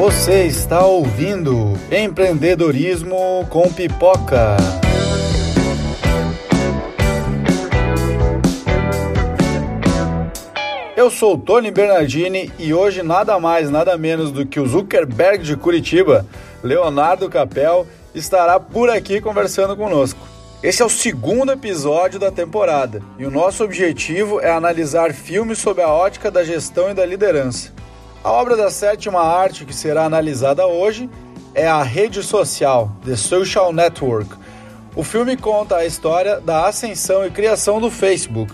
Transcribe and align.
Você 0.00 0.44
está 0.44 0.82
ouvindo 0.86 1.74
Empreendedorismo 1.92 3.46
com 3.50 3.70
Pipoca. 3.70 4.56
Eu 10.96 11.10
sou 11.10 11.36
Tony 11.36 11.70
Bernardini 11.70 12.50
e 12.58 12.72
hoje 12.72 13.02
nada 13.02 13.38
mais, 13.38 13.68
nada 13.68 13.98
menos 13.98 14.32
do 14.32 14.46
que 14.46 14.58
o 14.58 14.66
Zuckerberg 14.66 15.44
de 15.44 15.54
Curitiba, 15.54 16.24
Leonardo 16.64 17.28
Capel, 17.28 17.86
estará 18.14 18.58
por 18.58 18.88
aqui 18.88 19.20
conversando 19.20 19.76
conosco. 19.76 20.26
Esse 20.62 20.80
é 20.80 20.84
o 20.86 20.88
segundo 20.88 21.52
episódio 21.52 22.18
da 22.18 22.30
temporada 22.30 23.02
e 23.18 23.26
o 23.26 23.30
nosso 23.30 23.62
objetivo 23.62 24.40
é 24.40 24.50
analisar 24.50 25.12
filmes 25.12 25.58
sob 25.58 25.82
a 25.82 25.88
ótica 25.90 26.30
da 26.30 26.42
gestão 26.42 26.90
e 26.90 26.94
da 26.94 27.04
liderança. 27.04 27.79
A 28.22 28.30
obra 28.30 28.54
da 28.54 28.70
sétima 28.70 29.22
arte 29.22 29.64
que 29.64 29.74
será 29.74 30.04
analisada 30.04 30.66
hoje 30.66 31.08
é 31.54 31.66
A 31.66 31.82
Rede 31.82 32.22
Social, 32.22 32.92
The 33.02 33.16
Social 33.16 33.72
Network. 33.72 34.36
O 34.94 35.02
filme 35.02 35.38
conta 35.38 35.76
a 35.76 35.86
história 35.86 36.38
da 36.38 36.66
ascensão 36.68 37.24
e 37.24 37.30
criação 37.30 37.80
do 37.80 37.90
Facebook 37.90 38.52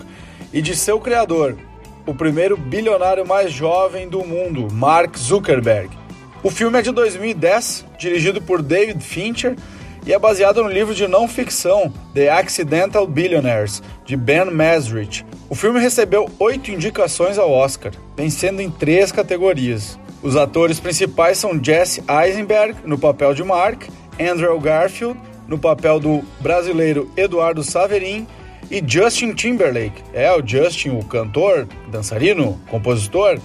e 0.53 0.61
de 0.61 0.73
seu 0.73 1.01
criador, 1.01 1.57
o 2.05 2.13
primeiro 2.13 2.55
bilionário 2.55 3.27
mais 3.27 3.51
jovem 3.51 4.07
do 4.07 4.23
mundo, 4.23 4.69
Mark 4.71 5.17
Zuckerberg. 5.17 5.89
O 6.41 6.49
filme 6.49 6.79
é 6.79 6.81
de 6.81 6.91
2010, 6.91 7.85
dirigido 7.99 8.41
por 8.41 8.61
David 8.61 9.03
Fincher 9.03 9.53
e 10.05 10.13
é 10.13 10.17
baseado 10.17 10.63
no 10.63 10.69
livro 10.69 10.95
de 10.95 11.09
não 11.09 11.27
ficção 11.27 11.91
The 12.13 12.29
Accidental 12.29 13.05
Billionaires, 13.05 13.83
de 14.05 14.15
Ben 14.15 14.45
Mesrich. 14.45 15.25
O 15.49 15.55
filme 15.55 15.79
recebeu 15.79 16.29
oito 16.39 16.71
indicações 16.71 17.37
ao 17.37 17.49
Oscar, 17.49 17.93
vencendo 18.17 18.59
em 18.59 18.69
três 18.69 19.11
categorias. 19.11 19.97
Os 20.21 20.35
atores 20.35 20.79
principais 20.79 21.37
são 21.37 21.63
Jesse 21.63 22.03
Eisenberg, 22.07 22.75
no 22.85 22.97
papel 22.97 23.33
de 23.33 23.43
Mark, 23.43 23.83
Andrew 24.19 24.59
Garfield, 24.59 25.17
no 25.47 25.57
papel 25.57 25.99
do 25.99 26.21
brasileiro 26.41 27.09
Eduardo 27.15 27.63
Saverin, 27.63 28.27
e 28.69 28.83
Justin 28.85 29.33
Timberlake. 29.33 30.03
É, 30.13 30.29
o 30.33 30.45
Justin, 30.45 30.89
o 30.89 31.05
cantor, 31.05 31.65
dançarino, 31.89 32.59
compositor, 32.69 33.39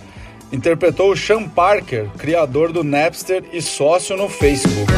interpretou 0.51 1.13
o 1.13 1.17
Sean 1.17 1.49
Parker, 1.49 2.09
criador 2.19 2.73
do 2.73 2.83
Napster 2.83 3.45
e 3.53 3.63
sócio 3.63 4.17
no 4.17 4.29
Facebook. 4.29 4.91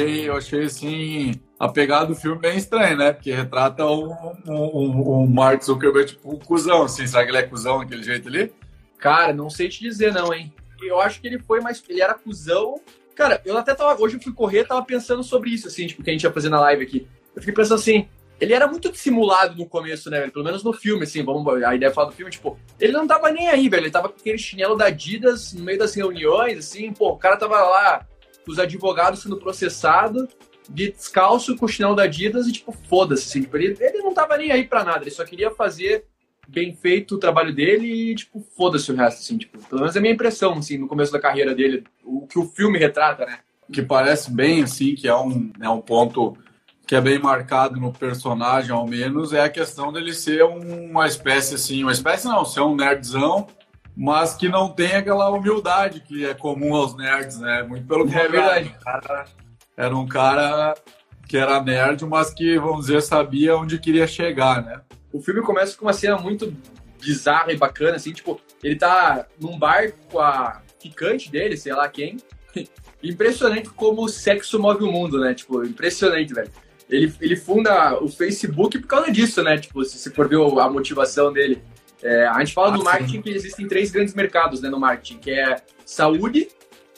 Achei, 0.00 0.28
eu 0.28 0.36
achei 0.36 0.64
assim, 0.64 1.34
a 1.58 1.68
pegada 1.68 2.06
do 2.06 2.14
filme 2.14 2.38
bem 2.38 2.56
estranha, 2.56 2.96
né? 2.96 3.12
Porque 3.12 3.32
retrata 3.32 3.84
um, 3.86 4.14
um, 4.46 5.22
um 5.22 5.26
Mark 5.26 5.62
Zuckerberg 5.62 6.12
tipo 6.12 6.34
um 6.34 6.38
cuzão, 6.38 6.82
assim. 6.84 7.06
Será 7.06 7.24
que 7.24 7.30
ele 7.30 7.38
é 7.38 7.42
cuzão 7.42 7.80
daquele 7.80 8.02
jeito 8.02 8.28
ali? 8.28 8.52
Cara, 8.98 9.32
não 9.32 9.50
sei 9.50 9.68
te 9.68 9.80
dizer 9.80 10.12
não, 10.12 10.32
hein? 10.32 10.52
Eu 10.82 11.00
acho 11.00 11.20
que 11.20 11.26
ele 11.26 11.38
foi 11.38 11.60
mais. 11.60 11.82
Ele 11.88 12.00
era 12.00 12.14
cuzão. 12.14 12.80
Cara, 13.14 13.40
eu 13.44 13.56
até 13.56 13.74
tava. 13.74 14.00
Hoje 14.00 14.16
eu 14.16 14.22
fui 14.22 14.32
correr, 14.32 14.64
tava 14.64 14.84
pensando 14.84 15.22
sobre 15.22 15.50
isso, 15.50 15.68
assim, 15.68 15.86
tipo, 15.86 16.02
que 16.02 16.10
a 16.10 16.12
gente 16.12 16.22
ia 16.22 16.32
fazer 16.32 16.48
na 16.48 16.60
live 16.60 16.84
aqui. 16.84 17.06
Eu 17.34 17.42
fiquei 17.42 17.54
pensando 17.54 17.78
assim. 17.78 18.08
Ele 18.40 18.54
era 18.54 18.66
muito 18.66 18.90
dissimulado 18.90 19.54
no 19.54 19.66
começo, 19.66 20.08
né, 20.08 20.20
velho? 20.20 20.32
Pelo 20.32 20.46
menos 20.46 20.64
no 20.64 20.72
filme, 20.72 21.02
assim, 21.02 21.22
vamos. 21.22 21.46
A 21.62 21.74
ideia 21.74 21.90
é 21.90 21.92
falar 21.92 22.08
do 22.08 22.14
filme, 22.14 22.32
tipo, 22.32 22.58
ele 22.80 22.94
não 22.94 23.06
tava 23.06 23.30
nem 23.30 23.48
aí, 23.48 23.68
velho. 23.68 23.82
Ele 23.82 23.90
tava 23.90 24.08
com 24.08 24.16
aquele 24.18 24.38
chinelo 24.38 24.76
da 24.76 24.86
Adidas 24.86 25.52
no 25.52 25.62
meio 25.62 25.78
das 25.78 25.94
reuniões, 25.94 26.56
assim, 26.56 26.90
pô, 26.90 27.10
o 27.10 27.18
cara 27.18 27.36
tava 27.36 27.60
lá, 27.60 28.06
os 28.50 28.58
advogados 28.58 29.22
sendo 29.22 29.36
processado, 29.36 30.28
de 30.68 30.92
descalço 30.92 31.56
com 31.56 31.66
o 31.66 31.68
chinelo 31.68 31.96
da 31.96 32.04
Adidas 32.04 32.46
e, 32.46 32.52
tipo, 32.52 32.72
foda-se, 32.88 33.28
assim, 33.28 33.42
tipo, 33.42 33.56
ele, 33.56 33.76
ele 33.80 33.98
não 33.98 34.14
tava 34.14 34.36
nem 34.36 34.52
aí 34.52 34.64
pra 34.64 34.84
nada, 34.84 35.02
ele 35.02 35.10
só 35.10 35.24
queria 35.24 35.50
fazer 35.50 36.04
bem 36.48 36.74
feito 36.74 37.14
o 37.14 37.18
trabalho 37.18 37.54
dele 37.54 37.86
e, 37.86 38.14
tipo, 38.14 38.40
foda-se 38.56 38.90
o 38.90 38.94
resto, 38.94 39.20
assim, 39.20 39.38
tipo, 39.38 39.58
pelo 39.66 39.80
menos 39.80 39.96
é 39.96 39.98
a 39.98 40.02
minha 40.02 40.14
impressão, 40.14 40.54
assim, 40.54 40.78
no 40.78 40.88
começo 40.88 41.12
da 41.12 41.20
carreira 41.20 41.54
dele, 41.54 41.84
o 42.04 42.26
que 42.26 42.38
o 42.38 42.46
filme 42.46 42.78
retrata, 42.78 43.24
né? 43.24 43.38
Que 43.72 43.82
parece 43.82 44.30
bem, 44.30 44.62
assim, 44.62 44.94
que 44.94 45.06
é 45.06 45.16
um, 45.16 45.52
é 45.60 45.68
um 45.68 45.80
ponto 45.80 46.36
que 46.86 46.96
é 46.96 47.00
bem 47.00 47.20
marcado 47.20 47.78
no 47.78 47.92
personagem, 47.92 48.72
ao 48.72 48.86
menos, 48.86 49.32
é 49.32 49.42
a 49.42 49.48
questão 49.48 49.92
dele 49.92 50.12
ser 50.12 50.42
uma 50.42 51.06
espécie, 51.06 51.54
assim, 51.54 51.82
uma 51.84 51.92
espécie 51.92 52.26
não, 52.26 52.44
ser 52.44 52.62
um 52.62 52.74
nerdzão, 52.74 53.46
mas 54.00 54.34
que 54.34 54.48
não 54.48 54.70
tem 54.70 54.92
aquela 54.92 55.28
humildade 55.28 56.00
que 56.00 56.24
é 56.24 56.32
comum 56.32 56.74
aos 56.74 56.96
nerds, 56.96 57.38
né? 57.38 57.62
Muito 57.62 57.86
pelo 57.86 58.08
É 58.08 58.28
verdade. 58.28 58.74
Era 59.76 59.94
um 59.94 60.08
cara 60.08 60.74
que 61.28 61.36
era 61.36 61.62
nerd, 61.62 62.06
mas 62.06 62.32
que, 62.32 62.58
vamos 62.58 62.86
dizer, 62.86 63.02
sabia 63.02 63.58
onde 63.58 63.78
queria 63.78 64.06
chegar, 64.06 64.64
né? 64.64 64.80
O 65.12 65.20
filme 65.20 65.42
começa 65.42 65.76
com 65.76 65.84
uma 65.84 65.92
cena 65.92 66.16
muito 66.16 66.56
bizarra 66.98 67.52
e 67.52 67.58
bacana, 67.58 67.96
assim, 67.96 68.14
tipo, 68.14 68.40
ele 68.64 68.76
tá 68.76 69.26
num 69.38 69.58
bar 69.58 69.92
com 70.10 70.18
a 70.18 70.62
ficante 70.80 71.30
dele, 71.30 71.58
sei 71.58 71.74
lá 71.74 71.86
quem. 71.86 72.16
Impressionante 73.04 73.68
como 73.68 74.04
o 74.04 74.08
sexo 74.08 74.58
move 74.58 74.82
o 74.82 74.90
mundo, 74.90 75.20
né? 75.20 75.34
Tipo, 75.34 75.62
impressionante, 75.62 76.32
velho. 76.32 76.50
Ele, 76.88 77.14
ele 77.20 77.36
funda 77.36 78.02
o 78.02 78.08
Facebook 78.08 78.78
por 78.78 78.88
causa 78.88 79.12
disso, 79.12 79.42
né? 79.42 79.58
Tipo, 79.58 79.84
se 79.84 79.98
você 79.98 80.10
for 80.10 80.26
ver 80.26 80.36
a 80.36 80.70
motivação 80.70 81.30
dele. 81.30 81.62
É, 82.02 82.26
a 82.26 82.38
gente 82.38 82.54
fala 82.54 82.68
Ah, 82.68 82.76
do 82.76 82.84
marketing 82.84 83.22
que 83.22 83.30
existem 83.30 83.68
três 83.68 83.90
grandes 83.90 84.14
mercados, 84.14 84.60
né, 84.60 84.70
no 84.70 84.80
marketing, 84.80 85.18
que 85.18 85.30
é 85.30 85.56
saúde, 85.84 86.48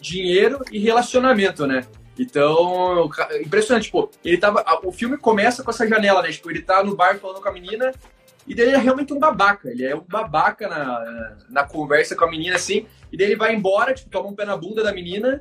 dinheiro 0.00 0.60
e 0.70 0.78
relacionamento, 0.78 1.66
né? 1.66 1.84
Então, 2.18 3.10
impressionante, 3.40 3.84
tipo, 3.84 4.10
ele 4.24 4.36
tava. 4.36 4.64
O 4.84 4.92
filme 4.92 5.16
começa 5.16 5.62
com 5.62 5.70
essa 5.70 5.86
janela, 5.88 6.22
né? 6.22 6.30
Tipo, 6.30 6.50
ele 6.50 6.60
tá 6.62 6.82
no 6.84 6.94
bar 6.94 7.18
falando 7.18 7.40
com 7.40 7.48
a 7.48 7.52
menina, 7.52 7.92
e 8.46 8.54
daí 8.54 8.66
ele 8.66 8.76
é 8.76 8.78
realmente 8.78 9.12
um 9.12 9.18
babaca. 9.18 9.70
Ele 9.70 9.84
é 9.84 9.94
um 9.96 10.04
babaca 10.06 10.68
na, 10.68 11.36
na 11.48 11.64
conversa 11.64 12.14
com 12.14 12.24
a 12.24 12.30
menina, 12.30 12.56
assim, 12.56 12.86
e 13.10 13.16
daí 13.16 13.28
ele 13.28 13.36
vai 13.36 13.54
embora, 13.54 13.94
tipo, 13.94 14.10
toma 14.10 14.28
um 14.28 14.34
pé 14.34 14.44
na 14.44 14.56
bunda 14.56 14.82
da 14.82 14.92
menina, 14.92 15.40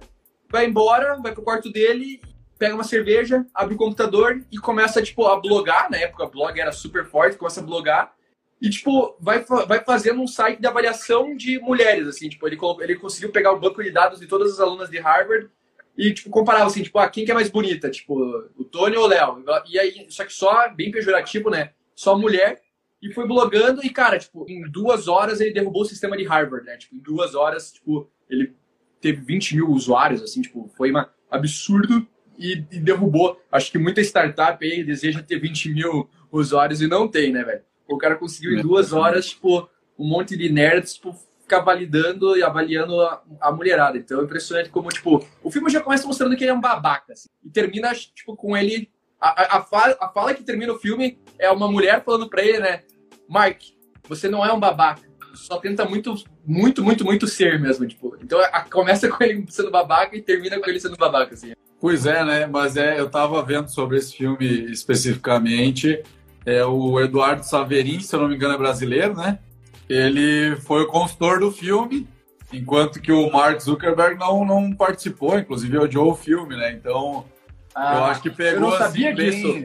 vai 0.50 0.66
embora, 0.66 1.18
vai 1.22 1.34
pro 1.34 1.44
quarto 1.44 1.72
dele, 1.72 2.22
pega 2.58 2.74
uma 2.74 2.84
cerveja, 2.84 3.46
abre 3.54 3.76
o 3.76 3.78
computador 3.78 4.42
e 4.52 4.58
começa, 4.58 5.02
tipo, 5.02 5.28
a 5.28 5.40
blogar. 5.40 5.90
Na 5.90 5.98
época, 5.98 6.26
blog 6.28 6.60
era 6.60 6.72
super 6.72 7.06
forte, 7.06 7.38
começa 7.38 7.60
a 7.60 7.64
blogar. 7.64 8.14
E, 8.62 8.70
tipo, 8.70 9.18
vai, 9.20 9.44
vai 9.44 9.84
fazendo 9.84 10.22
um 10.22 10.28
site 10.28 10.62
de 10.62 10.68
avaliação 10.68 11.36
de 11.36 11.58
mulheres, 11.60 12.08
assim. 12.08 12.30
Tipo, 12.30 12.48
ele, 12.48 12.58
ele 12.82 12.96
conseguiu 12.96 13.32
pegar 13.32 13.52
o 13.52 13.60
banco 13.60 13.82
de 13.84 13.90
dados 13.90 14.20
de 14.20 14.28
todas 14.28 14.54
as 14.54 14.60
alunas 14.60 14.88
de 14.88 15.00
Harvard 15.00 15.50
e, 15.98 16.14
tipo, 16.14 16.30
comparava, 16.30 16.68
assim, 16.68 16.84
tipo, 16.84 17.00
ah, 17.00 17.10
quem 17.10 17.26
que 17.26 17.32
é 17.32 17.34
mais 17.34 17.50
bonita? 17.50 17.90
Tipo, 17.90 18.14
o 18.56 18.64
Tony 18.64 18.96
ou 18.96 19.06
o 19.06 19.08
Léo? 19.08 19.44
E 19.68 19.80
aí, 19.80 20.06
só 20.10 20.24
que 20.24 20.32
só, 20.32 20.70
bem 20.70 20.92
pejorativo, 20.92 21.50
né? 21.50 21.72
Só 21.96 22.16
mulher. 22.16 22.62
E 23.02 23.12
foi 23.12 23.28
blogando 23.28 23.84
e, 23.84 23.90
cara, 23.90 24.20
tipo, 24.20 24.46
em 24.48 24.62
duas 24.70 25.08
horas 25.08 25.42
ele 25.42 25.54
derrubou 25.54 25.82
o 25.82 25.86
sistema 25.86 26.16
de 26.16 26.24
Harvard, 26.24 26.64
né? 26.64 26.78
Tipo, 26.78 26.96
em 26.96 27.00
duas 27.00 27.34
horas, 27.34 27.72
tipo, 27.72 28.12
ele 28.30 28.54
teve 29.02 29.22
20 29.22 29.56
mil 29.56 29.70
usuários, 29.72 30.22
assim, 30.22 30.44
tipo, 30.44 30.70
foi 30.78 30.92
uma 30.92 31.12
absurdo 31.32 32.08
e, 32.38 32.64
e 32.72 32.80
derrubou. 32.80 33.42
Acho 33.52 33.72
que 33.72 33.80
muita 33.80 34.02
startup 34.02 34.64
aí 34.64 34.84
deseja 34.84 35.24
ter 35.24 35.40
20 35.40 35.70
mil 35.74 36.08
usuários 36.32 36.80
e 36.80 36.88
não 36.88 37.08
tem, 37.08 37.32
né, 37.32 37.44
velho? 37.44 37.64
O 37.94 37.98
cara 37.98 38.16
conseguiu 38.16 38.58
em 38.58 38.62
duas 38.62 38.94
horas, 38.94 39.28
tipo, 39.30 39.70
um 39.98 40.08
monte 40.08 40.36
de 40.38 40.50
nerds, 40.50 40.94
tipo, 40.96 41.14
ficar 41.42 41.60
validando 41.60 42.38
e 42.38 42.44
avaliando 42.44 43.00
a, 43.02 43.22
a 43.42 43.52
mulherada. 43.52 43.98
Então 43.98 44.22
é 44.22 44.24
impressionante 44.24 44.70
como, 44.70 44.90
tipo, 44.90 45.26
o 45.44 45.52
filme 45.52 45.70
já 45.70 45.82
começa 45.82 46.08
mostrando 46.08 46.36
que 46.36 46.44
ele 46.44 46.52
é 46.52 46.54
um 46.54 46.62
babaca, 46.62 47.14
assim, 47.14 47.28
e 47.44 47.50
termina, 47.50 47.94
tipo, 47.94 48.36
com 48.36 48.56
ele. 48.56 48.90
A, 49.20 49.58
a, 49.58 49.62
fala, 49.62 49.96
a 50.00 50.08
fala 50.10 50.34
que 50.34 50.44
termina 50.44 50.74
o 50.74 50.80
filme 50.80 51.20
é 51.38 51.52
uma 51.52 51.70
mulher 51.70 52.04
falando 52.04 52.28
pra 52.30 52.42
ele, 52.44 52.60
né? 52.60 52.82
Mark, 53.30 53.62
você 54.08 54.28
não 54.28 54.44
é 54.44 54.52
um 54.52 54.60
babaca. 54.60 55.02
Só 55.36 55.58
tenta 55.58 55.86
muito, 55.86 56.16
muito, 56.46 56.84
muito, 56.84 57.06
muito 57.06 57.28
ser 57.28 57.60
mesmo, 57.60 57.86
tipo. 57.88 58.18
Então 58.22 58.40
a- 58.40 58.62
começa 58.70 59.08
com 59.08 59.24
ele 59.24 59.46
sendo 59.50 59.70
babaca 59.72 60.16
e 60.16 60.22
termina 60.22 60.60
com 60.60 60.70
ele 60.70 60.80
sendo 60.80 60.98
babaca, 60.98 61.34
assim. 61.36 61.54
Pois 61.80 62.06
é, 62.06 62.24
né? 62.26 62.46
Mas 62.48 62.76
é, 62.78 63.00
eu 63.00 63.10
tava 63.10 63.42
vendo 63.44 63.68
sobre 63.70 63.98
esse 63.98 64.16
filme 64.16 64.46
especificamente. 64.72 66.04
É 66.46 66.66
o 66.66 67.00
Eduardo 67.00 67.44
Saverin, 67.46 68.00
se 68.00 68.16
eu 68.16 68.22
não 68.22 68.28
me 68.28 68.36
engano, 68.36 68.56
é 68.56 68.58
brasileiro, 68.58 69.16
né? 69.16 69.40
Ele 69.88 70.56
foi 70.58 70.84
o 70.84 70.88
consultor 70.88 71.40
do 71.40 71.52
filme, 71.52 72.08
enquanto 72.52 73.00
que 73.02 73.12
o 73.12 73.30
Mark 73.32 73.60
Zuckerberg 73.60 74.18
não, 74.20 74.44
não 74.46 74.74
participou, 74.74 75.38
inclusive 75.38 75.78
odiou 75.78 76.12
o 76.12 76.16
filme, 76.16 76.56
né? 76.56 76.72
Então, 76.72 77.26
eu 77.76 78.04
acho 78.06 78.22
que 78.22 78.30
pegou 78.30 78.54
eu 78.54 78.70
não 78.72 78.78
sabia 78.78 79.12
assim, 79.14 79.16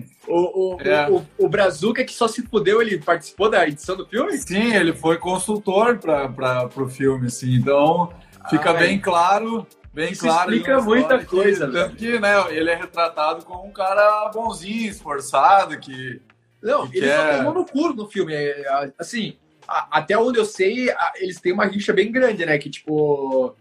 disso. 0.00 0.12
O, 0.28 0.74
o, 0.76 0.80
É. 0.80 1.08
o, 1.08 1.24
o 1.38 1.48
Brazuca 1.48 2.04
que 2.04 2.12
só 2.12 2.26
se 2.28 2.42
fudeu, 2.42 2.82
ele 2.82 2.98
participou 2.98 3.48
da 3.48 3.66
edição 3.66 3.96
do 3.96 4.04
filme? 4.06 4.36
Sim, 4.36 4.74
ele 4.74 4.92
foi 4.92 5.16
consultor 5.18 5.98
para 5.98 6.68
o 6.76 6.88
filme, 6.88 7.28
assim. 7.28 7.54
Então, 7.54 8.12
fica 8.50 8.70
Ah, 8.70 8.74
bem 8.74 8.98
claro, 9.00 9.66
bem 9.94 10.12
Isso 10.12 10.22
claro. 10.26 10.50
explica 10.52 10.80
muita 10.82 11.18
que- 11.18 11.26
coisa, 11.26 11.70
Tanto 11.70 11.96
que, 11.96 12.18
né, 12.18 12.34
ele 12.50 12.68
é 12.70 12.74
retratado 12.74 13.44
como 13.44 13.64
um 13.66 13.72
cara 13.72 14.28
bonzinho, 14.34 14.90
esforçado, 14.90 15.78
que 15.78 16.20
Não, 16.62 16.86
ele 16.92 17.06
é- 17.06 17.16
só 17.32 17.36
tomou 17.38 17.54
no 17.54 17.64
cu 17.66 17.92
no 17.92 18.06
filme. 18.08 18.34
É, 18.34 18.60
é, 18.62 18.92
Assim, 18.98 19.36
a- 19.66 19.98
até 19.98 20.16
onde 20.18 20.38
eu 20.38 20.44
sei, 20.44 20.88
eles 21.16 21.40
têm 21.40 21.52
uma 21.52 21.66
rixa 21.66 21.92
bem 21.92 22.10
grande, 22.10 22.44
né? 22.46 22.56
Que, 22.58 22.70
tipo, 22.70 23.54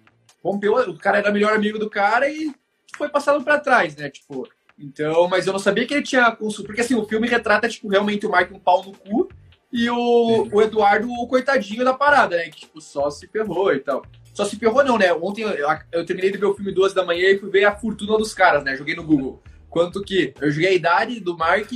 rompeu, 0.44 0.74
o 0.90 0.98
cara 0.98 1.18
era 1.20 1.32
melhor 1.32 1.54
amigo 1.54 1.78
do 1.80 1.90
cara 1.90 2.30
e 2.30 2.54
foi 2.98 3.10
passado 3.10 3.44
para 3.44 3.60
trás, 3.60 3.96
né? 3.96 4.10
Tipo, 4.10 4.48
então, 4.80 5.28
mas 5.28 5.46
eu 5.48 5.54
não 5.54 5.60
sabia 5.60 5.86
que 5.86 5.94
ele 5.94 6.04
tinha 6.04 6.32
consumo. 6.32 6.68
Porque 6.68 6.82
assim, 6.82 6.96
o 6.96 7.06
filme 7.06 7.28
retrata, 7.28 7.68
tipo, 7.70 7.88
realmente 7.88 8.26
o 8.26 8.30
Mark 8.30 8.52
um 8.52 8.60
pau 8.60 8.84
no 8.84 8.94
cu 8.94 9.30
e 9.72 9.90
o, 9.90 10.48
o 10.52 10.62
Eduardo, 10.62 11.10
o 11.12 11.28
coitadinho 11.28 11.84
da 11.84 11.94
parada, 11.94 12.38
né? 12.38 12.46
Que, 12.50 12.62
tipo, 12.62 12.80
só 12.82 13.10
se 13.10 13.28
ferrou 13.28 13.74
e 13.74 13.80
tal. 13.80 14.06
Só 14.34 14.44
se 14.46 14.58
ferrou, 14.58 14.84
não, 14.84 14.98
né? 14.98 15.14
Ontem 15.14 15.44
eu, 15.44 15.68
eu 15.92 16.06
terminei 16.06 16.30
de 16.32 16.38
ver 16.38 16.46
o 16.46 16.54
filme 16.54 16.72
duas 16.74 16.94
da 16.94 17.06
manhã 17.06 17.30
e 17.30 17.38
fui 17.40 17.50
ver 17.50 17.64
a 17.66 17.76
fortuna 17.76 18.18
dos 18.18 18.34
caras, 18.34 18.64
né? 18.64 18.76
Joguei 18.76 18.96
no 18.96 19.04
Google. 19.04 19.42
Quanto 19.70 20.02
que 20.02 20.34
eu 20.42 20.52
joguei 20.52 20.70
a 20.70 20.74
idade 20.74 21.20
do 21.20 21.38
Mark, 21.38 21.70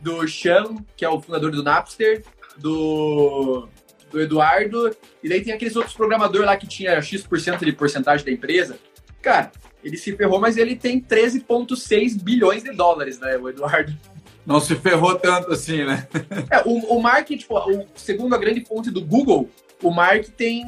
do 0.00 0.26
Sean, 0.28 0.76
que 0.96 1.04
é 1.04 1.08
o 1.08 1.20
fundador 1.20 1.50
do 1.50 1.62
Napster, 1.62 2.24
do, 2.56 3.68
do 4.10 4.20
Eduardo, 4.20 4.94
e 5.22 5.28
daí 5.28 5.42
tem 5.42 5.52
aqueles 5.52 5.76
outros 5.76 5.94
programadores 5.94 6.46
lá 6.46 6.56
que 6.56 6.66
tinha 6.66 7.00
X% 7.00 7.64
de 7.64 7.72
porcentagem 7.72 8.24
da 8.24 8.32
empresa. 8.32 8.78
Cara, 9.22 9.52
ele 9.82 9.96
se 9.96 10.16
ferrou, 10.16 10.40
mas 10.40 10.56
ele 10.56 10.76
tem 10.76 11.00
13,6 11.00 12.22
bilhões 12.22 12.62
de 12.62 12.72
dólares, 12.72 13.18
né, 13.18 13.36
o 13.36 13.48
Eduardo? 13.48 13.96
Não 14.44 14.60
se 14.60 14.74
ferrou 14.76 15.14
tanto 15.16 15.52
assim, 15.52 15.84
né? 15.84 16.08
é, 16.50 16.62
o, 16.64 16.96
o 16.96 17.02
Mark, 17.02 17.28
tipo, 17.28 17.58
o, 17.58 17.86
segundo 17.94 18.34
a 18.34 18.38
grande 18.38 18.64
fonte 18.64 18.90
do 18.90 19.04
Google, 19.04 19.50
o 19.82 19.90
Mark 19.90 20.24
tem 20.28 20.66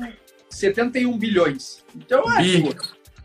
71 0.51 1.17
bilhões. 1.17 1.83
Então 1.97 2.31
é. 2.31 2.43
Bi. 2.43 2.63
Tipo, 2.63 2.83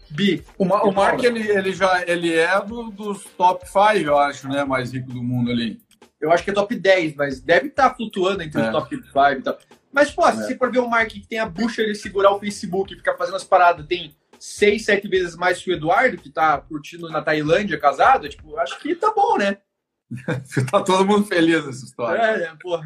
bi. 0.10 0.44
O, 0.58 0.64
o 0.64 0.92
Mark, 0.94 1.22
ele, 1.24 1.50
ele 1.50 1.74
já 1.74 2.04
ele 2.08 2.34
é 2.34 2.62
do, 2.62 2.90
dos 2.90 3.26
top 3.38 3.66
5, 3.68 4.08
eu 4.08 4.18
acho, 4.18 4.48
né? 4.48 4.64
Mais 4.64 4.94
rico 4.94 5.12
do 5.12 5.22
mundo 5.22 5.52
ali. 5.52 5.78
Eu 6.26 6.32
acho 6.32 6.44
que 6.44 6.50
é 6.50 6.54
top 6.54 6.76
10, 6.76 7.16
mas 7.16 7.40
deve 7.40 7.68
estar 7.68 7.90
tá 7.90 7.96
flutuando 7.96 8.42
entre 8.42 8.62
é. 8.62 8.66
os 8.66 8.72
top 8.72 8.96
5 8.96 9.10
e 9.10 9.42
tal. 9.42 9.58
Mas, 9.92 10.12
pô, 10.12 10.28
é. 10.28 10.32
se 10.32 10.38
você 10.40 10.58
for 10.58 10.72
ver 10.72 10.80
o 10.80 10.90
Mark 10.90 11.08
que 11.08 11.28
tem 11.28 11.40
a 11.40 11.46
bucha 11.46 11.86
de 11.86 11.96
segurar 11.96 12.32
o 12.32 12.40
Facebook 12.40 12.94
e 12.94 12.98
ficar 12.98 13.16
fazendo 13.16 13.36
as 13.36 13.44
paradas, 13.44 13.86
tem 13.86 14.16
seis, 14.40 14.86
sete 14.86 15.08
vezes 15.08 15.36
mais 15.36 15.62
que 15.62 15.72
o 15.72 15.74
Eduardo, 15.74 16.18
que 16.18 16.30
tá 16.30 16.58
curtindo 16.60 17.10
na 17.10 17.22
Tailândia 17.22 17.80
casado, 17.80 18.28
tipo, 18.28 18.58
acho 18.58 18.80
que 18.80 18.96
tá 18.96 19.14
bom, 19.16 19.38
né? 19.38 19.58
tá 20.70 20.82
todo 20.82 21.06
mundo 21.06 21.26
feliz 21.26 21.66
nessa 21.66 21.86
história. 21.86 22.22
É, 22.22 22.44
é 22.44 22.54
porra. 22.62 22.86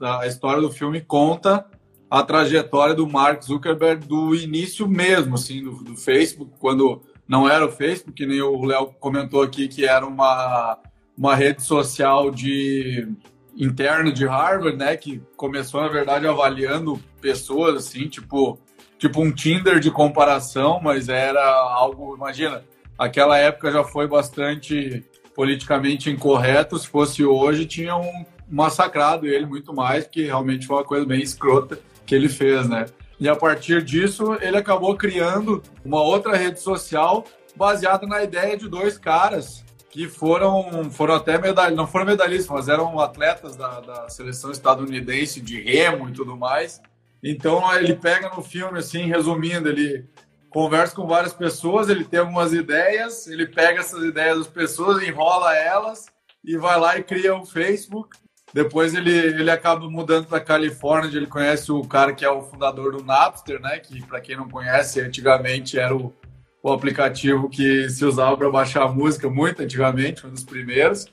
a 0.20 0.26
história 0.26 0.62
do 0.62 0.70
filme 0.70 1.00
conta 1.00 1.66
a 2.10 2.22
trajetória 2.22 2.94
do 2.94 3.06
Mark 3.06 3.42
Zuckerberg 3.42 4.06
do 4.06 4.34
início 4.34 4.88
mesmo, 4.88 5.34
assim, 5.34 5.62
do, 5.62 5.72
do 5.84 5.96
Facebook, 5.96 6.52
quando 6.58 7.02
não 7.26 7.48
era 7.48 7.66
o 7.66 7.70
Facebook, 7.70 8.16
que 8.16 8.26
nem 8.26 8.40
o 8.40 8.64
Léo 8.64 8.94
comentou 8.98 9.42
aqui, 9.42 9.68
que 9.68 9.84
era 9.84 10.06
uma, 10.06 10.78
uma 11.18 11.34
rede 11.34 11.62
social 11.62 12.30
de 12.30 13.08
interno 13.56 14.12
de 14.12 14.24
Harvard, 14.24 14.76
né, 14.78 14.96
que 14.96 15.20
começou, 15.36 15.80
na 15.80 15.88
verdade, 15.88 16.28
avaliando 16.28 17.00
pessoas, 17.20 17.74
assim, 17.74 18.08
tipo, 18.08 18.56
tipo 18.96 19.20
um 19.20 19.32
Tinder 19.32 19.80
de 19.80 19.90
comparação, 19.90 20.80
mas 20.80 21.08
era 21.08 21.44
algo, 21.44 22.14
imagina, 22.14 22.62
aquela 22.96 23.36
época 23.36 23.72
já 23.72 23.82
foi 23.82 24.06
bastante 24.06 25.04
politicamente 25.34 26.08
incorreto, 26.08 26.78
se 26.78 26.86
fosse 26.86 27.24
hoje, 27.24 27.66
tinham 27.66 28.02
massacrado 28.48 29.26
ele 29.26 29.44
muito 29.44 29.74
mais, 29.74 30.06
que 30.06 30.22
realmente 30.22 30.68
foi 30.68 30.76
uma 30.76 30.84
coisa 30.84 31.04
bem 31.04 31.20
escrota 31.20 31.80
que 32.06 32.14
ele 32.14 32.28
fez, 32.28 32.68
né? 32.68 32.86
E 33.20 33.28
a 33.28 33.34
partir 33.34 33.82
disso, 33.82 34.38
ele 34.40 34.56
acabou 34.56 34.96
criando 34.96 35.60
uma 35.84 36.00
outra 36.00 36.36
rede 36.36 36.60
social 36.60 37.24
baseada 37.56 38.06
na 38.06 38.22
ideia 38.22 38.56
de 38.56 38.68
dois 38.68 38.96
caras 38.96 39.64
que 39.90 40.08
foram, 40.08 40.90
foram 40.90 41.14
até 41.14 41.38
medalhistas, 41.38 41.76
não 41.76 41.86
foram 41.86 42.04
medalhistas, 42.04 42.50
mas 42.50 42.68
eram 42.68 42.98
atletas 43.00 43.56
da, 43.56 43.80
da 43.80 44.08
seleção 44.08 44.50
estadunidense 44.50 45.40
de 45.40 45.60
remo 45.60 46.08
e 46.08 46.12
tudo 46.12 46.36
mais. 46.36 46.80
Então 47.22 47.74
ele 47.74 47.94
pega 47.94 48.28
no 48.28 48.42
filme, 48.42 48.78
assim, 48.78 49.06
resumindo, 49.06 49.68
ele 49.68 50.06
conversa 50.50 50.94
com 50.94 51.06
várias 51.06 51.32
pessoas, 51.32 51.88
ele 51.88 52.04
tem 52.04 52.20
algumas 52.20 52.52
ideias, 52.52 53.26
ele 53.26 53.46
pega 53.46 53.80
essas 53.80 54.02
ideias 54.04 54.38
das 54.38 54.46
pessoas, 54.46 55.02
enrola 55.02 55.54
elas 55.56 56.06
e 56.44 56.56
vai 56.56 56.78
lá 56.78 56.98
e 56.98 57.02
cria 57.02 57.34
o 57.34 57.44
Facebook. 57.44 58.16
Depois 58.52 58.94
ele, 58.94 59.14
ele 59.14 59.50
acaba 59.50 59.90
mudando 59.90 60.26
para 60.26 60.40
Califórnia, 60.40 61.08
onde 61.08 61.18
ele 61.18 61.26
conhece 61.26 61.70
o 61.70 61.82
cara 61.82 62.14
que 62.14 62.24
é 62.24 62.30
o 62.30 62.42
fundador 62.42 62.92
do 62.92 63.04
Napster, 63.04 63.60
né? 63.60 63.78
Que 63.78 64.02
para 64.06 64.20
quem 64.20 64.36
não 64.36 64.48
conhece, 64.48 65.00
antigamente 65.00 65.78
era 65.78 65.94
o, 65.94 66.14
o 66.62 66.72
aplicativo 66.72 67.48
que 67.48 67.88
se 67.88 68.04
usava 68.04 68.36
para 68.36 68.50
baixar 68.50 68.88
música 68.88 69.28
muito 69.28 69.62
antigamente, 69.62 70.26
um 70.26 70.30
dos 70.30 70.44
primeiros. 70.44 71.06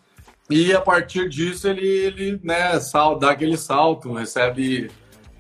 E 0.50 0.74
a 0.74 0.82
partir 0.82 1.28
disso 1.30 1.68
ele, 1.68 1.88
ele 1.88 2.40
né, 2.44 2.80
sal, 2.80 3.18
dá 3.18 3.32
aquele 3.32 3.58
salto, 3.58 4.14
recebe, 4.14 4.92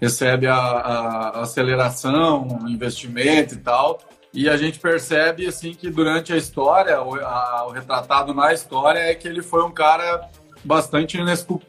recebe 0.01 0.47
a, 0.47 0.55
a 0.55 1.41
aceleração, 1.41 2.65
investimento 2.67 3.53
e 3.55 3.57
tal. 3.57 3.99
E 4.33 4.49
a 4.49 4.57
gente 4.57 4.79
percebe 4.79 5.47
assim 5.47 5.73
que 5.73 5.89
durante 5.89 6.33
a 6.33 6.37
história, 6.37 7.01
o, 7.01 7.15
a, 7.15 7.67
o 7.67 7.71
retratado 7.71 8.33
na 8.33 8.53
história 8.53 8.99
é 8.99 9.15
que 9.15 9.27
ele 9.27 9.41
foi 9.41 9.63
um 9.63 9.71
cara 9.71 10.29
bastante 10.63 11.17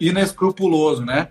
inescrupuloso, 0.00 1.04
né? 1.04 1.28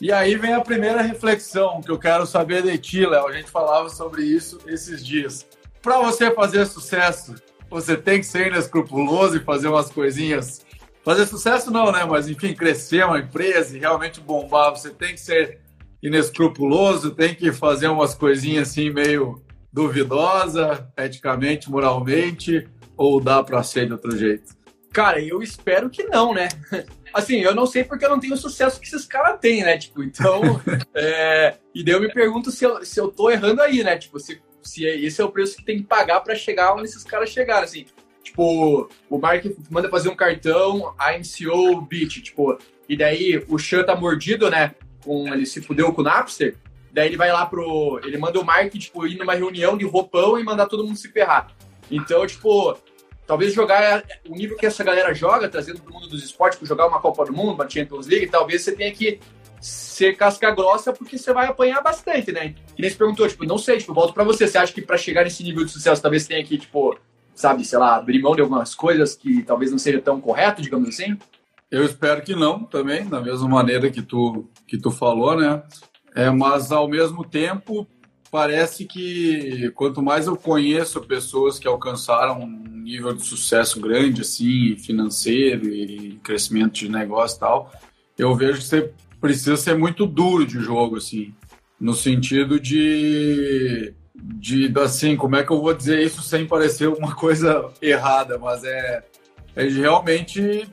E 0.00 0.12
aí 0.12 0.36
vem 0.36 0.52
a 0.52 0.60
primeira 0.60 1.00
reflexão 1.00 1.80
que 1.80 1.90
eu 1.90 1.98
quero 1.98 2.26
saber 2.26 2.62
de 2.62 2.76
ti, 2.76 3.06
Léo. 3.06 3.26
A 3.26 3.32
gente 3.32 3.50
falava 3.50 3.88
sobre 3.88 4.24
isso 4.24 4.58
esses 4.66 5.04
dias. 5.04 5.46
Para 5.86 6.00
você 6.00 6.32
fazer 6.32 6.66
sucesso, 6.66 7.36
você 7.70 7.96
tem 7.96 8.18
que 8.18 8.26
ser 8.26 8.48
inescrupuloso 8.48 9.36
e 9.36 9.44
fazer 9.44 9.68
umas 9.68 9.88
coisinhas. 9.88 10.66
Fazer 11.04 11.26
sucesso 11.26 11.70
não, 11.70 11.92
né? 11.92 12.04
Mas 12.04 12.28
enfim, 12.28 12.56
crescer 12.56 13.06
uma 13.06 13.20
empresa 13.20 13.76
e 13.76 13.78
realmente 13.78 14.20
bombar, 14.20 14.72
você 14.72 14.90
tem 14.90 15.14
que 15.14 15.20
ser 15.20 15.60
inescrupuloso, 16.02 17.12
tem 17.12 17.36
que 17.36 17.52
fazer 17.52 17.86
umas 17.86 18.16
coisinhas 18.16 18.68
assim 18.68 18.90
meio 18.90 19.40
duvidosa, 19.72 20.92
eticamente, 20.98 21.70
moralmente, 21.70 22.68
ou 22.96 23.20
dá 23.20 23.40
para 23.44 23.62
ser 23.62 23.86
de 23.86 23.92
outro 23.92 24.18
jeito? 24.18 24.56
Cara, 24.92 25.22
eu 25.22 25.40
espero 25.40 25.88
que 25.88 26.02
não, 26.02 26.34
né? 26.34 26.48
Assim, 27.14 27.36
eu 27.36 27.54
não 27.54 27.64
sei 27.64 27.84
porque 27.84 28.04
eu 28.04 28.10
não 28.10 28.18
tenho 28.18 28.34
o 28.34 28.36
sucesso 28.36 28.80
que 28.80 28.86
esses 28.86 29.06
caras 29.06 29.38
têm, 29.40 29.62
né? 29.62 29.78
Tipo, 29.78 30.02
então. 30.02 30.42
é... 30.94 31.56
E 31.74 31.84
daí 31.84 31.94
eu 31.94 32.00
me 32.00 32.12
pergunto 32.12 32.50
se 32.50 32.64
eu, 32.64 32.84
se 32.84 33.00
eu 33.00 33.08
tô 33.08 33.30
errando 33.30 33.62
aí, 33.62 33.82
né? 33.82 33.96
Tipo, 33.96 34.18
se, 34.18 34.42
se 34.66 34.84
esse 34.84 35.20
é 35.20 35.24
o 35.24 35.30
preço 35.30 35.56
que 35.56 35.64
tem 35.64 35.78
que 35.78 35.84
pagar 35.84 36.20
para 36.20 36.34
chegar 36.34 36.74
onde 36.74 36.84
esses 36.84 37.04
caras 37.04 37.30
chegaram, 37.30 37.64
assim. 37.64 37.86
Tipo, 38.22 38.88
o 39.08 39.18
Mark 39.18 39.44
manda 39.70 39.88
fazer 39.88 40.08
um 40.08 40.16
cartão, 40.16 40.94
a 40.98 41.12
MCO 41.12 41.80
beat, 41.82 42.22
tipo, 42.22 42.58
e 42.88 42.96
daí 42.96 43.44
o 43.48 43.56
Chan 43.56 43.84
tá 43.84 43.94
mordido, 43.94 44.50
né? 44.50 44.74
Com, 45.04 45.32
ele 45.32 45.46
se 45.46 45.60
fudeu 45.62 45.92
com 45.92 46.00
o 46.00 46.04
Napster. 46.04 46.56
Daí 46.92 47.08
ele 47.08 47.16
vai 47.16 47.30
lá 47.30 47.46
pro. 47.46 48.00
Ele 48.04 48.16
manda 48.16 48.40
o 48.40 48.44
Mark, 48.44 48.72
tipo, 48.72 49.06
ir 49.06 49.16
numa 49.16 49.34
reunião 49.34 49.76
de 49.76 49.84
roupão 49.84 50.38
e 50.38 50.44
mandar 50.44 50.66
todo 50.66 50.84
mundo 50.84 50.96
se 50.96 51.08
ferrar. 51.08 51.54
Então, 51.90 52.26
tipo, 52.26 52.76
talvez 53.26 53.52
jogar 53.52 54.04
o 54.28 54.34
nível 54.34 54.56
que 54.56 54.66
essa 54.66 54.82
galera 54.82 55.12
joga, 55.12 55.48
trazendo 55.48 55.80
para 55.80 55.90
o 55.90 55.94
mundo 55.94 56.08
dos 56.08 56.24
esportes, 56.24 56.58
para 56.58 56.68
jogar 56.68 56.86
uma 56.86 57.00
Copa 57.00 57.24
do 57.24 57.32
Mundo, 57.32 57.54
uma 57.54 57.68
Champions 57.68 58.06
League, 58.06 58.28
talvez 58.28 58.62
você 58.62 58.72
tenha 58.72 58.92
que 58.92 59.20
ser 59.66 60.16
casca 60.16 60.50
grossa 60.50 60.92
porque 60.92 61.18
você 61.18 61.32
vai 61.32 61.46
apanhar 61.46 61.82
bastante, 61.82 62.30
né? 62.30 62.54
E 62.76 62.82
nem 62.82 62.90
se 62.90 62.96
perguntou, 62.96 63.26
tipo, 63.26 63.44
não 63.44 63.58
sei, 63.58 63.78
tipo, 63.78 63.94
volto 63.94 64.12
para 64.12 64.24
você, 64.24 64.46
você 64.46 64.58
acha 64.58 64.72
que 64.72 64.82
para 64.82 64.98
chegar 64.98 65.24
nesse 65.24 65.42
nível 65.42 65.64
de 65.64 65.70
sucesso 65.70 66.02
talvez 66.02 66.26
tenha 66.26 66.44
que, 66.44 66.58
tipo, 66.58 66.96
sabe, 67.34 67.64
sei 67.64 67.78
lá, 67.78 67.96
abrir 67.96 68.20
mão 68.20 68.34
de 68.34 68.42
algumas 68.42 68.74
coisas 68.74 69.14
que 69.14 69.42
talvez 69.42 69.70
não 69.70 69.78
seja 69.78 70.00
tão 70.00 70.20
correto, 70.20 70.62
digamos 70.62 70.88
assim? 70.88 71.16
Eu 71.70 71.84
espero 71.84 72.22
que 72.22 72.34
não, 72.34 72.62
também, 72.62 73.08
da 73.08 73.20
mesma 73.20 73.48
maneira 73.48 73.90
que 73.90 74.02
tu, 74.02 74.48
que 74.66 74.78
tu 74.78 74.90
falou, 74.90 75.36
né? 75.36 75.62
É, 76.14 76.30
mas 76.30 76.70
ao 76.70 76.88
mesmo 76.88 77.24
tempo, 77.24 77.86
parece 78.30 78.84
que 78.84 79.70
quanto 79.74 80.02
mais 80.02 80.26
eu 80.26 80.36
conheço 80.36 81.00
pessoas 81.02 81.58
que 81.58 81.66
alcançaram 81.66 82.40
um 82.40 82.48
nível 82.48 83.12
de 83.12 83.24
sucesso 83.24 83.80
grande, 83.80 84.20
assim, 84.20 84.76
financeiro 84.76 85.68
e 85.68 86.20
crescimento 86.22 86.74
de 86.74 86.88
negócio 86.88 87.36
e 87.36 87.40
tal, 87.40 87.72
eu 88.16 88.34
vejo 88.34 88.58
que 88.58 88.64
você 88.64 88.92
precisa 89.20 89.56
ser 89.56 89.76
muito 89.76 90.06
duro 90.06 90.46
de 90.46 90.60
jogo, 90.60 90.96
assim, 90.96 91.34
no 91.80 91.94
sentido 91.94 92.58
de, 92.58 93.94
de 94.14 94.72
assim, 94.78 95.16
como 95.16 95.36
é 95.36 95.44
que 95.44 95.50
eu 95.50 95.60
vou 95.60 95.74
dizer 95.74 96.00
isso 96.02 96.22
sem 96.22 96.46
parecer 96.46 96.88
uma 96.88 97.14
coisa 97.16 97.70
errada, 97.80 98.38
mas 98.38 98.64
é, 98.64 99.04
é 99.54 99.64
realmente 99.64 100.66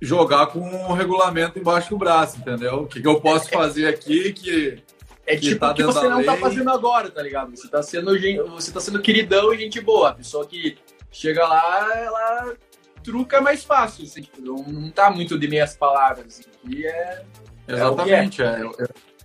jogar 0.00 0.46
com 0.46 0.60
o 0.60 0.92
regulamento 0.92 1.58
embaixo 1.58 1.90
do 1.90 1.98
braço, 1.98 2.38
entendeu? 2.38 2.82
O 2.82 2.86
que, 2.86 3.00
que 3.00 3.08
eu 3.08 3.20
posso 3.20 3.48
fazer 3.50 3.86
aqui 3.86 4.32
que 4.32 4.82
é 5.26 5.36
tipo 5.36 5.60
tá 5.60 5.72
o 5.72 5.74
que 5.74 5.82
você 5.82 6.08
não 6.08 6.24
tá 6.24 6.36
fazendo 6.36 6.70
agora, 6.70 7.10
tá 7.10 7.22
ligado? 7.22 7.50
Você 7.50 7.68
tá 7.68 7.82
sendo, 7.82 8.12
você 8.50 8.72
tá 8.72 8.80
sendo 8.80 9.00
queridão 9.02 9.52
e 9.52 9.58
gente 9.58 9.80
boa. 9.80 10.10
A 10.10 10.14
pessoa 10.14 10.46
que 10.46 10.78
chega 11.10 11.46
lá, 11.46 11.90
ela 11.94 12.54
truca 13.02 13.40
mais 13.40 13.62
fácil, 13.62 14.04
assim, 14.04 14.22
tipo, 14.22 14.40
não, 14.40 14.56
não 14.56 14.90
tá 14.90 15.10
muito 15.10 15.38
de 15.38 15.46
meias 15.46 15.76
palavras. 15.76 16.40
Assim, 16.40 16.84
é, 16.84 16.88
é 16.88 17.24
Exatamente, 17.68 18.42
é. 18.42 18.46
é. 18.46 18.62
Eu, 18.62 18.72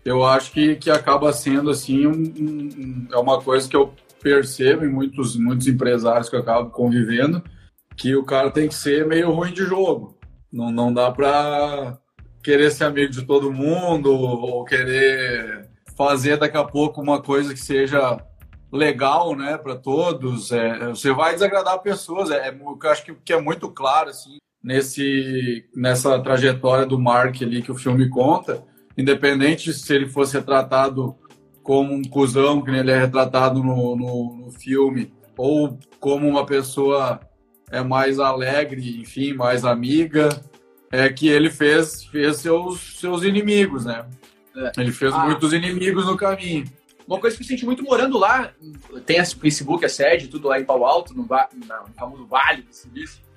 eu, 0.04 0.26
acho 0.26 0.52
que, 0.52 0.76
que 0.76 0.92
acaba 0.92 1.32
sendo 1.32 1.70
assim, 1.70 2.06
um, 2.06 2.12
um, 2.12 3.08
é 3.12 3.18
uma 3.18 3.42
coisa 3.42 3.68
que 3.70 3.76
eu 3.76 3.94
percebo 4.22 4.86
em 4.86 4.90
muitos, 4.90 5.36
muitos 5.38 5.68
empresários 5.68 6.30
que 6.30 6.36
eu 6.36 6.42
acabo 6.42 6.70
convivendo, 6.70 7.44
que 7.96 8.16
o 8.16 8.24
cara 8.24 8.52
tem 8.52 8.68
que 8.68 8.76
ser 8.76 9.06
meio 9.08 9.32
ruim 9.32 9.54
de 9.54 9.64
jogo. 9.64 10.18
Não, 10.52 10.72
não 10.72 10.94
dá 10.94 11.12
pra 11.12 11.98
querer 12.44 12.72
ser 12.72 12.86
amigo 12.86 13.12
de 13.12 13.26
todo 13.26 13.52
mundo 13.52 14.14
ou 14.14 14.66
querer 14.66 15.70
fazer 15.96 16.38
daqui 16.38 16.58
a 16.58 16.64
pouco 16.64 17.02
uma 17.02 17.22
coisa 17.22 17.54
que 17.54 17.60
seja 17.60 18.18
legal, 18.72 19.36
né, 19.36 19.58
para 19.58 19.76
todos. 19.76 20.52
É, 20.52 20.90
você 20.90 21.12
vai 21.14 21.34
desagradar 21.34 21.82
pessoas. 21.82 22.32
É, 22.32 22.50
é, 22.50 22.56
eu 22.56 22.90
acho 22.90 23.06
que, 23.06 23.14
que 23.16 23.34
é 23.34 23.42
muito 23.42 23.70
claro 23.70 24.10
assim 24.10 24.38
nesse 24.64 25.66
nessa 25.76 26.20
trajetória 26.20 26.86
do 26.86 27.00
Mark 27.00 27.42
ali 27.42 27.62
que 27.62 27.72
o 27.72 27.78
filme 27.78 28.08
conta, 28.10 28.64
independente 28.98 29.74
se 29.74 29.94
ele 29.94 30.08
fosse 30.08 30.38
retratado 30.38 31.16
como 31.62 31.94
um 31.94 32.04
cuzão, 32.04 32.62
que 32.62 32.72
ele 32.72 32.92
é 32.92 33.00
retratado 33.00 33.64
no, 33.64 33.96
no, 33.96 34.36
no 34.46 34.52
filme, 34.52 35.14
ou 35.38 35.78
como 36.00 36.28
uma 36.28 36.46
pessoa 36.46 37.20
é 37.72 37.82
mais 37.82 38.20
alegre, 38.20 39.00
enfim, 39.02 39.34
mais 39.34 39.66
amiga, 39.66 40.30
é 40.92 41.10
que 41.10 41.28
ele 41.28 41.50
fez, 41.50 42.04
fez 42.06 42.38
seus, 42.38 43.00
seus 43.00 43.24
inimigos, 43.24 43.86
né? 43.86 44.06
É. 44.56 44.72
Ele 44.78 44.92
fez 44.92 45.12
ah. 45.14 45.26
muitos 45.26 45.52
inimigos 45.54 46.06
no 46.06 46.16
caminho. 46.16 46.66
Uma 47.08 47.20
coisa 47.20 47.36
que 47.36 47.44
eu 47.44 47.48
senti 47.48 47.66
muito 47.66 47.84
morando 47.84 48.18
lá, 48.18 48.54
tem 49.06 49.20
a 49.20 49.26
Facebook, 49.26 49.84
a 49.84 49.90
sede, 49.90 50.28
tudo 50.28 50.48
lá 50.48 50.60
em 50.60 50.66
Pau 50.66 50.86
Alto, 50.86 51.14
no, 51.14 51.24
no 51.24 51.94
famoso 51.98 52.26
Vale 52.28 52.66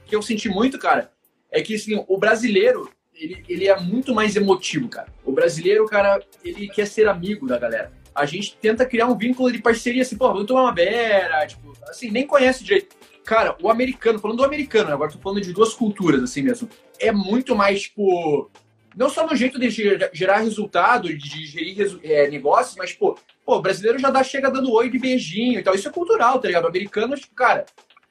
que 0.07 0.15
eu 0.15 0.23
senti 0.23 0.49
muito, 0.49 0.79
cara, 0.79 1.11
é 1.51 1.61
que 1.63 1.75
assim, 1.75 2.05
o 2.07 2.19
brasileiro, 2.19 2.91
ele, 3.15 3.45
ele 3.49 3.69
é 3.69 3.79
muito 3.81 4.15
mais 4.15 4.37
emotivo, 4.37 4.89
cara. 4.89 5.13
O 5.25 5.33
brasileiro, 5.33 5.87
cara, 5.87 6.23
ele 6.45 6.69
quer 6.69 6.87
ser 6.87 7.09
amigo 7.09 7.47
da 7.47 7.59
galera. 7.59 7.93
A 8.15 8.25
gente 8.25 8.57
tenta 8.57 8.87
criar 8.87 9.07
um 9.07 9.17
vínculo 9.17 9.53
de 9.53 9.61
parceria, 9.61 10.03
assim, 10.03 10.17
pô, 10.17 10.29
vamos 10.29 10.47
tomar 10.47 10.63
uma 10.63 10.73
beira, 10.73 11.47
tipo, 11.47 11.73
assim, 11.89 12.11
nem 12.11 12.27
conhece 12.27 12.65
direito. 12.65 12.97
Cara, 13.27 13.57
o 13.61 13.69
americano, 13.69 14.21
falando 14.21 14.39
do 14.39 14.45
americano, 14.45 14.93
agora 14.93 15.11
tô 15.11 15.19
falando 15.19 15.41
de 15.41 15.53
duas 15.53 15.75
culturas, 15.75 16.23
assim 16.23 16.43
mesmo. 16.43 16.69
É 16.99 17.11
muito 17.11 17.57
mais, 17.57 17.83
tipo. 17.83 18.49
Não 18.97 19.11
só 19.11 19.27
no 19.27 19.37
jeito 19.37 19.59
de 19.59 19.69
gerar 19.69 20.39
resultado, 20.39 21.15
de 21.15 21.45
gerir 21.45 21.99
é, 22.03 22.31
negócios, 22.31 22.77
mas, 22.77 22.93
pô, 22.93 23.19
pô, 23.45 23.57
o 23.57 23.61
brasileiro 23.61 23.99
já 23.99 24.11
dá, 24.11 24.23
chega 24.23 24.51
dando 24.51 24.73
oi 24.73 24.89
de 24.89 24.99
beijinho 24.99 25.59
e 25.59 25.63
tal. 25.63 25.75
Isso 25.75 25.89
é 25.89 25.93
cultural, 25.93 26.41
tá 26.41 26.47
ligado? 26.47 26.65
O 26.65 26.69
americano, 26.69 27.17
tipo, 27.17 27.35
cara, 27.35 27.67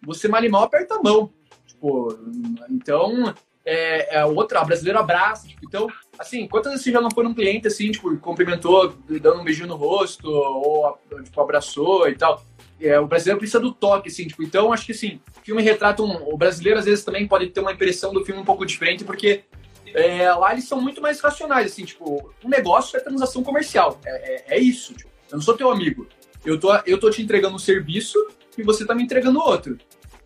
você 0.05 0.27
mal 0.27 0.43
e 0.43 0.49
mal 0.49 0.63
aperta 0.63 0.95
a 0.95 1.01
mão. 1.01 1.31
Então, 2.69 3.33
é, 3.65 4.17
é 4.17 4.25
outra, 4.25 4.61
a 4.61 4.65
brasileira 4.65 4.99
abraça. 4.99 5.47
Tipo, 5.47 5.65
então, 5.65 5.87
assim, 6.19 6.47
quantas 6.47 6.71
vezes 6.71 6.83
você 6.83 6.91
já 6.91 7.01
não 7.01 7.09
foi 7.11 7.23
num 7.23 7.33
cliente, 7.33 7.67
assim, 7.67 7.91
tipo, 7.91 8.15
cumprimentou, 8.17 8.95
dando 9.21 9.41
um 9.41 9.43
beijinho 9.43 9.67
no 9.67 9.75
rosto, 9.75 10.29
ou, 10.29 10.97
tipo, 11.23 11.41
abraçou 11.41 12.07
e 12.07 12.15
tal? 12.15 12.43
É, 12.79 12.99
o 12.99 13.07
brasileiro 13.07 13.39
precisa 13.39 13.59
do 13.59 13.73
toque, 13.73 14.09
assim, 14.09 14.27
tipo, 14.27 14.43
então 14.43 14.73
acho 14.73 14.85
que 14.85 14.91
assim, 14.91 15.19
filme 15.43 15.61
retrata 15.61 16.03
um. 16.03 16.33
O 16.33 16.37
brasileiro 16.37 16.77
às 16.77 16.85
vezes 16.85 17.05
também 17.05 17.25
pode 17.25 17.47
ter 17.47 17.61
uma 17.61 17.71
impressão 17.71 18.13
do 18.13 18.23
filme 18.25 18.41
um 18.41 18.45
pouco 18.45 18.65
diferente, 18.65 19.05
porque 19.05 19.43
é, 19.93 20.29
lá 20.33 20.51
eles 20.51 20.67
são 20.67 20.81
muito 20.81 21.01
mais 21.01 21.21
racionais, 21.21 21.71
assim, 21.71 21.85
tipo, 21.85 22.33
o 22.43 22.49
negócio 22.49 22.97
é 22.97 22.99
transação 22.99 23.41
comercial. 23.43 23.97
É, 24.05 24.53
é, 24.53 24.57
é 24.57 24.59
isso, 24.59 24.93
tipo, 24.93 25.09
eu 25.31 25.37
não 25.37 25.41
sou 25.41 25.55
teu 25.55 25.71
amigo. 25.71 26.05
Eu 26.43 26.59
tô, 26.59 26.75
eu 26.85 26.99
tô 26.99 27.09
te 27.09 27.21
entregando 27.21 27.55
um 27.55 27.59
serviço 27.59 28.17
e 28.57 28.61
você 28.61 28.85
tá 28.85 28.93
me 28.93 29.03
entregando 29.03 29.39
outro. 29.39 29.77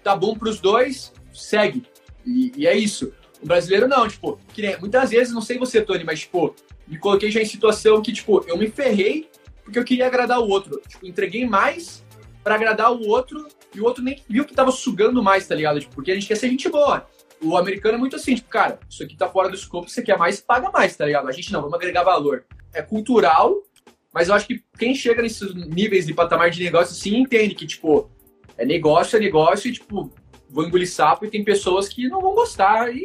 Tá 0.03 0.15
bom 0.15 0.35
pros 0.35 0.59
dois, 0.59 1.13
segue. 1.39 1.85
E, 2.25 2.51
e 2.55 2.67
é 2.67 2.75
isso. 2.75 3.13
O 3.41 3.45
brasileiro 3.45 3.87
não, 3.87 4.07
tipo, 4.07 4.39
que 4.53 4.77
muitas 4.77 5.09
vezes, 5.11 5.33
não 5.33 5.41
sei 5.41 5.57
você, 5.57 5.81
Tony, 5.81 6.03
mas, 6.03 6.21
tipo, 6.21 6.53
me 6.87 6.97
coloquei 6.97 7.31
já 7.31 7.41
em 7.41 7.45
situação 7.45 8.01
que, 8.01 8.11
tipo, 8.11 8.43
eu 8.47 8.57
me 8.57 8.69
ferrei 8.69 9.29
porque 9.63 9.77
eu 9.77 9.83
queria 9.83 10.07
agradar 10.07 10.39
o 10.39 10.49
outro. 10.49 10.81
Tipo, 10.87 11.05
entreguei 11.05 11.45
mais 11.45 12.03
para 12.43 12.55
agradar 12.55 12.91
o 12.91 13.07
outro 13.07 13.47
e 13.73 13.79
o 13.79 13.85
outro 13.85 14.03
nem 14.03 14.21
viu 14.27 14.43
que 14.43 14.53
tava 14.53 14.71
sugando 14.71 15.21
mais, 15.21 15.47
tá 15.47 15.53
ligado? 15.53 15.79
Tipo, 15.79 15.93
porque 15.93 16.11
a 16.11 16.15
gente 16.15 16.27
quer 16.27 16.35
ser 16.35 16.49
gente 16.49 16.67
boa. 16.67 17.07
O 17.41 17.55
americano 17.55 17.95
é 17.95 17.97
muito 17.97 18.15
assim, 18.15 18.35
tipo, 18.35 18.49
cara, 18.49 18.79
isso 18.89 19.03
aqui 19.03 19.15
tá 19.15 19.29
fora 19.29 19.47
do 19.47 19.55
escopo, 19.55 19.87
você 19.87 20.01
quer 20.01 20.17
mais, 20.17 20.41
paga 20.41 20.71
mais, 20.71 20.95
tá 20.95 21.05
ligado? 21.05 21.29
A 21.29 21.31
gente 21.31 21.53
não, 21.53 21.61
vamos 21.61 21.75
agregar 21.75 22.03
valor. 22.03 22.43
É 22.73 22.81
cultural, 22.81 23.61
mas 24.11 24.27
eu 24.27 24.33
acho 24.33 24.47
que 24.47 24.63
quem 24.77 24.95
chega 24.95 25.21
nesses 25.21 25.53
níveis 25.53 26.05
de 26.07 26.13
patamar 26.13 26.49
de 26.49 26.63
negócio, 26.63 26.95
sim, 26.95 27.17
entende 27.17 27.53
que, 27.53 27.67
tipo, 27.67 28.09
é 28.57 28.65
negócio, 28.65 29.15
é 29.15 29.19
negócio 29.19 29.69
e, 29.69 29.73
tipo, 29.73 30.11
vou 30.49 30.65
engolir 30.65 30.89
sapo 30.89 31.25
e 31.25 31.29
tem 31.29 31.43
pessoas 31.43 31.87
que 31.87 32.07
não 32.07 32.21
vão 32.21 32.33
gostar 32.33 32.91
e, 32.93 33.03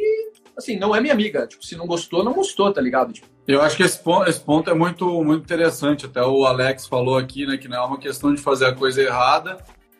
assim, 0.57 0.77
não 0.77 0.95
é 0.95 1.01
minha 1.01 1.13
amiga. 1.13 1.47
Tipo, 1.47 1.65
se 1.65 1.75
não 1.75 1.85
gostou, 1.85 2.23
não 2.23 2.33
gostou, 2.33 2.71
tá 2.71 2.81
ligado? 2.81 3.13
Tipo, 3.13 3.27
eu 3.47 3.61
acho 3.61 3.77
que 3.77 3.83
esse 3.83 3.99
ponto, 3.99 4.29
esse 4.29 4.39
ponto, 4.39 4.69
é 4.69 4.73
muito, 4.73 5.23
muito 5.23 5.43
interessante. 5.43 6.05
Até 6.07 6.21
o 6.23 6.45
Alex 6.45 6.87
falou 6.87 7.17
aqui, 7.17 7.45
né, 7.45 7.57
que 7.57 7.67
não 7.67 7.77
é 7.77 7.85
uma 7.85 7.99
questão 7.99 8.33
de 8.33 8.41
fazer 8.41 8.65
a 8.65 8.73
coisa 8.73 9.01
errada, 9.01 9.57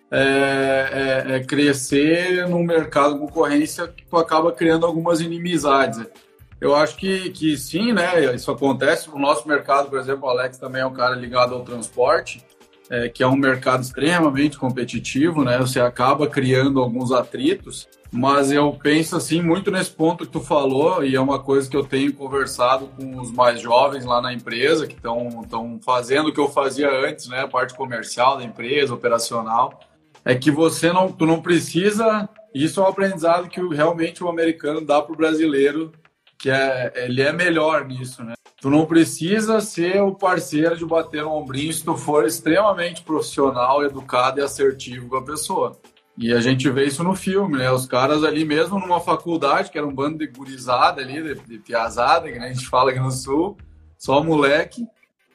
é, 0.09 1.25
é, 1.27 1.35
é 1.35 1.43
crescer 1.43 2.47
num 2.47 2.63
mercado 2.63 3.19
concorrência 3.19 3.87
que 3.87 4.05
tu 4.05 4.17
acaba 4.17 4.51
criando 4.51 4.85
algumas 4.85 5.21
inimizades. 5.21 6.03
Eu 6.59 6.73
acho 6.75 6.95
que, 6.95 7.29
que 7.31 7.57
sim, 7.57 7.91
né? 7.93 8.33
Isso 8.33 8.49
acontece 8.49 9.09
no 9.09 9.19
nosso 9.19 9.47
mercado, 9.47 9.89
por 9.89 9.99
exemplo. 9.99 10.25
O 10.25 10.29
Alex 10.29 10.57
também 10.57 10.81
é 10.81 10.85
um 10.85 10.93
cara 10.93 11.13
ligado 11.13 11.53
ao 11.53 11.63
transporte, 11.63 12.43
é, 12.89 13.09
que 13.09 13.23
é 13.23 13.27
um 13.27 13.35
mercado 13.35 13.81
extremamente 13.81 14.57
competitivo, 14.57 15.43
né? 15.43 15.57
Você 15.57 15.79
acaba 15.79 16.27
criando 16.27 16.79
alguns 16.79 17.11
atritos. 17.11 17.87
Mas 18.11 18.51
eu 18.51 18.71
penso 18.71 19.17
assim 19.17 19.41
muito 19.41 19.69
nesse 19.69 19.91
ponto 19.91 20.25
que 20.25 20.31
tu 20.31 20.39
falou 20.39 21.03
e 21.03 21.15
é 21.15 21.19
uma 21.19 21.39
coisa 21.39 21.69
que 21.69 21.75
eu 21.75 21.83
tenho 21.83 22.13
conversado 22.13 22.87
com 22.95 23.19
os 23.19 23.29
mais 23.31 23.59
jovens 23.59 24.05
lá 24.05 24.21
na 24.21 24.31
empresa 24.31 24.87
que 24.87 24.95
estão 24.95 25.79
fazendo 25.83 26.29
o 26.29 26.33
que 26.33 26.39
eu 26.39 26.47
fazia 26.47 26.89
antes, 26.89 27.27
né, 27.27 27.41
a 27.41 27.47
parte 27.47 27.73
comercial 27.73 28.37
da 28.37 28.43
empresa, 28.43 28.93
operacional, 28.93 29.81
é 30.23 30.33
que 30.33 30.49
você 30.49 30.93
não 30.93 31.11
tu 31.11 31.25
não 31.25 31.41
precisa, 31.41 32.29
isso 32.53 32.79
é 32.79 32.83
um 32.83 32.87
aprendizado 32.87 33.49
que 33.49 33.59
realmente 33.75 34.23
o 34.23 34.29
americano 34.29 34.79
dá 34.79 35.01
para 35.01 35.13
o 35.13 35.17
brasileiro, 35.17 35.91
que 36.37 36.49
é 36.49 36.93
ele 36.95 37.21
é 37.21 37.33
melhor 37.33 37.85
nisso, 37.85 38.23
né? 38.23 38.33
Tu 38.65 38.71
não 38.71 38.83
precisa 38.83 39.61
ser 39.61 40.01
o 40.01 40.15
parceiro 40.15 40.75
de 40.75 40.83
bater 40.83 41.21
no 41.21 41.33
ombrinho 41.33 41.71
se 41.71 41.85
tu 41.85 41.95
for 41.95 42.25
extremamente 42.25 43.03
profissional, 43.03 43.85
educado 43.85 44.39
e 44.39 44.43
assertivo 44.43 45.07
com 45.07 45.17
a 45.17 45.23
pessoa. 45.23 45.79
E 46.17 46.33
a 46.33 46.41
gente 46.41 46.67
vê 46.71 46.85
isso 46.85 47.03
no 47.03 47.15
filme, 47.15 47.59
né? 47.59 47.71
Os 47.71 47.85
caras 47.85 48.23
ali 48.23 48.43
mesmo 48.43 48.79
numa 48.79 48.99
faculdade, 48.99 49.69
que 49.69 49.77
era 49.77 49.85
um 49.85 49.93
bando 49.93 50.17
de 50.17 50.25
gurizada 50.25 50.99
ali, 50.99 51.21
de, 51.21 51.35
de 51.41 51.59
piazada, 51.59 52.27
que 52.27 52.39
a 52.39 52.47
gente 52.47 52.65
fala 52.65 52.89
aqui 52.89 52.99
no 52.99 53.11
Sul, 53.11 53.55
só 53.99 54.23
moleque, 54.23 54.83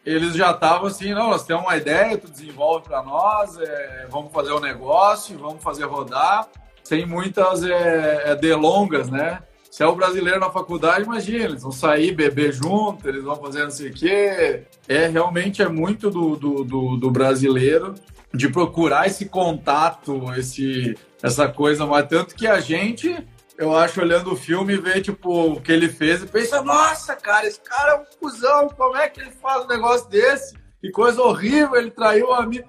eles 0.04 0.34
já 0.34 0.50
estavam 0.50 0.88
assim, 0.88 1.14
não, 1.14 1.30
nós 1.30 1.44
temos 1.44 1.62
uma 1.62 1.76
ideia, 1.76 2.18
tu 2.18 2.28
desenvolve 2.28 2.84
para 2.88 3.00
nós, 3.00 3.56
é, 3.60 4.08
vamos 4.10 4.32
fazer 4.32 4.50
o 4.50 4.56
um 4.56 4.60
negócio, 4.60 5.38
vamos 5.38 5.62
fazer 5.62 5.84
rodar, 5.84 6.48
sem 6.82 7.06
muitas 7.06 7.62
é, 7.62 8.32
é, 8.32 8.34
delongas, 8.34 9.08
né? 9.08 9.40
Se 9.70 9.84
é 9.84 9.86
o 9.86 9.94
brasileiro 9.94 10.40
na 10.40 10.50
faculdade, 10.50 11.04
imagina, 11.04 11.44
eles 11.44 11.62
vão 11.62 11.70
sair, 11.70 12.12
beber 12.12 12.52
junto, 12.52 13.08
eles 13.08 13.22
vão 13.22 13.36
fazer 13.36 13.62
não 13.62 13.70
sei 13.70 13.90
o 13.90 13.94
quê. 13.94 14.64
É, 14.88 15.06
realmente 15.06 15.62
é 15.62 15.68
muito 15.68 16.10
do, 16.10 16.34
do, 16.34 16.64
do, 16.64 16.96
do 16.96 17.10
brasileiro 17.10 17.94
de 18.34 18.48
procurar 18.48 19.06
esse 19.06 19.26
contato, 19.26 20.32
esse, 20.34 20.96
essa 21.22 21.48
coisa, 21.48 21.86
mas 21.86 22.08
tanto 22.08 22.34
que 22.34 22.48
a 22.48 22.58
gente, 22.58 23.24
eu 23.56 23.74
acho, 23.76 24.00
olhando 24.00 24.32
o 24.32 24.36
filme, 24.36 24.76
vê, 24.76 25.00
tipo, 25.00 25.52
o 25.52 25.60
que 25.60 25.70
ele 25.70 25.88
fez 25.88 26.22
e 26.22 26.26
pensa, 26.26 26.62
nossa, 26.62 27.14
cara, 27.14 27.46
esse 27.46 27.60
cara 27.60 27.92
é 27.92 27.96
um 27.96 28.04
cuzão, 28.18 28.68
como 28.70 28.96
é 28.96 29.08
que 29.08 29.20
ele 29.20 29.30
faz 29.30 29.64
um 29.64 29.68
negócio 29.68 30.08
desse? 30.08 30.54
Que 30.80 30.90
coisa 30.90 31.22
horrível, 31.22 31.76
ele 31.76 31.90
traiu 31.92 32.32
a 32.32 32.44
minha... 32.44 32.64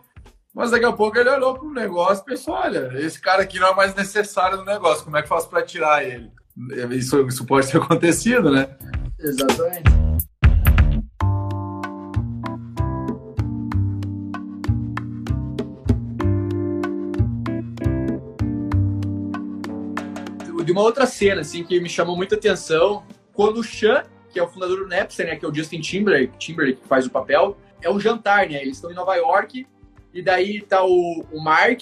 Mas 0.53 0.69
daqui 0.69 0.85
a 0.85 0.91
pouco 0.91 1.17
ele 1.17 1.29
olhou 1.29 1.53
pro 1.53 1.71
negócio 1.71 2.21
e 2.23 2.25
pensou, 2.25 2.53
olha, 2.53 2.91
esse 2.95 3.19
cara 3.19 3.41
aqui 3.41 3.57
não 3.57 3.69
é 3.69 3.75
mais 3.75 3.95
necessário 3.95 4.57
no 4.57 4.65
negócio, 4.65 5.03
como 5.03 5.17
é 5.17 5.21
que 5.21 5.29
faço 5.29 5.49
para 5.49 5.63
tirar 5.63 6.03
ele? 6.03 6.29
Isso, 6.91 7.27
isso 7.27 7.45
pode 7.45 7.71
ter 7.71 7.77
acontecido, 7.81 8.51
né? 8.51 8.67
Exatamente. 9.19 9.91
de 20.63 20.71
uma 20.71 20.83
outra 20.83 21.05
cena, 21.05 21.41
assim, 21.41 21.63
que 21.63 21.79
me 21.81 21.89
chamou 21.89 22.15
muita 22.15 22.35
atenção. 22.35 23.03
Quando 23.33 23.59
o 23.59 23.63
Sean, 23.63 24.03
que 24.29 24.39
é 24.39 24.43
o 24.43 24.47
fundador 24.47 24.77
do 24.77 24.87
Napster, 24.87 25.25
né, 25.25 25.35
que 25.35 25.43
é 25.43 25.47
o 25.47 25.53
Justin 25.53 25.81
Timberlake, 25.81 26.37
Timberlake 26.37 26.81
que 26.81 26.87
faz 26.87 27.05
o 27.05 27.09
papel, 27.09 27.57
é 27.81 27.89
um 27.89 27.99
jantar, 27.99 28.47
né? 28.47 28.61
Eles 28.61 28.77
estão 28.77 28.89
em 28.91 28.93
Nova 28.93 29.15
York, 29.15 29.67
e 30.13 30.21
daí 30.21 30.61
tá 30.61 30.83
o, 30.83 31.25
o 31.31 31.43
Mark, 31.43 31.81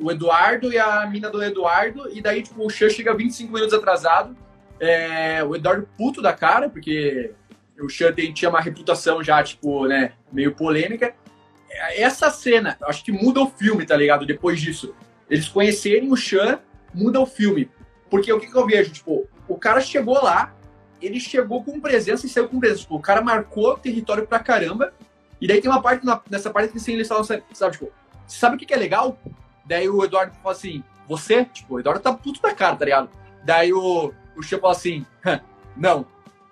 o 0.00 0.10
Eduardo 0.10 0.72
e 0.72 0.78
a 0.78 1.06
mina 1.06 1.30
do 1.30 1.42
Eduardo, 1.42 2.08
e 2.12 2.20
daí, 2.20 2.42
tipo, 2.42 2.64
o 2.64 2.70
Sean 2.70 2.88
chega 2.88 3.14
25 3.14 3.52
minutos 3.52 3.74
atrasado, 3.74 4.36
é, 4.80 5.42
o 5.44 5.54
Eduardo 5.54 5.88
puto 5.96 6.20
da 6.22 6.32
cara, 6.32 6.68
porque 6.68 7.32
o 7.80 8.12
tem, 8.12 8.32
tinha 8.32 8.48
uma 8.48 8.60
reputação 8.60 9.22
já, 9.22 9.42
tipo, 9.42 9.86
né, 9.86 10.12
meio 10.32 10.54
polêmica. 10.54 11.14
Essa 11.96 12.30
cena, 12.30 12.76
acho 12.82 13.04
que 13.04 13.12
muda 13.12 13.40
o 13.40 13.50
filme, 13.50 13.86
tá 13.86 13.96
ligado? 13.96 14.26
Depois 14.26 14.60
disso. 14.60 14.94
Eles 15.28 15.48
conhecerem 15.48 16.10
o 16.12 16.16
Sean 16.16 16.60
muda 16.94 17.18
o 17.20 17.26
filme. 17.26 17.70
Porque 18.10 18.32
o 18.32 18.38
que, 18.38 18.46
que 18.46 18.54
eu 18.54 18.66
vejo? 18.66 18.92
Tipo, 18.92 19.26
o 19.48 19.56
cara 19.56 19.80
chegou 19.80 20.22
lá, 20.22 20.54
ele 21.00 21.18
chegou 21.18 21.64
com 21.64 21.80
presença 21.80 22.26
e 22.26 22.28
saiu 22.28 22.48
com 22.48 22.60
presença. 22.60 22.82
Tipo, 22.82 22.96
o 22.96 23.00
cara 23.00 23.22
marcou 23.22 23.78
território 23.78 24.26
pra 24.26 24.38
caramba. 24.38 24.92
E 25.40 25.46
daí 25.46 25.60
tem 25.60 25.70
uma 25.70 25.82
parte, 25.82 26.06
nessa 26.30 26.50
parte 26.50 26.70
que 26.70 26.78
assim, 26.78 26.92
eles 26.92 27.08
falam, 27.08 27.24
sabe, 27.24 27.72
tipo, 27.72 27.90
sabe 28.26 28.56
o 28.56 28.58
que, 28.58 28.66
que 28.66 28.74
é 28.74 28.76
legal? 28.76 29.18
Daí 29.64 29.88
o 29.88 30.04
Eduardo 30.04 30.34
fala 30.42 30.54
assim, 30.54 30.82
você? 31.08 31.44
Tipo, 31.44 31.74
o 31.74 31.80
Eduardo 31.80 32.02
tá 32.02 32.12
puto 32.12 32.40
da 32.40 32.54
cara, 32.54 32.76
tá 32.76 32.84
ligado? 32.84 33.10
Daí 33.44 33.72
o, 33.72 34.12
o 34.36 34.42
Chia 34.42 34.58
fala 34.58 34.72
assim, 34.72 35.04
não, 35.76 36.06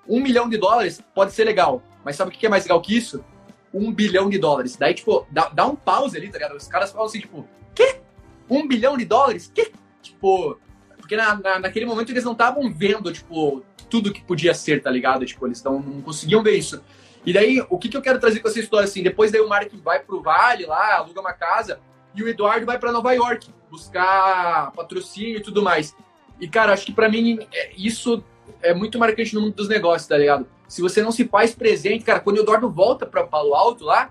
um 0.09 0.21
milhão 0.21 0.49
de 0.49 0.57
dólares 0.57 1.03
pode 1.15 1.33
ser 1.33 1.45
legal, 1.45 1.83
mas 2.05 2.17
sabe 2.17 2.31
o 2.31 2.33
que 2.33 2.47
é 2.47 2.49
mais 2.49 2.65
legal 2.65 2.81
que 2.81 2.97
isso? 2.97 3.25
um 3.73 3.93
bilhão 3.93 4.29
de 4.29 4.39
dólares. 4.39 4.77
Daí, 4.77 4.95
tipo, 4.95 5.27
dá, 5.31 5.49
dá 5.49 5.67
um 5.67 5.77
pause 5.77 6.17
ali, 6.17 6.29
tá 6.29 6.39
ligado? 6.39 6.57
Os 6.57 6.67
caras 6.67 6.91
falam 6.91 7.07
assim, 7.07 7.21
tipo, 7.21 7.49
quê? 7.75 8.01
Um 8.49 8.67
bilhão 8.67 8.97
de 8.97 9.05
dólares? 9.05 9.51
Quê? 9.55 9.73
Tipo, 10.03 10.59
porque 10.97 11.17
na, 11.17 11.37
na, 11.37 11.59
naquele 11.61 11.87
momento 11.87 12.11
eles 12.11 12.25
não 12.25 12.33
estavam 12.33 12.71
vendo, 12.73 13.13
tipo, 13.13 13.65
tudo 13.89 14.13
que 14.13 14.23
podia 14.23 14.55
ser, 14.55 14.83
tá 14.83 14.91
ligado? 14.91 15.25
Tipo, 15.25 15.47
eles 15.47 15.63
não, 15.63 15.81
não 15.81 16.03
conseguiam 16.03 16.43
ver 16.43 16.57
isso. 16.57 16.83
E 17.25 17.33
daí, 17.33 17.65
o 17.69 17.79
que, 17.79 17.89
que 17.89 17.97
eu 17.97 18.03
quero 18.03 18.19
trazer 18.19 18.41
com 18.41 18.49
essa 18.49 18.61
história, 18.61 18.87
assim, 18.87 19.03
depois 19.03 19.31
daí 19.31 19.41
o 19.41 19.49
Mark 19.49 19.73
vai 19.75 20.01
pro 20.01 20.23
Vale 20.23 20.67
lá, 20.67 20.97
aluga 20.97 21.21
uma 21.21 21.33
casa, 21.33 21.81
e 22.15 22.23
o 22.23 22.29
Eduardo 22.29 22.67
vai 22.67 22.79
para 22.79 22.93
Nova 22.93 23.13
York 23.13 23.49
buscar 23.71 24.73
patrocínio 24.73 25.39
e 25.39 25.43
tudo 25.43 25.63
mais. 25.63 25.97
E, 26.41 26.49
cara, 26.49 26.73
acho 26.73 26.87
que 26.87 26.93
para 26.93 27.09
mim 27.09 27.39
é, 27.53 27.73
isso 27.77 28.25
é 28.63 28.75
muito 28.75 28.99
marcante 28.99 29.35
no 29.35 29.43
mundo 29.43 29.55
dos 29.55 29.69
negócios, 29.69 30.09
tá 30.09 30.17
ligado? 30.17 30.47
Se 30.67 30.81
você 30.81 31.03
não 31.03 31.13
se 31.13 31.27
faz 31.27 31.55
presente, 31.55 32.05
cara, 32.05 32.21
quando 32.21 32.39
o 32.39 32.41
Eduardo 32.41 32.71
volta 32.71 33.07
para 33.07 33.27
Palo 33.27 33.55
Alto 33.55 33.85
lá, 33.85 34.11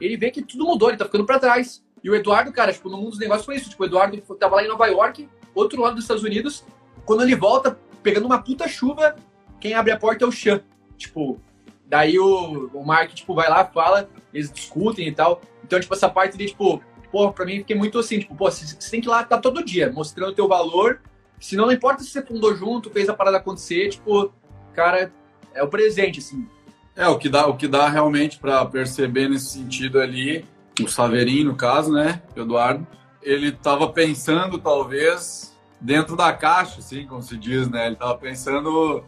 ele 0.00 0.16
vê 0.16 0.30
que 0.30 0.42
tudo 0.42 0.64
mudou, 0.64 0.88
ele 0.88 0.98
tá 0.98 1.04
ficando 1.04 1.24
para 1.24 1.38
trás. 1.38 1.84
E 2.02 2.10
o 2.10 2.14
Eduardo, 2.14 2.52
cara, 2.52 2.72
tipo, 2.72 2.88
no 2.88 2.96
mundo 2.96 3.10
dos 3.10 3.18
negócios 3.18 3.44
foi 3.44 3.56
isso. 3.56 3.70
Tipo, 3.70 3.82
o 3.82 3.86
Eduardo 3.86 4.16
tava 4.36 4.56
lá 4.56 4.64
em 4.64 4.68
Nova 4.68 4.86
York, 4.86 5.28
outro 5.54 5.80
lado 5.80 5.94
dos 5.94 6.04
Estados 6.04 6.22
Unidos. 6.22 6.64
Quando 7.04 7.22
ele 7.22 7.36
volta, 7.36 7.78
pegando 8.02 8.26
uma 8.26 8.42
puta 8.42 8.66
chuva, 8.66 9.14
quem 9.60 9.74
abre 9.74 9.92
a 9.92 9.98
porta 9.98 10.24
é 10.24 10.28
o 10.28 10.32
Chan. 10.32 10.62
Tipo, 10.96 11.40
daí 11.86 12.18
o, 12.18 12.70
o 12.72 12.84
Mark, 12.84 13.12
tipo, 13.12 13.34
vai 13.34 13.48
lá, 13.48 13.64
fala, 13.64 14.08
eles 14.32 14.50
discutem 14.50 15.08
e 15.08 15.12
tal. 15.12 15.40
Então, 15.62 15.78
tipo, 15.78 15.92
essa 15.92 16.08
parte 16.08 16.36
de, 16.38 16.46
tipo, 16.46 16.82
pô, 17.10 17.32
pra 17.32 17.44
mim 17.44 17.58
fiquei 17.58 17.76
muito 17.76 17.98
assim, 17.98 18.18
tipo, 18.18 18.34
pô, 18.34 18.50
você 18.50 18.90
tem 18.90 19.00
que 19.00 19.08
ir 19.08 19.10
lá 19.10 19.24
tá 19.24 19.38
todo 19.38 19.64
dia, 19.64 19.90
mostrando 19.92 20.30
o 20.30 20.34
teu 20.34 20.48
valor. 20.48 21.00
Se 21.38 21.56
não, 21.56 21.72
importa 21.72 22.02
se 22.02 22.10
você 22.10 22.22
fundou 22.22 22.54
junto, 22.54 22.90
fez 22.90 23.08
a 23.08 23.14
parada 23.14 23.38
acontecer, 23.38 23.88
tipo, 23.88 24.32
cara, 24.74 25.12
é 25.54 25.62
o 25.62 25.68
presente, 25.68 26.20
assim. 26.20 26.46
É, 26.94 27.08
o 27.08 27.18
que 27.18 27.28
dá, 27.28 27.46
o 27.46 27.56
que 27.56 27.66
dá 27.66 27.88
realmente 27.88 28.38
para 28.38 28.64
perceber 28.66 29.28
nesse 29.28 29.50
sentido 29.52 30.00
ali, 30.00 30.44
o 30.82 30.88
Saverin, 30.88 31.44
no 31.44 31.56
caso, 31.56 31.92
né, 31.92 32.22
Eduardo, 32.36 32.86
ele 33.22 33.52
tava 33.52 33.88
pensando, 33.88 34.58
talvez, 34.58 35.56
dentro 35.80 36.16
da 36.16 36.32
caixa, 36.32 36.80
assim, 36.80 37.06
como 37.06 37.22
se 37.22 37.36
diz, 37.36 37.68
né? 37.68 37.86
Ele 37.86 37.96
tava 37.96 38.16
pensando, 38.16 39.04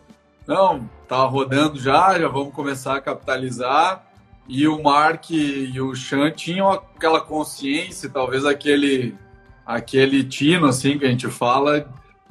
não, 0.47 0.89
tava 1.09 1.27
rodando 1.27 1.79
já, 1.79 2.19
já 2.19 2.29
vamos 2.29 2.55
começar 2.55 2.97
a 2.97 3.01
capitalizar 3.01 4.12
e 4.49 4.67
o 4.67 4.83
Mark 4.83 5.31
e 5.31 5.81
o 5.81 5.95
Chan 5.95 6.31
tinham 6.31 6.71
aquela 6.71 7.21
consciência, 7.21 8.09
talvez 8.09 8.45
aquele 8.45 9.15
aquele 9.65 10.25
tino 10.25 10.67
assim 10.67 10.99
que 10.99 11.05
a 11.05 11.09
gente 11.09 11.29
fala 11.29 11.89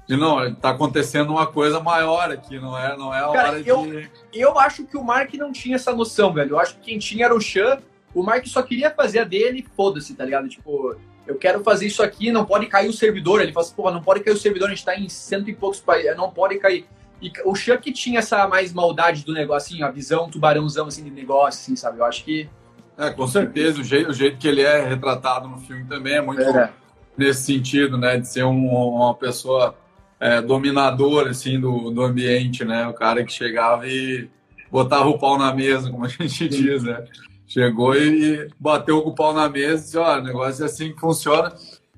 de 0.07 0.17
não, 0.17 0.45
está 0.45 0.71
acontecendo 0.71 1.31
uma 1.31 1.47
coisa 1.47 1.79
maior 1.79 2.29
aqui, 2.29 2.59
não 2.59 2.77
é, 2.77 2.97
não 2.97 3.13
é 3.13 3.19
a 3.19 3.31
Cara, 3.31 3.49
hora 3.49 3.63
eu, 3.65 3.85
de 3.85 4.09
Eu 4.33 4.59
acho 4.59 4.83
que 4.83 4.97
o 4.97 5.03
Mark 5.03 5.33
não 5.35 5.53
tinha 5.53 5.75
essa 5.75 5.93
noção, 5.95 6.33
velho. 6.33 6.51
Eu 6.51 6.59
acho 6.59 6.75
que 6.75 6.81
quem 6.81 6.99
tinha 6.99 7.25
era 7.25 7.33
o 7.35 7.39
Chan. 7.39 7.77
O 8.13 8.21
Mark 8.21 8.45
só 8.45 8.61
queria 8.61 8.91
fazer 8.91 9.19
a 9.19 9.23
dele, 9.23 9.65
foda-se, 9.73 10.13
tá 10.13 10.25
ligado? 10.25 10.49
Tipo, 10.49 10.97
eu 11.25 11.35
quero 11.35 11.63
fazer 11.63 11.87
isso 11.87 12.03
aqui, 12.03 12.29
não 12.29 12.45
pode 12.45 12.65
cair 12.67 12.89
o 12.89 12.93
servidor. 12.93 13.41
Ele 13.41 13.53
fala 13.53 13.65
assim, 13.65 13.75
porra, 13.75 13.91
não 13.91 14.01
pode 14.01 14.19
cair 14.19 14.33
o 14.33 14.37
servidor, 14.37 14.67
a 14.67 14.71
gente 14.71 14.83
tá 14.83 14.95
em 14.97 15.07
cento 15.07 15.49
e 15.49 15.55
poucos 15.55 15.79
países, 15.79 16.17
não 16.17 16.29
pode 16.29 16.57
cair. 16.57 16.85
E 17.21 17.31
o 17.45 17.53
Chuck 17.53 17.91
tinha 17.91 18.19
essa 18.19 18.47
mais 18.47 18.73
maldade 18.73 19.23
do 19.23 19.31
negócio, 19.31 19.75
assim, 19.75 19.83
a 19.83 19.91
visão 19.91 20.29
tubarãozão 20.29 20.87
assim, 20.87 21.03
de 21.03 21.11
negócio, 21.11 21.61
assim, 21.61 21.75
sabe? 21.75 21.99
Eu 21.99 22.05
acho 22.05 22.23
que. 22.23 22.49
É, 22.97 23.11
com 23.11 23.27
certeza. 23.27 23.79
O 23.79 23.83
jeito, 23.83 24.09
o 24.09 24.13
jeito 24.13 24.37
que 24.37 24.47
ele 24.47 24.61
é 24.61 24.87
retratado 24.87 25.47
no 25.47 25.59
filme 25.59 25.85
também 25.85 26.15
é 26.15 26.21
muito 26.21 26.41
é. 26.41 26.71
nesse 27.15 27.43
sentido, 27.43 27.97
né? 27.97 28.17
De 28.17 28.27
ser 28.27 28.43
um, 28.43 28.67
uma 28.67 29.13
pessoa 29.13 29.75
é, 30.19 30.41
dominadora, 30.41 31.29
assim, 31.29 31.59
do, 31.59 31.91
do 31.91 32.01
ambiente, 32.01 32.65
né? 32.65 32.87
O 32.87 32.93
cara 32.93 33.23
que 33.23 33.31
chegava 33.31 33.87
e 33.87 34.27
botava 34.71 35.07
o 35.07 35.19
pau 35.19 35.37
na 35.37 35.53
mesa, 35.53 35.91
como 35.91 36.05
a 36.05 36.07
gente 36.07 36.47
diz, 36.47 36.83
né? 36.83 37.05
Chegou 37.45 37.95
e 37.95 38.49
bateu 38.59 39.01
com 39.03 39.09
o 39.09 39.15
pau 39.15 39.33
na 39.33 39.47
mesa 39.47 39.81
e 39.81 39.85
disse, 39.85 39.97
ó, 39.97 40.15
oh, 40.15 40.19
o 40.19 40.23
negócio 40.23 40.63
é 40.63 40.65
assim 40.65 40.93
que 40.93 40.99
funciona. 40.99 41.53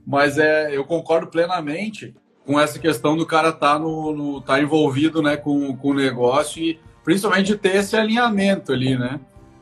Mas 0.06 0.38
é, 0.38 0.76
eu 0.76 0.84
concordo 0.84 1.28
plenamente 1.28 2.14
com 2.46 2.60
essa 2.60 2.78
questão 2.78 3.16
do 3.16 3.26
cara 3.26 3.50
estar 3.50 3.74
tá 3.74 3.80
no, 3.80 4.14
no, 4.14 4.42
tá 4.42 4.62
envolvido 4.62 5.22
né, 5.22 5.38
com, 5.38 5.76
com 5.76 5.90
o 5.90 5.94
negócio 5.94 6.62
e 6.62 6.80
principalmente 7.04 7.56
ter 7.56 7.78
esse 7.78 7.96
alinhamento 7.96 8.72
ali, 8.72 8.98
né? 8.98 9.20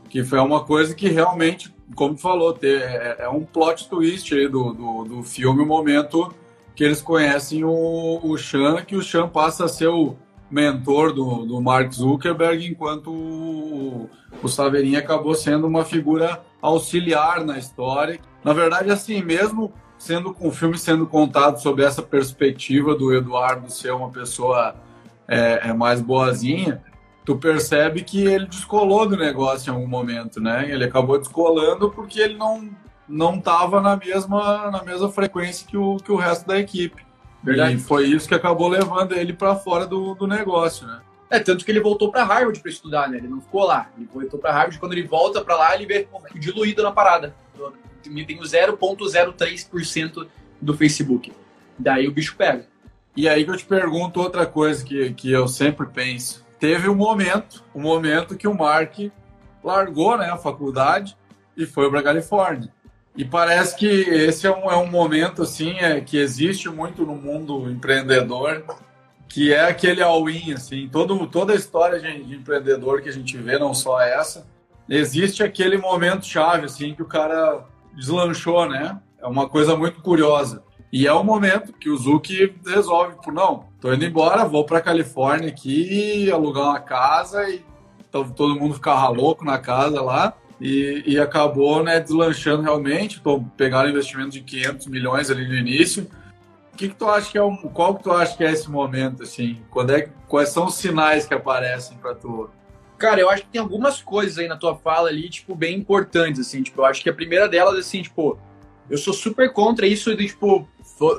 Que 0.08 0.22
foi 0.22 0.38
uma 0.38 0.62
coisa 0.62 0.94
que 0.94 1.08
realmente, 1.08 1.74
como 1.94 2.14
tu 2.14 2.20
falou, 2.20 2.52
ter, 2.52 2.82
é, 2.82 3.16
é 3.20 3.28
um 3.28 3.44
plot 3.44 3.88
twist 3.88 4.34
aí 4.34 4.46
do, 4.46 4.72
do, 4.72 5.04
do, 5.04 5.22
filme, 5.22 5.62
o 5.62 5.66
momento 5.66 6.32
que 6.74 6.84
eles 6.84 7.00
conhecem 7.00 7.64
o, 7.64 8.20
o 8.22 8.38
Sean, 8.38 8.82
que 8.82 8.94
o 8.94 9.02
Sean 9.02 9.28
passa 9.28 9.64
a 9.64 9.68
ser 9.68 9.88
o 9.88 10.16
mentor 10.50 11.12
do, 11.12 11.46
do 11.46 11.60
Mark 11.60 11.92
Zuckerberg, 11.92 12.66
enquanto 12.66 13.10
o, 13.10 14.10
o 14.42 14.48
Saverinha 14.48 14.98
acabou 14.98 15.34
sendo 15.34 15.66
uma 15.66 15.84
figura 15.84 16.42
auxiliar 16.60 17.44
na 17.44 17.58
história. 17.58 18.20
Na 18.44 18.52
verdade, 18.52 18.90
assim, 18.90 19.22
mesmo 19.22 19.72
sendo 20.02 20.34
com 20.34 20.48
o 20.48 20.50
filme 20.50 20.76
sendo 20.76 21.06
contado 21.06 21.62
sob 21.62 21.80
essa 21.80 22.02
perspectiva 22.02 22.92
do 22.92 23.14
Eduardo 23.14 23.70
ser 23.70 23.92
uma 23.92 24.10
pessoa 24.10 24.74
é, 25.28 25.68
é, 25.68 25.72
mais 25.72 26.00
boazinha, 26.00 26.82
tu 27.24 27.36
percebe 27.36 28.02
que 28.02 28.26
ele 28.26 28.46
descolou 28.46 29.08
do 29.08 29.16
negócio 29.16 29.70
em 29.70 29.74
algum 29.76 29.86
momento, 29.86 30.40
né? 30.40 30.68
Ele 30.68 30.82
acabou 30.82 31.20
descolando 31.20 31.88
porque 31.88 32.20
ele 32.20 32.36
não 32.36 32.68
não 33.08 33.36
estava 33.36 33.80
na 33.80 33.96
mesma 33.96 34.72
na 34.72 34.82
mesma 34.82 35.08
frequência 35.08 35.68
que 35.68 35.76
o, 35.76 35.98
que 35.98 36.10
o 36.10 36.16
resto 36.16 36.48
da 36.48 36.58
equipe. 36.58 37.06
Verdade. 37.40 37.76
E 37.76 37.78
foi 37.78 38.06
isso 38.06 38.26
que 38.26 38.34
acabou 38.34 38.66
levando 38.66 39.12
ele 39.12 39.32
para 39.32 39.54
fora 39.54 39.86
do, 39.86 40.16
do 40.16 40.26
negócio, 40.26 40.84
né? 40.84 41.00
É, 41.30 41.38
tanto 41.38 41.64
que 41.64 41.70
ele 41.70 41.80
voltou 41.80 42.10
para 42.10 42.24
Harvard 42.24 42.58
para 42.58 42.70
estudar, 42.70 43.08
né? 43.08 43.18
Ele 43.18 43.28
não 43.28 43.40
ficou 43.40 43.64
lá. 43.64 43.88
Ele 43.96 44.08
voltou 44.12 44.38
para 44.38 44.52
Harvard. 44.52 44.80
Quando 44.80 44.92
ele 44.94 45.06
volta 45.06 45.40
para 45.40 45.56
lá, 45.56 45.74
ele 45.76 45.86
vê 45.86 46.08
diluído 46.34 46.82
na 46.82 46.90
parada 46.90 47.34
tem 48.02 48.38
o 48.38 48.42
0,03% 48.42 50.26
do 50.60 50.76
Facebook. 50.76 51.32
Daí 51.78 52.06
o 52.06 52.12
bicho 52.12 52.36
pega. 52.36 52.66
E 53.16 53.28
aí 53.28 53.44
que 53.44 53.50
eu 53.50 53.56
te 53.56 53.64
pergunto 53.64 54.20
outra 54.20 54.46
coisa 54.46 54.84
que, 54.84 55.12
que 55.12 55.30
eu 55.30 55.46
sempre 55.46 55.86
penso. 55.86 56.44
Teve 56.58 56.88
um 56.88 56.94
momento, 56.94 57.64
um 57.74 57.80
momento 57.80 58.36
que 58.36 58.48
o 58.48 58.54
Mark 58.54 58.98
largou 59.62 60.16
né, 60.16 60.30
a 60.30 60.36
faculdade 60.36 61.16
e 61.56 61.66
foi 61.66 61.90
para 61.90 62.02
Califórnia. 62.02 62.70
E 63.16 63.24
parece 63.24 63.76
que 63.76 63.86
esse 63.86 64.46
é 64.46 64.50
um, 64.50 64.70
é 64.70 64.76
um 64.76 64.86
momento 64.86 65.42
assim 65.42 65.72
é, 65.78 66.00
que 66.00 66.16
existe 66.16 66.68
muito 66.70 67.04
no 67.04 67.14
mundo 67.14 67.70
empreendedor, 67.70 68.64
que 69.28 69.52
é 69.52 69.66
aquele 69.68 70.02
all-in, 70.02 70.52
assim, 70.52 70.88
todo, 70.90 71.26
toda 71.26 71.52
a 71.52 71.56
história 71.56 72.00
de, 72.00 72.22
de, 72.24 72.34
empreendedor 72.36 73.02
que 73.02 73.08
a 73.08 73.12
gente 73.12 73.36
vê, 73.36 73.58
não 73.58 73.74
só 73.74 74.00
essa, 74.00 74.46
existe 74.88 75.42
aquele 75.42 75.76
momento 75.76 76.24
chave, 76.24 76.66
assim, 76.66 76.94
que 76.94 77.02
o 77.02 77.06
cara 77.06 77.64
deslanchou, 77.94 78.68
né? 78.68 79.00
É 79.18 79.26
uma 79.26 79.48
coisa 79.48 79.76
muito 79.76 80.00
curiosa. 80.00 80.62
E 80.92 81.06
é 81.06 81.12
o 81.12 81.24
momento 81.24 81.72
que 81.72 81.88
o 81.88 81.96
Zuki 81.96 82.54
resolve, 82.66 83.16
por 83.24 83.32
não, 83.32 83.64
tô 83.80 83.92
indo 83.94 84.04
embora, 84.04 84.44
vou 84.44 84.64
para 84.64 84.80
Califórnia 84.80 85.48
aqui, 85.48 86.30
alugar 86.30 86.64
uma 86.64 86.80
casa 86.80 87.48
e 87.48 87.64
todo 88.10 88.60
mundo 88.60 88.74
ficava 88.74 89.08
louco 89.08 89.42
na 89.42 89.58
casa 89.58 90.02
lá. 90.02 90.34
E, 90.60 91.02
e 91.06 91.18
acabou 91.18 91.82
né, 91.82 91.98
deslanchando 91.98 92.62
realmente, 92.62 93.20
tô, 93.20 93.42
pegaram 93.56 93.90
investimento 93.90 94.30
de 94.30 94.42
500 94.42 94.86
milhões 94.86 95.30
ali 95.30 95.48
no 95.48 95.56
início. 95.56 96.08
O 96.72 96.76
que, 96.76 96.88
que 96.88 96.94
tu 96.94 97.08
acha 97.08 97.32
que 97.32 97.38
é 97.38 97.42
um, 97.42 97.56
qual 97.56 97.96
que 97.96 98.04
tu 98.04 98.12
acha 98.12 98.36
que 98.36 98.44
é 98.44 98.52
esse 98.52 98.70
momento 98.70 99.24
assim? 99.24 99.60
Quando 99.70 99.90
é, 99.90 100.08
quais 100.28 100.50
são 100.50 100.66
os 100.66 100.74
sinais 100.74 101.26
que 101.26 101.34
aparecem 101.34 101.96
para 101.98 102.14
tu? 102.14 102.48
Cara, 103.02 103.20
eu 103.20 103.28
acho 103.28 103.42
que 103.42 103.48
tem 103.48 103.60
algumas 103.60 104.00
coisas 104.00 104.38
aí 104.38 104.46
na 104.46 104.56
tua 104.56 104.76
fala 104.76 105.08
ali, 105.08 105.28
tipo, 105.28 105.56
bem 105.56 105.76
importantes, 105.76 106.40
assim. 106.40 106.62
Tipo, 106.62 106.82
eu 106.82 106.84
acho 106.84 107.02
que 107.02 107.10
a 107.10 107.12
primeira 107.12 107.48
delas, 107.48 107.76
assim, 107.76 108.00
tipo, 108.00 108.38
eu 108.88 108.96
sou 108.96 109.12
super 109.12 109.52
contra 109.52 109.88
isso 109.88 110.14
de, 110.14 110.28
tipo, 110.28 110.68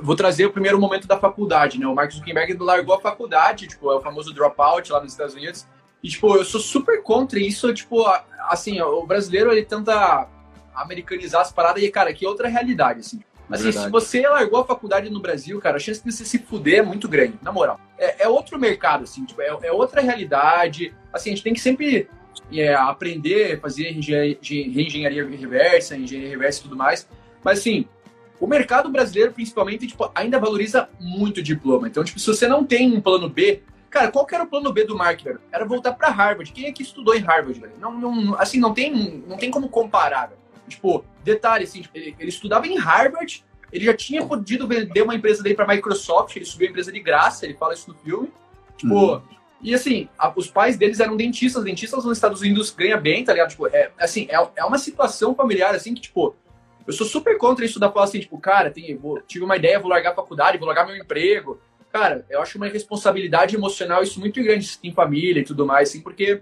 vou, 0.02 0.15
trazer 0.15 0.46
o 0.46 0.50
primeiro 0.50 0.80
momento 0.80 1.10
da 1.10 1.19
faculdade, 1.19 1.78
né? 1.78 1.86
O 1.86 1.93
Mark 1.93 2.10
Zuckerberg 2.10 2.56
largou 2.58 2.96
a 2.96 3.02
faculdade, 3.02 3.67
tipo, 3.67 3.91
é 3.91 3.96
o 3.96 4.00
famoso 4.00 4.34
dropout 4.34 4.89
lá 4.93 5.02
nos 5.02 5.12
Estados 5.12 5.36
Unidos. 5.36 5.67
E, 6.02 6.08
tipo, 6.08 6.34
eu 6.38 6.46
sou 6.46 6.62
super 6.62 7.04
contra 7.04 7.38
isso, 7.38 7.74
tipo, 7.74 8.06
assim, 8.48 8.80
o 8.80 9.06
brasileiro, 9.06 9.52
ele 9.52 9.65
tenta 9.65 10.26
americanizar 10.74 11.41
as 11.41 11.52
paradas 11.52 11.84
e, 11.84 11.91
cara, 11.91 12.13
que 12.13 12.26
é 12.26 12.30
outra 12.30 12.48
realidade, 12.48 13.02
assim. 13.02 13.19
Mas 13.50 13.65
assim, 13.65 13.78
se 13.78 13.89
você 13.89 14.22
largou 14.22 14.62
a 14.62 14.65
faculdade 14.65 15.10
no 15.10 15.19
Brasil, 15.19 15.60
cara, 15.60 15.76
a 15.76 15.80
chance 15.80 16.02
de 16.02 16.10
você 16.10 16.24
se 16.24 16.39
fuder 16.39 16.80
é 16.80 16.82
muito 16.82 17.10
grande, 17.10 17.38
na 17.41 17.52
moral. 17.52 17.78
É, 17.98 18.24
é 18.24 18.28
outro 18.30 18.58
mercado, 18.58 19.04
assim, 19.04 19.26
tipo, 19.26 19.41
é, 19.41 19.48
é, 19.63 19.72
outra 19.74 20.00
realidade. 20.00 20.93
Assim, 21.13 21.30
a 21.30 21.34
gente 21.36 21.43
tem 21.43 21.54
que 21.54 21.62
sempre 21.62 22.10
é, 22.52 22.73
aprender, 22.73 23.60
fazer 23.60 23.84
reengenharia 23.91 25.26
reversa, 25.26 25.95
engenharia 25.95 26.30
reversa 26.30 26.60
e 26.60 26.63
tudo 26.63 26.76
mais. 26.76 27.08
Mas, 27.43 27.60
assim, 27.60 27.86
o 28.39 28.47
mercado 28.47 28.89
brasileiro, 28.89 29.32
principalmente, 29.32 29.88
tipo, 29.88 30.12
ainda 30.13 30.39
valoriza 30.39 30.89
muito 30.99 31.41
diploma. 31.41 31.88
Então, 31.88 32.04
tipo, 32.04 32.19
se 32.19 32.28
você 32.28 32.47
não 32.47 32.63
tem 32.65 32.91
um 32.91 32.99
plano 32.99 33.30
B, 33.30 33.62
cara, 33.89 34.12
qual 34.12 34.26
que 34.26 34.36
era 34.36 34.43
o 34.43 34.47
plano 34.47 34.73
B 34.73 34.86
do 34.86 34.97
Mark, 34.97 35.23
velho? 35.23 35.39
Era 35.52 35.65
voltar 35.65 35.93
para 35.93 36.10
Harvard. 36.10 36.52
Quem 36.52 36.65
é 36.65 36.71
que 36.71 36.84
estudou 36.84 37.15
em 37.15 37.21
Harvard, 37.21 37.60
velho? 37.60 37.73
Não, 37.80 37.91
não, 37.91 38.38
assim, 38.38 38.60
não 38.60 38.73
tem, 38.73 39.23
não 39.28 39.38
tem 39.38 39.52
como 39.52 39.69
comparar, 39.69 40.28
velho. 40.28 40.39
Tipo, 40.67 41.06
detalhe, 41.23 41.65
assim, 41.65 41.82
tipo, 41.82 41.95
ele, 41.97 42.15
ele, 42.19 42.30
estudava 42.30 42.65
em 42.65 42.78
Harvard, 42.78 43.45
ele 43.71 43.86
já 43.86 43.93
tinha 43.93 44.26
podido 44.26 44.67
vender 44.67 45.02
uma 45.02 45.15
empresa 45.15 45.43
dele 45.43 45.56
para 45.56 45.67
Microsoft, 45.67 46.36
ele 46.36 46.45
subiu 46.45 46.67
a 46.67 46.69
empresa 46.71 46.91
de 46.91 46.99
graça, 46.99 47.45
ele 47.45 47.54
fala 47.54 47.73
isso 47.73 47.89
no 47.89 47.95
filme. 47.95 48.32
Tipo, 48.78 48.93
uhum. 48.93 49.21
E 49.63 49.73
assim, 49.73 50.10
a, 50.17 50.32
os 50.36 50.47
pais 50.47 50.76
deles 50.76 50.99
eram 50.99 51.15
dentistas, 51.15 51.63
dentistas 51.63 52.04
nos 52.04 52.17
Estados 52.17 52.41
Unidos 52.41 52.69
ganha 52.69 52.97
bem, 52.97 53.23
tá 53.23 53.32
ligado? 53.32 53.52
Tipo, 53.52 53.67
é, 53.67 53.91
assim, 53.97 54.28
é, 54.30 54.36
é 54.58 54.65
uma 54.65 54.78
situação 54.78 55.34
familiar, 55.34 55.73
assim, 55.73 55.93
que, 55.93 56.02
tipo, 56.02 56.36
eu 56.86 56.91
sou 56.91 57.08
super 57.08 57.38
contra 57.38 57.63
isso 57.63 57.80
da 57.80 57.89
falar 57.89 58.06
assim, 58.06 58.19
tipo, 58.19 58.38
cara, 58.38 58.69
tem, 58.69 58.95
vou, 58.97 59.21
tive 59.21 59.45
uma 59.45 59.56
ideia, 59.56 59.80
vou 59.80 59.89
largar 59.89 60.12
a 60.12 60.15
faculdade, 60.15 60.58
vou 60.58 60.67
largar 60.67 60.86
meu 60.86 60.97
emprego. 60.97 61.62
Cara, 61.93 62.26
eu 62.30 62.41
acho 62.41 62.58
uma 62.58 62.67
responsabilidade 62.67 63.56
emocional 63.56 64.04
isso 64.04 64.19
muito 64.19 64.43
grande 64.43 64.78
em 64.84 64.91
família 64.91 65.39
e 65.39 65.45
tudo 65.45 65.65
mais, 65.65 65.89
assim, 65.89 66.02
porque, 66.02 66.41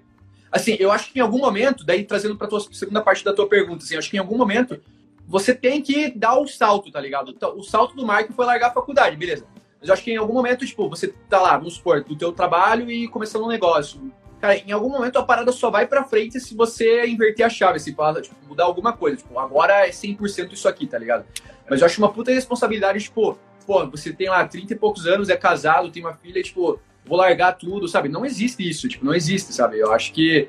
assim, 0.51 0.75
eu 0.79 0.91
acho 0.91 1.13
que 1.13 1.19
em 1.19 1.21
algum 1.21 1.37
momento, 1.37 1.85
daí 1.85 2.03
trazendo 2.03 2.35
pra 2.35 2.47
tua 2.47 2.59
segunda 2.71 3.01
parte 3.01 3.23
da 3.23 3.33
tua 3.33 3.47
pergunta, 3.47 3.83
assim, 3.83 3.93
eu 3.93 3.99
acho 3.99 4.09
que 4.09 4.17
em 4.17 4.19
algum 4.19 4.37
momento 4.37 4.81
você 5.27 5.53
tem 5.53 5.79
que 5.79 6.09
dar 6.09 6.39
o 6.39 6.47
salto, 6.47 6.91
tá 6.91 6.99
ligado? 6.99 7.31
Então, 7.31 7.55
o 7.55 7.63
salto 7.63 7.95
do 7.95 8.05
Marco 8.05 8.33
foi 8.33 8.45
largar 8.45 8.69
a 8.69 8.73
faculdade, 8.73 9.15
beleza. 9.15 9.45
Mas 9.81 9.89
eu 9.89 9.93
acho 9.93 10.03
que 10.03 10.11
em 10.11 10.17
algum 10.17 10.33
momento, 10.33 10.65
tipo, 10.65 10.87
você 10.87 11.13
tá 11.27 11.41
lá, 11.41 11.57
vamos 11.57 11.73
supor, 11.73 12.03
do 12.03 12.15
teu 12.15 12.31
trabalho 12.31 12.89
e 12.89 13.07
começando 13.07 13.43
um 13.43 13.49
negócio. 13.49 14.13
Cara, 14.39 14.55
em 14.55 14.71
algum 14.71 14.89
momento 14.89 15.17
a 15.17 15.23
parada 15.23 15.51
só 15.51 15.69
vai 15.69 15.87
pra 15.87 16.03
frente 16.03 16.39
se 16.39 16.55
você 16.55 17.05
inverter 17.07 17.45
a 17.45 17.49
chave, 17.49 17.79
se 17.79 17.93
fala, 17.93 18.21
tipo, 18.21 18.35
mudar 18.47 18.63
alguma 18.63 18.93
coisa. 18.93 19.17
Tipo, 19.17 19.37
agora 19.39 19.87
é 19.87 19.89
100% 19.89 20.53
isso 20.53 20.67
aqui, 20.67 20.85
tá 20.85 20.97
ligado? 20.97 21.25
Mas 21.69 21.81
eu 21.81 21.85
acho 21.85 21.99
uma 21.99 22.11
puta 22.11 22.31
responsabilidade, 22.31 22.99
tipo, 22.99 23.37
pô, 23.65 23.87
você 23.87 24.13
tem 24.13 24.29
lá 24.29 24.47
30 24.47 24.73
e 24.73 24.75
poucos 24.75 25.07
anos, 25.07 25.29
é 25.29 25.35
casado, 25.35 25.91
tem 25.91 26.03
uma 26.03 26.13
filha, 26.13 26.41
tipo, 26.43 26.79
vou 27.05 27.17
largar 27.17 27.53
tudo, 27.53 27.87
sabe? 27.87 28.07
Não 28.07 28.25
existe 28.25 28.67
isso, 28.67 28.87
tipo, 28.87 29.03
não 29.03 29.13
existe, 29.15 29.53
sabe? 29.53 29.79
Eu 29.79 29.91
acho 29.91 30.13
que 30.13 30.47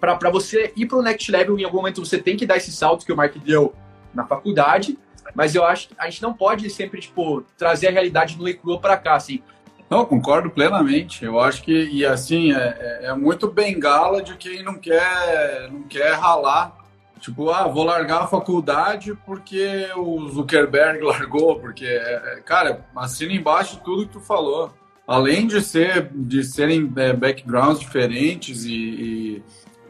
para 0.00 0.30
você 0.30 0.72
ir 0.76 0.86
pro 0.86 1.02
next 1.02 1.30
level, 1.30 1.58
em 1.58 1.64
algum 1.64 1.78
momento 1.78 2.04
você 2.04 2.18
tem 2.18 2.36
que 2.36 2.46
dar 2.46 2.56
esse 2.56 2.70
salto 2.70 3.04
que 3.04 3.12
o 3.12 3.16
Mark 3.16 3.36
deu 3.38 3.74
na 4.14 4.24
faculdade, 4.24 4.96
mas 5.34 5.54
eu 5.54 5.64
acho 5.64 5.88
que 5.88 5.94
a 5.98 6.08
gente 6.08 6.22
não 6.22 6.32
pode 6.32 6.68
sempre, 6.70 7.00
tipo, 7.00 7.42
trazer 7.56 7.88
a 7.88 7.90
realidade 7.90 8.36
no 8.36 8.48
e 8.48 8.54
crua 8.54 8.78
pra 8.78 8.96
cá, 8.96 9.14
assim. 9.14 9.42
Não, 9.88 10.04
concordo 10.04 10.50
plenamente. 10.50 11.24
Eu 11.24 11.38
acho 11.38 11.62
que, 11.62 11.72
e 11.72 12.04
assim, 12.04 12.52
é, 12.52 12.56
é, 12.56 13.06
é 13.06 13.14
muito 13.14 13.48
bengala 13.48 14.22
de 14.22 14.36
quem 14.36 14.62
não 14.62 14.74
quer, 14.74 15.70
não 15.70 15.82
quer 15.82 16.14
ralar. 16.14 16.76
Tipo, 17.20 17.50
ah, 17.50 17.66
vou 17.66 17.84
largar 17.84 18.22
a 18.22 18.26
faculdade 18.26 19.16
porque 19.24 19.88
o 19.96 20.28
Zuckerberg 20.28 21.00
largou, 21.04 21.58
porque, 21.58 21.84
é, 21.84 22.36
é, 22.36 22.40
cara, 22.44 22.84
assina 22.94 23.32
embaixo 23.32 23.80
tudo 23.84 24.06
que 24.06 24.12
tu 24.12 24.20
falou. 24.20 24.72
Além 25.06 25.46
de 25.46 25.60
ser, 25.60 26.10
de 26.12 26.42
serem 26.42 26.84
backgrounds 26.84 27.78
diferentes 27.78 28.64
e, 28.64 29.42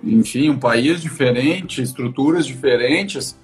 e, 0.03 0.15
enfim, 0.15 0.51
um 0.51 0.59
país 0.59 1.01
diferente, 1.01 1.81
estruturas 1.81 2.47
diferentes, 2.47 3.39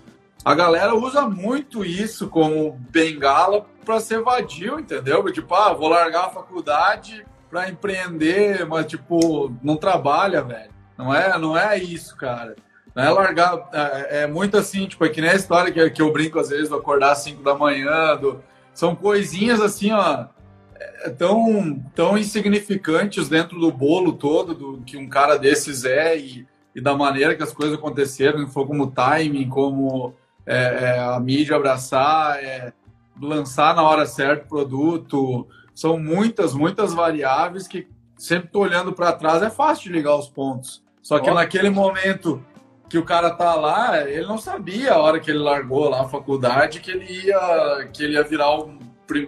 a 0.45 0.55
galera 0.55 0.95
usa 0.95 1.23
muito 1.23 1.85
isso 1.85 2.29
como 2.29 2.73
bengala 2.91 3.65
para 3.85 4.01
ser 4.01 4.23
vadio, 4.23 4.79
entendeu? 4.79 5.25
Tipo, 5.33 5.55
ah, 5.55 5.73
vou 5.73 5.89
largar 5.89 6.27
a 6.27 6.31
faculdade 6.31 7.25
para 7.49 7.69
empreender, 7.69 8.67
mas 8.67 8.87
tipo, 8.87 9.55
não 9.63 9.77
trabalha, 9.77 10.43
velho. 10.43 10.73
Não 10.99 11.15
é, 11.15 11.39
não 11.39 11.57
é 11.57 11.79
isso, 11.79 12.17
cara. 12.17 12.57
Não 12.95 13.05
é 13.05 13.11
largar. 13.11 13.69
É, 13.73 14.23
é 14.23 14.27
muito 14.27 14.57
assim, 14.57 14.87
tipo, 14.87 15.05
é 15.05 15.09
que 15.09 15.21
nem 15.21 15.31
a 15.31 15.35
história 15.35 15.73
que, 15.73 15.91
que 15.91 16.03
eu 16.03 16.13
brinco 16.13 16.39
às 16.39 16.49
vezes 16.49 16.69
do 16.69 16.77
acordar 16.77 17.13
às 17.13 17.19
5 17.19 17.43
da 17.43 17.55
manhã. 17.55 18.17
Do, 18.17 18.43
são 18.75 18.97
coisinhas 18.97 19.61
assim, 19.61 19.93
ó, 19.93 20.27
é, 20.75 21.11
tão, 21.11 21.79
tão 21.95 22.19
insignificantes 22.19 23.29
dentro 23.29 23.61
do 23.61 23.71
bolo 23.71 24.13
todo 24.13 24.55
do 24.55 24.83
que 24.83 24.97
um 24.97 25.09
cara 25.09 25.37
desses 25.37 25.85
é 25.85 26.17
e, 26.19 26.47
e 26.75 26.81
da 26.81 26.97
maneira 26.97 27.37
que 27.37 27.43
as 27.43 27.53
coisas 27.53 27.77
aconteceram, 27.77 28.47
foi 28.49 28.67
como 28.67 28.91
timing, 28.91 29.49
como 29.49 30.15
é, 30.47 30.85
é, 30.85 30.99
a 31.01 31.19
mídia 31.21 31.57
abraçar, 31.57 32.43
é, 32.43 32.73
lançar 33.21 33.75
na 33.75 33.83
hora 33.83 34.07
certa 34.07 34.45
o 34.45 34.49
produto. 34.49 35.47
São 35.75 35.99
muitas, 35.99 36.53
muitas 36.53 36.93
variáveis 36.93 37.67
que 37.67 37.89
sempre 38.17 38.49
tô 38.49 38.61
olhando 38.61 38.93
para 38.93 39.13
trás 39.13 39.43
é 39.43 39.51
fácil 39.51 39.85
de 39.85 39.97
ligar 39.97 40.17
os 40.17 40.29
pontos. 40.29 40.83
Só 41.03 41.19
que 41.19 41.31
naquele 41.31 41.71
momento 41.71 42.45
que 42.89 42.99
o 42.99 43.05
cara 43.05 43.31
tá 43.31 43.55
lá, 43.55 44.09
ele 44.09 44.27
não 44.27 44.39
sabia 44.39 44.93
a 44.93 44.99
hora 44.99 45.19
que 45.19 45.31
ele 45.31 45.39
largou 45.39 45.89
lá 45.89 46.03
a 46.03 46.09
faculdade 46.09 46.81
que 46.81 46.91
ele 46.91 47.27
ia 47.27 47.89
que 47.93 48.05
ele 48.05 48.15
ia 48.15 48.23
virar 48.23 48.55
o 48.55 48.79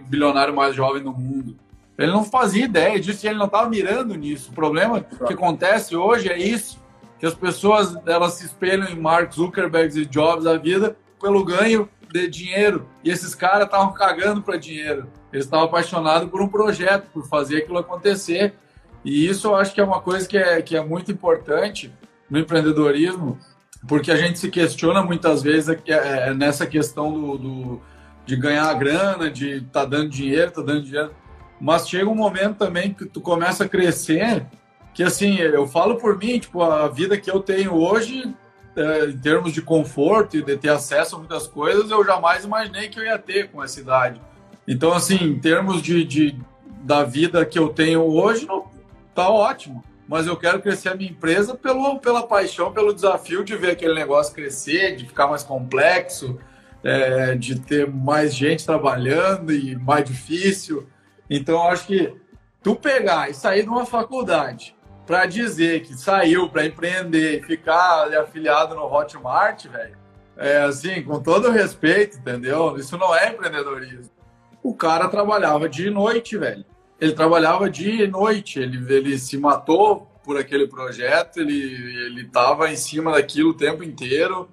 bilionário 0.09 0.55
mais 0.55 0.75
jovem 0.75 1.03
do 1.03 1.13
mundo. 1.13 1.57
Ele 1.97 2.13
não 2.13 2.25
fazia 2.25 2.65
ideia 2.65 3.01
disso, 3.01 3.27
ele 3.27 3.39
não 3.39 3.47
estava 3.47 3.69
mirando 3.69 4.15
nisso. 4.15 4.51
O 4.51 4.55
problema 4.55 5.01
que 5.01 5.33
acontece 5.33 5.97
hoje 5.97 6.29
é 6.29 6.37
isso, 6.37 6.79
que 7.19 7.27
as 7.27 7.35
pessoas 7.35 7.97
elas 8.07 8.35
se 8.35 8.47
espelham 8.47 8.89
em 8.89 9.01
Mark 9.01 9.33
Zuckerberg 9.33 9.99
e 9.99 10.07
Jobs 10.07 10.45
da 10.45 10.57
vida 10.57 10.97
pelo 11.25 11.43
ganho 11.43 11.89
de 12.13 12.29
dinheiro. 12.29 12.87
E 13.03 13.09
esses 13.09 13.35
caras 13.35 13.65
estavam 13.65 13.95
cagando 13.95 14.43
para 14.43 14.59
dinheiro. 14.59 15.09
Eles 15.33 15.47
estavam 15.47 15.65
apaixonados 15.65 16.29
por 16.29 16.43
um 16.43 16.49
projeto, 16.49 17.09
por 17.11 17.27
fazer 17.27 17.63
aquilo 17.63 17.79
acontecer. 17.79 18.53
E 19.03 19.27
isso 19.27 19.47
eu 19.47 19.57
acho 19.57 19.73
que 19.73 19.81
é 19.81 19.85
uma 19.85 20.03
coisa 20.03 20.29
que 20.29 20.37
é, 20.37 20.61
que 20.61 20.77
é 20.77 20.85
muito 20.85 21.11
importante 21.11 21.91
no 22.29 22.39
empreendedorismo, 22.39 23.39
porque 23.89 24.11
a 24.11 24.17
gente 24.17 24.39
se 24.39 24.51
questiona 24.51 25.03
muitas 25.03 25.43
vezes 25.43 25.71
é, 25.71 26.29
é, 26.29 26.35
nessa 26.35 26.67
questão 26.67 27.11
do, 27.11 27.39
do, 27.39 27.83
de 28.27 28.37
ganhar 28.37 28.73
grana, 28.75 29.31
de 29.31 29.63
tá 29.73 29.87
dando 29.87 30.11
dinheiro, 30.11 30.51
tá 30.51 30.61
dando 30.61 30.83
dinheiro. 30.83 31.11
Mas 31.59 31.89
chega 31.89 32.11
um 32.11 32.15
momento 32.15 32.59
também 32.59 32.93
que 32.93 33.07
tu 33.07 33.23
começa 33.23 33.65
a 33.65 33.69
crescer, 33.69 34.45
que 34.93 35.03
assim, 35.03 35.37
eu 35.39 35.67
falo 35.67 35.97
por 35.97 36.19
mim, 36.19 36.39
tipo, 36.39 36.63
a 36.63 36.87
vida 36.87 37.17
que 37.17 37.31
eu 37.31 37.41
tenho 37.41 37.73
hoje 37.75 38.25
é, 38.25 38.44
em 38.77 39.17
termos 39.19 39.53
de 39.53 39.63
conforto 39.63 40.37
e 40.37 40.43
de 40.43 40.57
ter 40.57 40.71
acesso 40.71 41.17
a 41.17 41.19
muitas 41.19 41.47
coisas, 41.47 41.91
eu 41.91 42.05
jamais 42.05 42.45
imaginei 42.45 42.89
que 42.89 42.99
eu 42.99 43.05
ia 43.05 43.19
ter 43.19 43.51
com 43.51 43.63
essa 43.63 43.81
idade. 43.81 44.21
Então, 44.67 44.93
assim, 44.93 45.17
em 45.17 45.39
termos 45.39 45.81
de, 45.81 46.05
de 46.05 46.39
da 46.83 47.05
vida 47.05 47.45
que 47.47 47.59
eu 47.59 47.69
tenho 47.69 48.03
hoje, 48.03 48.47
tá 49.15 49.29
ótimo. 49.31 49.83
Mas 50.07 50.27
eu 50.27 50.37
quero 50.37 50.61
crescer 50.61 50.91
a 50.91 50.95
minha 50.95 51.11
empresa 51.11 51.55
pelo, 51.55 51.99
pela 51.99 52.27
paixão, 52.27 52.73
pelo 52.73 52.93
desafio 52.93 53.43
de 53.43 53.57
ver 53.57 53.71
aquele 53.71 53.95
negócio 53.95 54.35
crescer, 54.35 54.97
de 54.97 55.07
ficar 55.07 55.27
mais 55.29 55.43
complexo, 55.43 56.39
é, 56.83 57.35
de 57.35 57.59
ter 57.59 57.91
mais 57.91 58.35
gente 58.35 58.67
trabalhando 58.67 59.53
e 59.53 59.75
mais 59.77 60.05
difícil. 60.05 60.87
Então, 61.31 61.63
acho 61.69 61.87
que 61.87 62.15
tu 62.63 62.75
pegar 62.77 63.31
e 63.31 63.35
sair 63.35 63.63
de 63.63 63.69
uma 63.69 63.87
faculdade 63.87 64.77
para 65.07 65.27
dizer 65.27 65.83
que 65.83 65.95
saiu 65.95 66.49
para 66.49 66.67
empreender 66.67 67.45
ficar 67.47 68.13
afiliado 68.15 68.75
no 68.75 68.85
Hotmart, 68.85 69.67
velho, 69.67 69.97
é 70.37 70.59
assim, 70.59 71.03
com 71.03 71.23
todo 71.23 71.51
respeito, 71.51 72.19
entendeu? 72.19 72.77
Isso 72.77 72.97
não 72.99 73.15
é 73.15 73.31
empreendedorismo. 73.31 74.11
O 74.63 74.75
cara 74.75 75.09
trabalhava 75.09 75.69
de 75.69 75.91
noite, 75.91 76.37
velho. 76.37 76.65
Ele 77.01 77.13
trabalhava 77.13 77.69
de 77.69 78.07
noite, 78.07 78.59
ele, 78.59 78.79
ele 78.93 79.19
se 79.19 79.37
matou 79.37 80.11
por 80.25 80.39
aquele 80.39 80.67
projeto, 80.67 81.39
ele, 81.39 82.07
ele 82.07 82.25
tava 82.25 82.71
em 82.73 82.77
cima 82.77 83.13
daquilo 83.13 83.51
o 83.51 83.57
tempo 83.57 83.85
inteiro. 83.85 84.49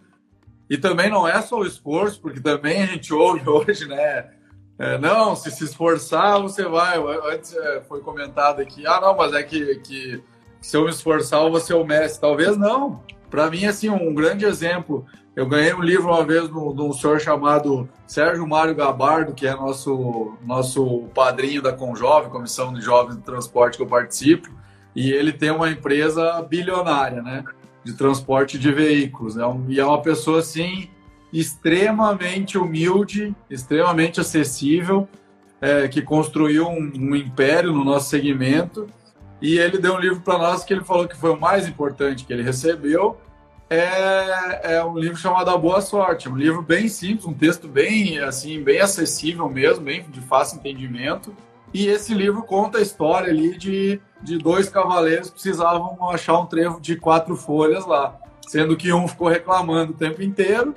E 0.69 0.77
também 0.77 1.09
não 1.09 1.27
é 1.27 1.41
só 1.41 1.59
o 1.59 1.65
esforço, 1.65 2.19
porque 2.21 2.39
também 2.39 2.83
a 2.83 2.85
gente 2.85 3.13
ouve 3.13 3.41
hoje, 3.47 3.87
né? 3.87 4.31
É, 4.77 4.97
não, 4.97 5.35
se 5.35 5.51
se 5.51 5.63
esforçar, 5.63 6.41
você 6.41 6.63
vai. 6.63 6.97
Antes 7.31 7.55
é, 7.55 7.81
foi 7.81 8.01
comentado 8.01 8.61
aqui, 8.61 8.85
ah, 8.85 8.99
não, 8.99 9.15
mas 9.15 9.33
é 9.33 9.43
que, 9.43 9.75
que 9.75 10.23
se 10.61 10.77
eu 10.77 10.83
me 10.83 10.91
esforçar, 10.91 11.41
eu 11.41 11.51
vou 11.51 11.59
ser 11.59 11.73
o 11.73 11.83
mestre. 11.83 12.21
Talvez 12.21 12.55
não. 12.55 13.03
Para 13.29 13.49
mim, 13.49 13.65
assim, 13.65 13.89
um 13.89 14.13
grande 14.13 14.45
exemplo. 14.45 15.05
Eu 15.35 15.47
ganhei 15.47 15.73
um 15.73 15.81
livro 15.81 16.07
uma 16.07 16.23
vez 16.23 16.47
de 16.47 16.53
um 16.53 16.93
senhor 16.93 17.19
chamado 17.19 17.89
Sérgio 18.05 18.45
Mário 18.47 18.75
Gabardo, 18.75 19.33
que 19.33 19.47
é 19.47 19.55
nosso, 19.55 20.33
nosso 20.45 21.05
padrinho 21.15 21.61
da 21.61 21.73
Conjove, 21.73 22.29
Comissão 22.29 22.73
de 22.73 22.81
Jovens 22.81 23.15
de 23.15 23.23
Transporte 23.23 23.77
que 23.77 23.83
eu 23.83 23.87
participo. 23.87 24.49
E 24.95 25.09
ele 25.09 25.31
tem 25.31 25.49
uma 25.49 25.69
empresa 25.69 26.41
bilionária, 26.43 27.21
né? 27.21 27.43
De 27.83 27.93
transporte 27.93 28.59
de 28.59 28.71
veículos. 28.71 29.35
Né? 29.35 29.43
E 29.69 29.79
é 29.79 29.85
uma 29.85 30.01
pessoa, 30.01 30.39
assim, 30.39 30.89
extremamente 31.33 32.57
humilde, 32.57 33.33
extremamente 33.49 34.19
acessível, 34.19 35.07
é, 35.61 35.87
que 35.87 36.01
construiu 36.01 36.67
um, 36.67 36.91
um 36.95 37.15
império 37.15 37.71
no 37.71 37.83
nosso 37.83 38.09
segmento 38.09 38.87
e 39.41 39.57
ele 39.57 39.77
deu 39.77 39.95
um 39.95 39.99
livro 39.99 40.21
para 40.21 40.37
nós 40.37 40.63
que 40.63 40.73
ele 40.73 40.83
falou 40.83 41.07
que 41.07 41.17
foi 41.17 41.31
o 41.31 41.39
mais 41.39 41.67
importante 41.67 42.25
que 42.25 42.31
ele 42.31 42.43
recebeu. 42.43 43.17
É, 43.69 44.75
é 44.75 44.83
um 44.83 44.97
livro 44.97 45.17
chamado 45.17 45.49
A 45.49 45.57
Boa 45.57 45.81
Sorte, 45.81 46.27
um 46.27 46.35
livro 46.35 46.61
bem 46.61 46.89
simples, 46.89 47.25
um 47.25 47.33
texto 47.33 47.67
bem 47.67 48.19
assim, 48.19 48.61
bem 48.61 48.81
acessível 48.81 49.49
mesmo, 49.49 49.85
bem 49.85 50.03
de 50.09 50.21
fácil 50.21 50.57
entendimento. 50.57 51.33
E 51.73 51.87
esse 51.87 52.13
livro 52.13 52.43
conta 52.43 52.79
a 52.79 52.81
história 52.81 53.29
ali 53.29 53.57
de, 53.57 53.99
de 54.21 54.37
dois 54.37 54.67
cavaleiros 54.67 55.27
que 55.27 55.33
precisavam 55.35 56.09
achar 56.09 56.37
um 56.37 56.45
trevo 56.45 56.81
de 56.81 56.97
quatro 56.97 57.35
folhas 57.35 57.85
lá, 57.85 58.19
sendo 58.45 58.75
que 58.75 58.91
um 58.91 59.07
ficou 59.07 59.29
reclamando 59.29 59.93
o 59.93 59.95
tempo 59.95 60.21
inteiro 60.21 60.75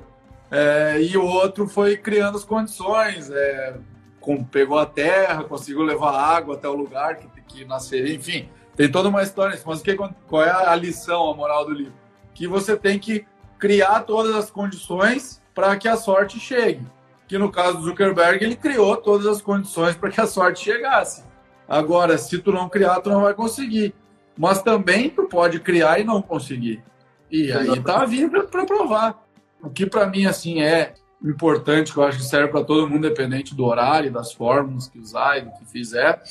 é, 0.54 1.00
e 1.00 1.16
o 1.16 1.24
outro 1.24 1.66
foi 1.66 1.96
criando 1.96 2.36
as 2.36 2.44
condições, 2.44 3.28
é, 3.28 3.74
com, 4.20 4.44
pegou 4.44 4.78
a 4.78 4.86
terra, 4.86 5.42
conseguiu 5.42 5.82
levar 5.82 6.12
água 6.12 6.54
até 6.54 6.68
o 6.68 6.74
lugar 6.74 7.16
que, 7.16 7.26
que 7.54 7.64
nasceria, 7.64 8.14
enfim, 8.14 8.48
tem 8.76 8.90
toda 8.90 9.08
uma 9.08 9.22
história. 9.22 9.58
Mas 9.64 9.82
que, 9.82 9.96
qual 9.96 10.42
é 10.42 10.50
a 10.50 10.74
lição, 10.74 11.30
a 11.30 11.34
moral 11.34 11.64
do 11.64 11.72
livro? 11.72 11.94
Que 12.34 12.48
você 12.48 12.76
tem 12.76 12.98
que 12.98 13.24
criar 13.58 14.00
todas 14.00 14.34
as 14.34 14.50
condições 14.50 15.40
para 15.54 15.76
que 15.76 15.88
a 15.88 15.96
sorte 15.96 16.40
chegue. 16.40 16.84
Que 17.28 17.38
no 17.38 17.50
caso 17.50 17.78
do 17.78 17.84
Zuckerberg, 17.84 18.44
ele 18.44 18.56
criou 18.56 18.96
todas 18.96 19.26
as 19.26 19.40
condições 19.40 19.96
para 19.96 20.10
que 20.10 20.20
a 20.20 20.26
sorte 20.26 20.64
chegasse. 20.64 21.24
Agora, 21.66 22.18
se 22.18 22.38
tu 22.38 22.52
não 22.52 22.68
criar, 22.68 23.00
tu 23.00 23.08
não 23.08 23.22
vai 23.22 23.32
conseguir. 23.32 23.94
mas 24.36 24.62
também 24.62 25.08
tu 25.08 25.24
pode 25.24 25.60
criar 25.60 26.00
e 26.00 26.04
não 26.04 26.20
conseguir. 26.20 26.82
E 27.30 27.52
aí 27.52 27.80
tá 27.80 28.02
a 28.02 28.06
vida 28.06 28.42
para 28.44 28.64
provar. 28.64 29.24
O 29.62 29.70
que 29.70 29.86
para 29.86 30.06
mim 30.06 30.26
assim 30.26 30.60
é 30.60 30.94
importante, 31.24 31.92
que 31.92 31.98
eu 31.98 32.04
acho 32.04 32.18
que 32.18 32.24
serve 32.24 32.48
para 32.48 32.64
todo 32.64 32.88
mundo, 32.88 33.06
independente 33.06 33.54
do 33.54 33.64
horário, 33.64 34.12
das 34.12 34.32
fórmulas 34.32 34.88
que 34.88 34.98
usar 34.98 35.38
e 35.38 35.42
do 35.42 35.52
que 35.52 35.64
fizer, 35.64 36.22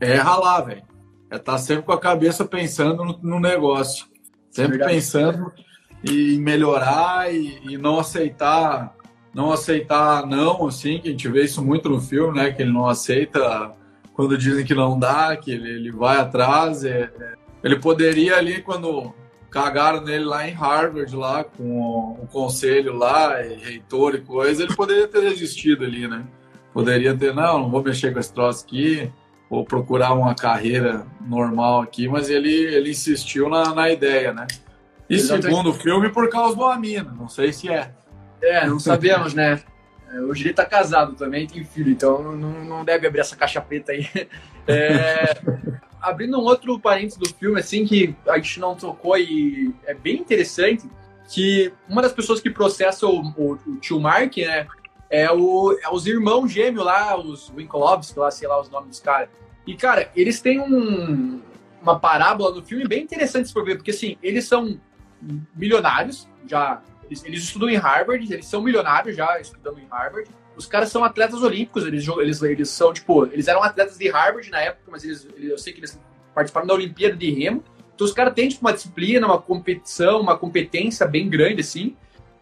é 0.00 0.14
ralar, 0.16 0.60
velho. 0.62 0.82
É 1.30 1.36
estar 1.36 1.52
tá 1.52 1.58
sempre 1.58 1.84
com 1.84 1.92
a 1.92 2.00
cabeça 2.00 2.44
pensando 2.44 3.04
no, 3.04 3.18
no 3.22 3.40
negócio. 3.40 4.06
Sempre 4.50 4.78
Verdade. 4.78 4.94
pensando 4.94 5.52
em 6.04 6.38
melhorar 6.38 7.32
e, 7.32 7.58
e, 7.68 7.76
não 7.76 7.98
aceitar 7.98 8.94
não 9.34 9.52
aceitar 9.52 10.26
não, 10.26 10.66
assim, 10.66 10.98
que 10.98 11.08
a 11.08 11.10
gente 11.10 11.28
vê 11.28 11.44
isso 11.44 11.62
muito 11.62 11.90
no 11.90 12.00
filme, 12.00 12.38
né? 12.38 12.50
Que 12.50 12.62
ele 12.62 12.72
não 12.72 12.88
aceita 12.88 13.74
quando 14.14 14.38
dizem 14.38 14.64
que 14.64 14.74
não 14.74 14.98
dá, 14.98 15.36
que 15.36 15.50
ele, 15.50 15.68
ele 15.68 15.92
vai 15.92 16.16
atrás. 16.16 16.82
É, 16.84 17.12
é. 17.20 17.34
Ele 17.62 17.78
poderia 17.78 18.36
ali, 18.36 18.62
quando 18.62 19.12
cagaram 19.50 20.00
nele 20.00 20.24
lá 20.24 20.48
em 20.48 20.52
Harvard, 20.52 21.14
lá 21.14 21.44
com 21.44 21.80
o, 21.80 22.22
o 22.22 22.26
conselho 22.26 22.94
lá, 22.96 23.44
e 23.44 23.56
reitor 23.56 24.14
e 24.14 24.22
coisa, 24.22 24.62
ele 24.62 24.74
poderia 24.74 25.06
ter 25.06 25.20
desistido 25.20 25.84
ali, 25.84 26.08
né? 26.08 26.24
Poderia 26.72 27.14
ter, 27.14 27.34
não, 27.34 27.60
não 27.60 27.70
vou 27.70 27.82
mexer 27.82 28.14
com 28.14 28.18
esse 28.18 28.32
troço 28.32 28.64
aqui, 28.64 29.12
vou 29.48 29.64
procurar 29.64 30.12
uma 30.12 30.34
carreira 30.34 31.06
normal 31.20 31.82
aqui, 31.82 32.08
mas 32.08 32.28
ele, 32.28 32.52
ele 32.52 32.90
insistiu 32.90 33.48
na, 33.48 33.74
na 33.74 33.90
ideia, 33.90 34.32
né? 34.32 34.46
E 35.08 35.14
Exatamente. 35.14 35.44
segundo 35.46 35.70
o 35.70 35.74
filme, 35.74 36.08
por 36.10 36.28
causa 36.28 36.56
do 36.56 36.64
Amino, 36.64 37.14
não 37.14 37.28
sei 37.28 37.52
se 37.52 37.68
é. 37.68 37.90
É, 38.42 38.66
não 38.66 38.78
sabemos, 38.78 39.34
né? 39.34 39.60
É, 40.12 40.20
hoje 40.20 40.44
ele 40.44 40.54
tá 40.54 40.64
casado 40.64 41.14
também, 41.14 41.46
tem 41.46 41.64
filho, 41.64 41.90
então 41.90 42.32
não, 42.32 42.64
não 42.64 42.84
deve 42.84 43.06
abrir 43.06 43.20
essa 43.20 43.36
caixa 43.36 43.60
preta 43.60 43.92
aí. 43.92 44.06
É, 44.68 45.32
abrindo 46.02 46.40
um 46.40 46.42
outro 46.42 46.76
parênteses 46.80 47.16
do 47.16 47.32
filme, 47.32 47.60
assim, 47.60 47.86
que 47.86 48.16
a 48.26 48.36
gente 48.36 48.58
não 48.58 48.74
tocou 48.74 49.16
e 49.16 49.72
é 49.84 49.94
bem 49.94 50.16
interessante, 50.16 50.90
que 51.28 51.72
uma 51.88 52.02
das 52.02 52.12
pessoas 52.12 52.40
que 52.40 52.50
processa 52.50 53.06
o, 53.06 53.20
o, 53.36 53.52
o 53.52 53.76
tio 53.76 54.00
Mark, 54.00 54.36
né, 54.38 54.66
é, 55.10 55.30
o, 55.30 55.78
é 55.82 55.88
os 55.90 56.06
irmãos 56.06 56.48
gêmeos 56.48 56.84
lá, 56.84 57.16
os 57.18 57.48
Winkolovski, 57.50 58.18
lá, 58.18 58.30
sei 58.30 58.48
lá 58.48 58.60
os 58.60 58.68
nomes 58.68 58.90
dos 58.90 59.00
caras. 59.00 59.28
E, 59.66 59.74
cara, 59.74 60.10
eles 60.14 60.40
têm 60.40 60.60
um, 60.60 61.40
uma 61.82 61.98
parábola 61.98 62.54
no 62.54 62.62
filme 62.62 62.86
bem 62.86 63.02
interessante 63.02 63.48
se 63.48 63.62
ver, 63.62 63.76
porque, 63.76 63.90
assim, 63.90 64.16
eles 64.22 64.46
são 64.46 64.80
milionários, 65.54 66.28
já 66.46 66.82
eles, 67.04 67.24
eles, 67.24 67.42
estudam 67.42 67.68
em 67.68 67.76
Harvard, 67.76 68.32
eles 68.32 68.46
são 68.46 68.60
milionários 68.60 69.16
já 69.16 69.40
estudando 69.40 69.78
em 69.78 69.86
Harvard. 69.86 70.28
Os 70.56 70.66
caras 70.66 70.90
são 70.90 71.04
atletas 71.04 71.42
olímpicos, 71.42 71.84
eles, 71.84 72.06
eles, 72.08 72.42
eles 72.42 72.70
são, 72.70 72.92
tipo, 72.92 73.26
eles 73.26 73.46
eram 73.46 73.62
atletas 73.62 73.98
de 73.98 74.08
Harvard 74.08 74.50
na 74.50 74.60
época, 74.60 74.90
mas 74.90 75.04
eles, 75.04 75.28
eu 75.36 75.58
sei 75.58 75.72
que 75.72 75.80
eles 75.80 76.00
participaram 76.34 76.66
da 76.66 76.74
Olimpíada 76.74 77.16
de 77.16 77.30
Remo. 77.30 77.62
Então 77.94 78.04
os 78.04 78.12
caras 78.12 78.34
têm, 78.34 78.48
tipo, 78.48 78.64
uma 78.64 78.72
disciplina, 78.72 79.26
uma 79.26 79.40
competição, 79.40 80.20
uma 80.20 80.36
competência 80.36 81.06
bem 81.06 81.28
grande, 81.28 81.60
assim. 81.60 81.96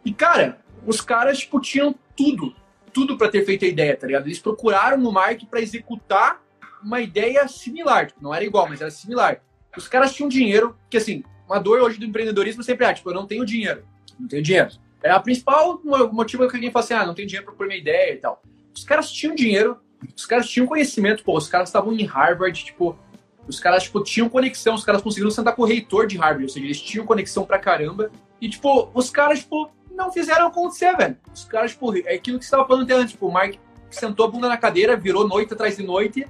E, 0.04 0.12
cara, 0.12 0.58
os 0.86 1.00
caras, 1.00 1.38
tipo, 1.38 1.60
tinham 1.60 1.94
tudo, 2.16 2.54
tudo 2.92 3.16
para 3.16 3.28
ter 3.28 3.44
feito 3.44 3.64
a 3.64 3.68
ideia, 3.68 3.96
tá 3.96 4.06
ligado? 4.06 4.26
Eles 4.26 4.38
procuraram 4.38 4.98
no 4.98 5.12
Mark 5.12 5.42
para 5.50 5.60
executar 5.60 6.42
uma 6.82 7.00
ideia 7.00 7.46
similar, 7.48 8.06
tipo, 8.06 8.22
não 8.22 8.34
era 8.34 8.44
igual, 8.44 8.68
mas 8.68 8.80
era 8.80 8.90
similar. 8.90 9.40
Os 9.76 9.88
caras 9.88 10.14
tinham 10.14 10.28
dinheiro, 10.28 10.76
que 10.88 10.96
assim, 10.96 11.24
uma 11.46 11.58
dor 11.58 11.80
hoje 11.80 11.98
do 11.98 12.04
empreendedorismo 12.04 12.62
sempre 12.62 12.86
é, 12.86 12.92
tipo, 12.92 13.10
eu 13.10 13.14
não 13.14 13.26
tenho 13.26 13.44
dinheiro, 13.44 13.84
não 14.18 14.28
tenho 14.28 14.42
dinheiro. 14.42 14.70
É 15.02 15.10
a 15.10 15.20
principal 15.20 15.80
motivo 16.12 16.48
que 16.48 16.56
alguém 16.56 16.70
fala 16.70 16.84
assim, 16.84 16.94
ah, 16.94 17.06
não 17.06 17.14
tenho 17.14 17.28
dinheiro 17.28 17.46
para 17.46 17.54
pôr 17.54 17.66
minha 17.66 17.78
ideia 17.78 18.14
e 18.14 18.16
tal. 18.16 18.42
Os 18.74 18.84
caras 18.84 19.10
tinham 19.10 19.34
dinheiro, 19.34 19.78
os 20.16 20.26
caras 20.26 20.48
tinham 20.48 20.66
conhecimento, 20.66 21.24
pô, 21.24 21.36
os 21.36 21.48
caras 21.48 21.68
estavam 21.68 21.92
em 21.92 22.04
Harvard, 22.04 22.64
tipo, 22.64 22.98
os 23.46 23.60
caras, 23.60 23.84
tipo, 23.84 24.02
tinham 24.02 24.28
conexão, 24.28 24.74
os 24.74 24.84
caras 24.84 25.02
conseguiram 25.02 25.30
sentar 25.30 25.54
com 25.54 25.62
o 25.62 25.66
reitor 25.66 26.06
de 26.06 26.16
Harvard, 26.16 26.44
ou 26.44 26.48
seja, 26.48 26.64
eles 26.64 26.80
tinham 26.80 27.06
conexão 27.06 27.44
pra 27.44 27.58
caramba. 27.58 28.10
E, 28.40 28.48
tipo, 28.48 28.90
os 28.94 29.10
caras, 29.10 29.40
tipo, 29.40 29.70
não 29.94 30.12
fizeram 30.12 30.48
acontecer, 30.48 30.96
velho. 30.96 31.16
Os 31.32 31.44
caras, 31.44 31.72
tipo, 31.72 31.96
é 31.96 32.14
aquilo 32.14 32.38
que 32.38 32.44
você 32.44 32.48
estava 32.48 32.66
falando 32.66 32.90
antes, 32.90 33.12
tipo, 33.12 33.26
o 33.26 33.32
Mark 33.32 33.54
sentou 33.90 34.26
a 34.26 34.30
bunda 34.30 34.48
na 34.48 34.56
cadeira, 34.56 34.96
virou 34.96 35.26
noite 35.26 35.54
atrás 35.54 35.76
de 35.76 35.82
noite 35.84 36.26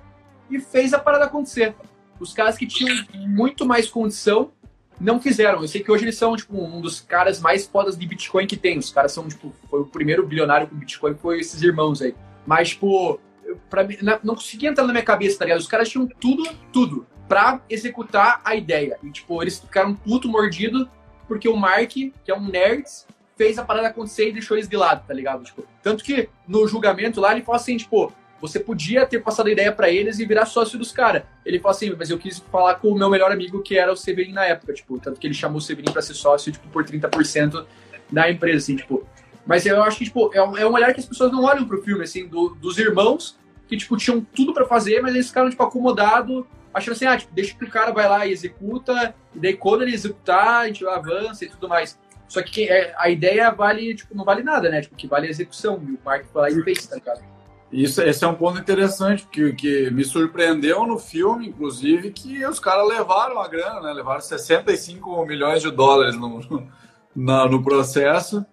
e 0.50 0.60
fez 0.60 0.92
a 0.92 0.98
parada 0.98 1.24
acontecer. 1.24 1.74
Os 2.20 2.32
caras 2.32 2.56
que 2.56 2.66
tinham 2.66 3.04
muito 3.14 3.66
mais 3.66 3.88
condição 3.88 4.52
não 5.00 5.20
fizeram. 5.20 5.62
Eu 5.62 5.68
sei 5.68 5.82
que 5.82 5.90
hoje 5.90 6.04
eles 6.04 6.16
são, 6.16 6.36
tipo, 6.36 6.56
um 6.56 6.80
dos 6.80 7.00
caras 7.00 7.40
mais 7.40 7.66
fodas 7.66 7.96
de 7.96 8.06
Bitcoin 8.06 8.46
que 8.46 8.56
tem. 8.56 8.78
Os 8.78 8.90
caras 8.90 9.12
são, 9.12 9.26
tipo, 9.26 9.52
foi 9.68 9.80
o 9.80 9.86
primeiro 9.86 10.26
bilionário 10.26 10.68
com 10.68 10.76
Bitcoin, 10.76 11.14
foi 11.14 11.40
esses 11.40 11.62
irmãos 11.62 12.00
aí. 12.00 12.14
Mas, 12.46 12.70
tipo, 12.70 13.18
pra 13.68 13.82
mim, 13.84 13.96
não 14.22 14.34
conseguia 14.34 14.68
entrar 14.68 14.86
na 14.86 14.92
minha 14.92 15.04
cabeça, 15.04 15.38
tá 15.38 15.44
ligado? 15.44 15.60
Os 15.60 15.66
caras 15.66 15.88
tinham 15.88 16.06
tudo, 16.06 16.48
tudo, 16.72 17.06
pra 17.26 17.60
executar 17.68 18.40
a 18.44 18.54
ideia. 18.54 18.98
E, 19.02 19.10
tipo, 19.10 19.42
eles 19.42 19.58
ficaram 19.58 19.94
puto 19.94 20.28
mordido 20.28 20.88
porque 21.26 21.48
o 21.48 21.56
Mark, 21.56 21.90
que 21.90 22.12
é 22.28 22.34
um 22.34 22.46
nerd, 22.46 22.84
fez 23.36 23.58
a 23.58 23.64
parada 23.64 23.88
acontecer 23.88 24.28
e 24.28 24.32
deixou 24.32 24.56
eles 24.56 24.68
de 24.68 24.76
lado, 24.76 25.06
tá 25.06 25.14
ligado? 25.14 25.44
Tipo, 25.44 25.66
tanto 25.82 26.04
que 26.04 26.28
no 26.46 26.66
julgamento 26.66 27.20
lá 27.20 27.32
ele 27.32 27.42
falou 27.42 27.60
assim, 27.60 27.76
tipo, 27.76 28.12
você 28.40 28.60
podia 28.60 29.06
ter 29.06 29.22
passado 29.22 29.46
a 29.46 29.50
ideia 29.50 29.72
para 29.72 29.88
eles 29.88 30.18
e 30.18 30.26
virar 30.26 30.46
sócio 30.46 30.78
dos 30.78 30.92
caras. 30.92 31.22
Ele 31.44 31.58
falou 31.58 31.74
assim, 31.74 31.94
mas 31.96 32.10
eu 32.10 32.18
quis 32.18 32.38
falar 32.38 32.74
com 32.74 32.88
o 32.88 32.94
meu 32.94 33.08
melhor 33.08 33.32
amigo, 33.32 33.62
que 33.62 33.78
era 33.78 33.92
o 33.92 33.96
Severin 33.96 34.32
na 34.32 34.44
época, 34.44 34.72
tipo, 34.74 34.98
tanto 34.98 35.18
que 35.18 35.26
ele 35.26 35.34
chamou 35.34 35.58
o 35.58 35.60
Severin 35.60 35.90
para 35.90 36.02
ser 36.02 36.14
sócio, 36.14 36.52
tipo, 36.52 36.68
por 36.68 36.84
30% 36.84 37.64
da 38.10 38.30
empresa, 38.30 38.58
assim, 38.58 38.76
tipo. 38.76 39.06
Mas 39.46 39.64
eu 39.66 39.82
acho 39.82 39.98
que, 39.98 40.04
tipo, 40.04 40.30
é 40.34 40.42
um, 40.42 40.56
é 40.56 40.66
um 40.66 40.72
olhar 40.72 40.92
que 40.92 41.00
as 41.00 41.06
pessoas 41.06 41.32
não 41.32 41.44
olham 41.44 41.66
pro 41.66 41.82
filme, 41.82 42.04
assim, 42.04 42.26
do, 42.26 42.50
dos 42.50 42.78
irmãos 42.78 43.38
que, 43.66 43.76
tipo, 43.76 43.96
tinham 43.96 44.20
tudo 44.20 44.52
para 44.52 44.66
fazer, 44.66 45.00
mas 45.00 45.14
eles 45.14 45.28
ficaram, 45.28 45.48
tipo, 45.48 45.62
acomodados, 45.62 46.44
achando 46.72 46.94
assim, 46.94 47.06
ah, 47.06 47.16
tipo, 47.16 47.32
deixa 47.32 47.54
que 47.54 47.64
o 47.64 47.70
cara 47.70 47.92
vai 47.92 48.08
lá 48.08 48.26
e 48.26 48.32
executa, 48.32 49.14
e 49.34 49.38
daí 49.38 49.56
quando 49.56 49.82
ele 49.82 49.94
executar, 49.94 50.62
a 50.62 50.66
gente 50.66 50.86
avança 50.86 51.44
e 51.44 51.48
tudo 51.48 51.68
mais. 51.68 51.98
Só 52.34 52.42
que 52.42 52.68
é, 52.68 52.92
a 52.98 53.08
ideia 53.08 53.48
vale, 53.52 53.94
tipo, 53.94 54.12
não 54.12 54.24
vale 54.24 54.42
nada, 54.42 54.68
né? 54.68 54.80
Tipo, 54.80 54.96
que 54.96 55.06
vale 55.06 55.28
a 55.28 55.30
execução. 55.30 55.80
E 55.86 55.92
o 55.92 55.98
Mark 56.04 56.24
foi 56.32 56.42
lá 56.42 56.50
e 56.50 56.64
fez, 56.64 56.84
tá 56.84 56.96
ligado? 56.96 57.22
Isso, 57.70 58.02
esse 58.02 58.24
é 58.24 58.26
um 58.26 58.34
ponto 58.34 58.58
interessante, 58.58 59.22
porque 59.22 59.52
que 59.52 59.88
me 59.92 60.04
surpreendeu 60.04 60.84
no 60.84 60.98
filme, 60.98 61.46
inclusive, 61.46 62.10
que 62.10 62.44
os 62.44 62.58
caras 62.58 62.88
levaram 62.88 63.38
a 63.38 63.46
grana, 63.46 63.80
né? 63.80 63.92
Levaram 63.92 64.20
65 64.20 65.24
milhões 65.24 65.62
de 65.62 65.70
dólares 65.70 66.16
no, 66.16 66.40
no, 67.14 67.48
no 67.48 67.62
processo. 67.62 68.44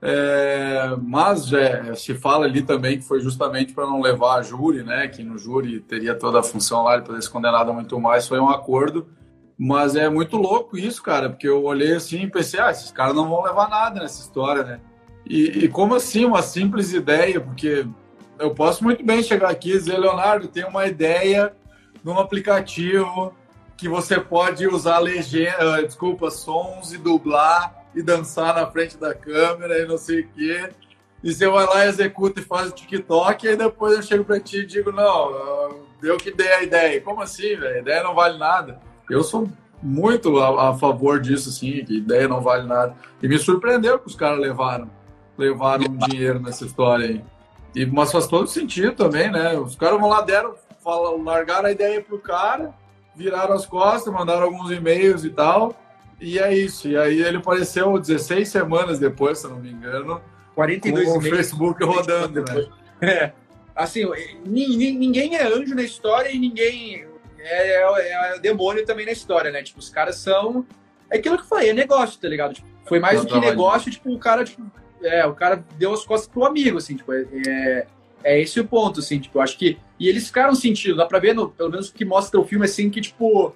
É, 0.00 0.96
mas 1.02 1.52
é, 1.52 1.94
se 1.94 2.14
fala 2.14 2.46
ali 2.46 2.62
também 2.62 2.98
que 2.98 3.04
foi 3.04 3.20
justamente 3.20 3.74
para 3.74 3.84
não 3.84 4.00
levar 4.00 4.36
a 4.36 4.42
júri, 4.42 4.82
né? 4.82 5.08
Que 5.08 5.22
no 5.22 5.36
júri 5.36 5.80
teria 5.80 6.14
toda 6.14 6.40
a 6.40 6.42
função 6.42 6.84
lá 6.84 6.96
de 6.96 7.04
poder 7.04 7.20
ser 7.22 7.28
condenado 7.28 7.70
muito 7.74 8.00
mais. 8.00 8.26
Foi 8.26 8.40
um 8.40 8.48
acordo 8.48 9.06
mas 9.58 9.96
é 9.96 10.08
muito 10.08 10.36
louco 10.36 10.76
isso, 10.76 11.02
cara, 11.02 11.30
porque 11.30 11.48
eu 11.48 11.64
olhei 11.64 11.94
assim 11.94 12.22
e 12.22 12.30
pensei, 12.30 12.60
ah, 12.60 12.70
esses 12.70 12.90
caras 12.90 13.14
não 13.14 13.28
vão 13.28 13.42
levar 13.42 13.68
nada 13.68 14.00
nessa 14.00 14.20
história, 14.20 14.62
né? 14.62 14.80
E, 15.24 15.64
e, 15.64 15.68
como 15.68 15.94
assim, 15.94 16.24
uma 16.24 16.42
simples 16.42 16.92
ideia? 16.92 17.40
Porque 17.40 17.86
eu 18.38 18.54
posso 18.54 18.84
muito 18.84 19.04
bem 19.04 19.22
chegar 19.22 19.50
aqui 19.50 19.70
e 19.70 19.78
dizer, 19.78 19.98
Leonardo, 19.98 20.46
tem 20.46 20.64
uma 20.64 20.86
ideia 20.86 21.52
num 22.04 22.18
aplicativo 22.18 23.34
que 23.76 23.88
você 23.88 24.20
pode 24.20 24.66
usar 24.66 24.98
legenda, 24.98 25.76
ah, 25.76 25.82
desculpa, 25.82 26.30
sons 26.30 26.92
e 26.92 26.98
dublar 26.98 27.84
e 27.94 28.02
dançar 28.02 28.54
na 28.54 28.66
frente 28.66 28.96
da 28.96 29.14
câmera 29.14 29.78
e 29.78 29.86
não 29.86 29.98
sei 29.98 30.20
o 30.20 30.28
quê. 30.28 30.68
E 31.24 31.32
você 31.32 31.48
vai 31.48 31.66
lá, 31.66 31.86
executa 31.86 32.40
e 32.40 32.44
faz 32.44 32.68
o 32.68 32.74
TikTok, 32.74 33.44
e 33.44 33.48
aí 33.48 33.56
depois 33.56 33.96
eu 33.96 34.02
chego 34.02 34.24
para 34.24 34.38
ti 34.38 34.58
e 34.58 34.66
digo, 34.66 34.92
não, 34.92 35.80
eu 36.02 36.16
que 36.18 36.30
dei 36.30 36.52
a 36.52 36.62
ideia. 36.62 37.00
Como 37.00 37.22
assim, 37.22 37.56
velho? 37.56 37.76
A 37.76 37.78
ideia 37.78 38.02
não 38.02 38.14
vale 38.14 38.38
nada. 38.38 38.80
Eu 39.10 39.22
sou 39.22 39.48
muito 39.82 40.38
a, 40.38 40.70
a, 40.70 40.74
favor 40.74 41.20
disso, 41.20 41.48
assim, 41.48 41.84
que 41.84 41.98
ideia 41.98 42.28
não 42.28 42.40
vale 42.40 42.66
nada. 42.66 42.94
E 43.22 43.28
me 43.28 43.38
surpreendeu 43.38 43.98
que 43.98 44.06
os 44.06 44.14
caras 44.14 44.38
levaram, 44.38 44.90
levaram 45.36 45.84
dinheiro 46.08 46.40
nessa 46.40 46.64
história 46.64 47.06
aí. 47.06 47.24
E, 47.74 47.86
mas 47.86 48.10
faz 48.10 48.26
todo 48.26 48.46
sentido 48.48 48.92
também, 48.92 49.30
né? 49.30 49.56
Os 49.58 49.76
caras 49.76 50.00
vão 50.00 50.08
lá, 50.08 50.22
deram, 50.22 50.54
fala, 50.82 51.10
largaram 51.22 51.66
a 51.66 51.72
ideia 51.72 52.00
pro 52.02 52.18
cara, 52.18 52.74
viraram 53.14 53.54
as 53.54 53.66
costas, 53.66 54.12
mandaram 54.12 54.44
alguns 54.44 54.70
e-mails 54.70 55.24
e 55.24 55.30
tal. 55.30 55.74
E 56.20 56.38
é 56.38 56.54
isso. 56.54 56.88
E 56.88 56.96
aí 56.96 57.22
ele 57.22 57.36
apareceu 57.36 57.98
16 57.98 58.48
semanas 58.48 58.98
depois, 58.98 59.38
se 59.38 59.46
não 59.46 59.58
me 59.58 59.70
engano. 59.70 60.20
42 60.54 61.08
com 61.08 61.18
o 61.18 61.22
Facebook 61.22 61.84
rodando, 61.84 62.42
né? 62.42 62.66
É. 63.02 63.32
Assim, 63.74 64.06
ninguém 64.46 65.36
é 65.36 65.46
anjo 65.46 65.74
na 65.74 65.82
história 65.82 66.30
e 66.30 66.38
ninguém 66.38 67.06
é, 67.38 67.82
é, 67.82 68.34
é, 68.36 68.38
demônio 68.38 68.84
também 68.84 69.06
na 69.06 69.12
história, 69.12 69.50
né? 69.50 69.62
Tipo, 69.62 69.78
os 69.78 69.88
caras 69.88 70.16
são. 70.16 70.66
É 71.10 71.18
aquilo 71.18 71.36
que 71.36 71.44
eu 71.44 71.48
falei, 71.48 71.70
é 71.70 71.72
negócio, 71.72 72.20
tá 72.20 72.28
ligado? 72.28 72.54
Tipo, 72.54 72.66
foi 72.84 72.98
mais 72.98 73.20
do 73.20 73.26
que 73.26 73.38
negócio, 73.38 73.90
tipo, 73.90 74.12
o 74.12 74.18
cara, 74.18 74.44
tipo, 74.44 74.62
é, 75.02 75.24
o 75.26 75.34
cara 75.34 75.64
deu 75.76 75.92
as 75.92 76.04
costas 76.04 76.28
pro 76.28 76.44
amigo, 76.44 76.78
assim, 76.78 76.96
tipo, 76.96 77.12
é, 77.12 77.26
é, 77.46 77.86
é 78.24 78.40
esse 78.40 78.58
o 78.58 78.66
ponto, 78.66 79.00
assim, 79.00 79.20
tipo, 79.20 79.38
eu 79.38 79.42
acho 79.42 79.56
que. 79.58 79.78
E 79.98 80.08
eles 80.08 80.26
ficaram 80.26 80.54
sentindo, 80.54 80.96
dá 80.96 81.06
pra 81.06 81.18
ver, 81.18 81.34
no, 81.34 81.48
pelo 81.48 81.70
menos 81.70 81.88
o 81.88 81.94
que 81.94 82.04
mostra 82.04 82.40
o 82.40 82.44
filme, 82.44 82.64
assim, 82.64 82.90
que, 82.90 83.00
tipo, 83.00 83.54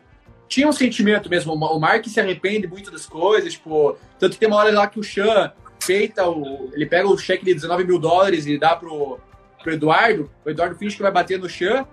tinha 0.49 0.69
um 0.69 0.73
sentimento 0.73 1.31
mesmo. 1.31 1.55
O 1.55 1.79
Mark 1.79 2.05
se 2.07 2.21
arrepende 2.21 2.66
muito 2.66 2.90
das 2.90 3.07
coisas, 3.07 3.53
tipo, 3.53 3.97
tanto 4.19 4.33
que 4.33 4.38
tem 4.38 4.49
uma 4.49 4.59
hora 4.59 4.73
lá 4.73 4.87
que 4.87 4.99
o 4.99 5.05
Sean 5.05 5.53
feita 5.81 6.29
o. 6.29 6.71
Ele 6.73 6.87
pega 6.87 7.09
o 7.09 7.16
cheque 7.16 7.45
de 7.45 7.55
19 7.55 7.85
mil 7.85 7.99
dólares 7.99 8.47
e 8.47 8.59
dá 8.59 8.77
pro, 8.77 9.19
pro 9.62 9.73
Eduardo. 9.73 10.31
O 10.45 10.51
Eduardo 10.51 10.77
finge 10.77 10.97
que 10.97 11.03
vai 11.03 11.12
bater 11.12 11.38
no 11.38 11.49
Sean. 11.49 11.87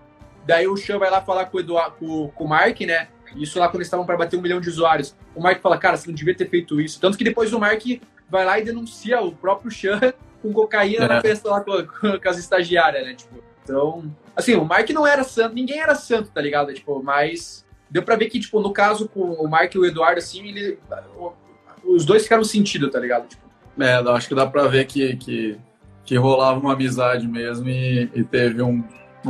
Daí 0.48 0.66
o 0.66 0.78
Chan 0.78 0.98
vai 0.98 1.12
lá 1.12 1.22
falar 1.22 1.46
com 1.48 1.58
o, 1.58 1.60
Eduardo, 1.60 1.98
com, 1.98 2.30
com 2.30 2.44
o 2.46 2.48
Mark, 2.48 2.80
né? 2.82 3.10
Isso 3.36 3.60
lá 3.60 3.68
quando 3.68 3.76
eles 3.76 3.88
estavam 3.88 4.06
para 4.06 4.16
bater 4.16 4.38
um 4.38 4.42
milhão 4.42 4.62
de 4.62 4.70
usuários. 4.70 5.14
O 5.36 5.42
Mark 5.42 5.62
fala, 5.62 5.78
cara, 5.78 5.98
você 5.98 6.08
não 6.08 6.16
devia 6.16 6.34
ter 6.34 6.50
feito 6.50 6.80
isso. 6.80 7.02
Tanto 7.02 7.18
que 7.18 7.24
depois 7.24 7.52
o 7.52 7.60
Mark 7.60 7.84
vai 8.30 8.46
lá 8.46 8.58
e 8.58 8.64
denuncia 8.64 9.22
o 9.22 9.34
próprio 9.34 9.70
Chan 9.70 10.00
com 10.42 10.54
cocaína 10.54 11.04
é. 11.04 11.08
na 11.10 11.22
festa 11.22 11.50
lá 11.50 11.60
com, 11.60 11.72
com, 12.18 12.30
as 12.30 12.38
estagiárias, 12.38 13.06
né? 13.06 13.14
Tipo, 13.14 13.44
então, 13.62 14.10
assim, 14.34 14.56
o 14.56 14.64
Mark 14.64 14.90
não 14.92 15.06
era 15.06 15.26
santo, 15.26 15.54
ninguém 15.54 15.82
era 15.82 15.94
santo, 15.96 16.32
tá 16.32 16.40
ligado? 16.40 16.74
Tipo, 16.74 17.04
mas 17.04 17.66
deu 17.90 18.02
pra 18.02 18.16
ver 18.16 18.30
que, 18.30 18.40
tipo, 18.40 18.62
no 18.62 18.72
caso 18.72 19.10
com 19.10 19.20
o 19.20 19.50
Mark 19.50 19.76
e 19.76 19.78
o 19.78 19.86
Eduardo, 19.86 20.20
assim, 20.20 20.48
ele, 20.48 20.80
os 21.84 22.06
dois 22.06 22.24
ficaram 22.24 22.46
sentido, 22.46 22.90
tá 22.90 23.00
ligado? 23.00 23.28
Tipo, 23.28 23.46
é, 23.80 23.96
acho 23.96 24.30
que 24.30 24.36
dá 24.36 24.48
pra 24.48 24.68
ver 24.68 24.86
que, 24.86 25.18
que, 25.18 25.58
que 26.06 26.16
rolava 26.16 26.58
uma 26.58 26.72
amizade 26.72 27.28
mesmo 27.28 27.68
e, 27.68 28.10
e 28.16 28.24
teve 28.24 28.62
um, 28.62 28.82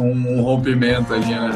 um, 0.01 0.41
rompimento 0.41 1.13
ali, 1.13 1.25
né? 1.25 1.51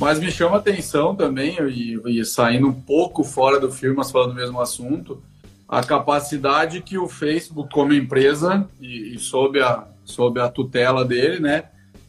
Mas 0.00 0.18
me 0.18 0.30
chama 0.30 0.56
atenção 0.56 1.14
também, 1.14 1.56
e, 1.68 2.00
e, 2.06 2.24
saindo 2.24 2.66
um 2.66 2.72
pouco 2.72 3.22
fora 3.22 3.60
do 3.60 3.70
filme, 3.70 3.96
mas 3.96 4.10
falando 4.10 4.30
do 4.30 4.36
mesmo 4.36 4.58
assunto, 4.60 5.22
a 5.68 5.84
capacidade 5.84 6.80
que 6.80 6.96
o 6.96 7.06
Facebook, 7.06 7.72
como 7.72 7.92
empresa, 7.92 8.66
e, 8.80 9.14
e 9.14 9.18
sob, 9.18 9.60
a, 9.60 9.86
sob 10.04 10.40
a 10.40 10.48
tutela 10.48 11.04
dele, 11.04 11.38
né, 11.38 11.64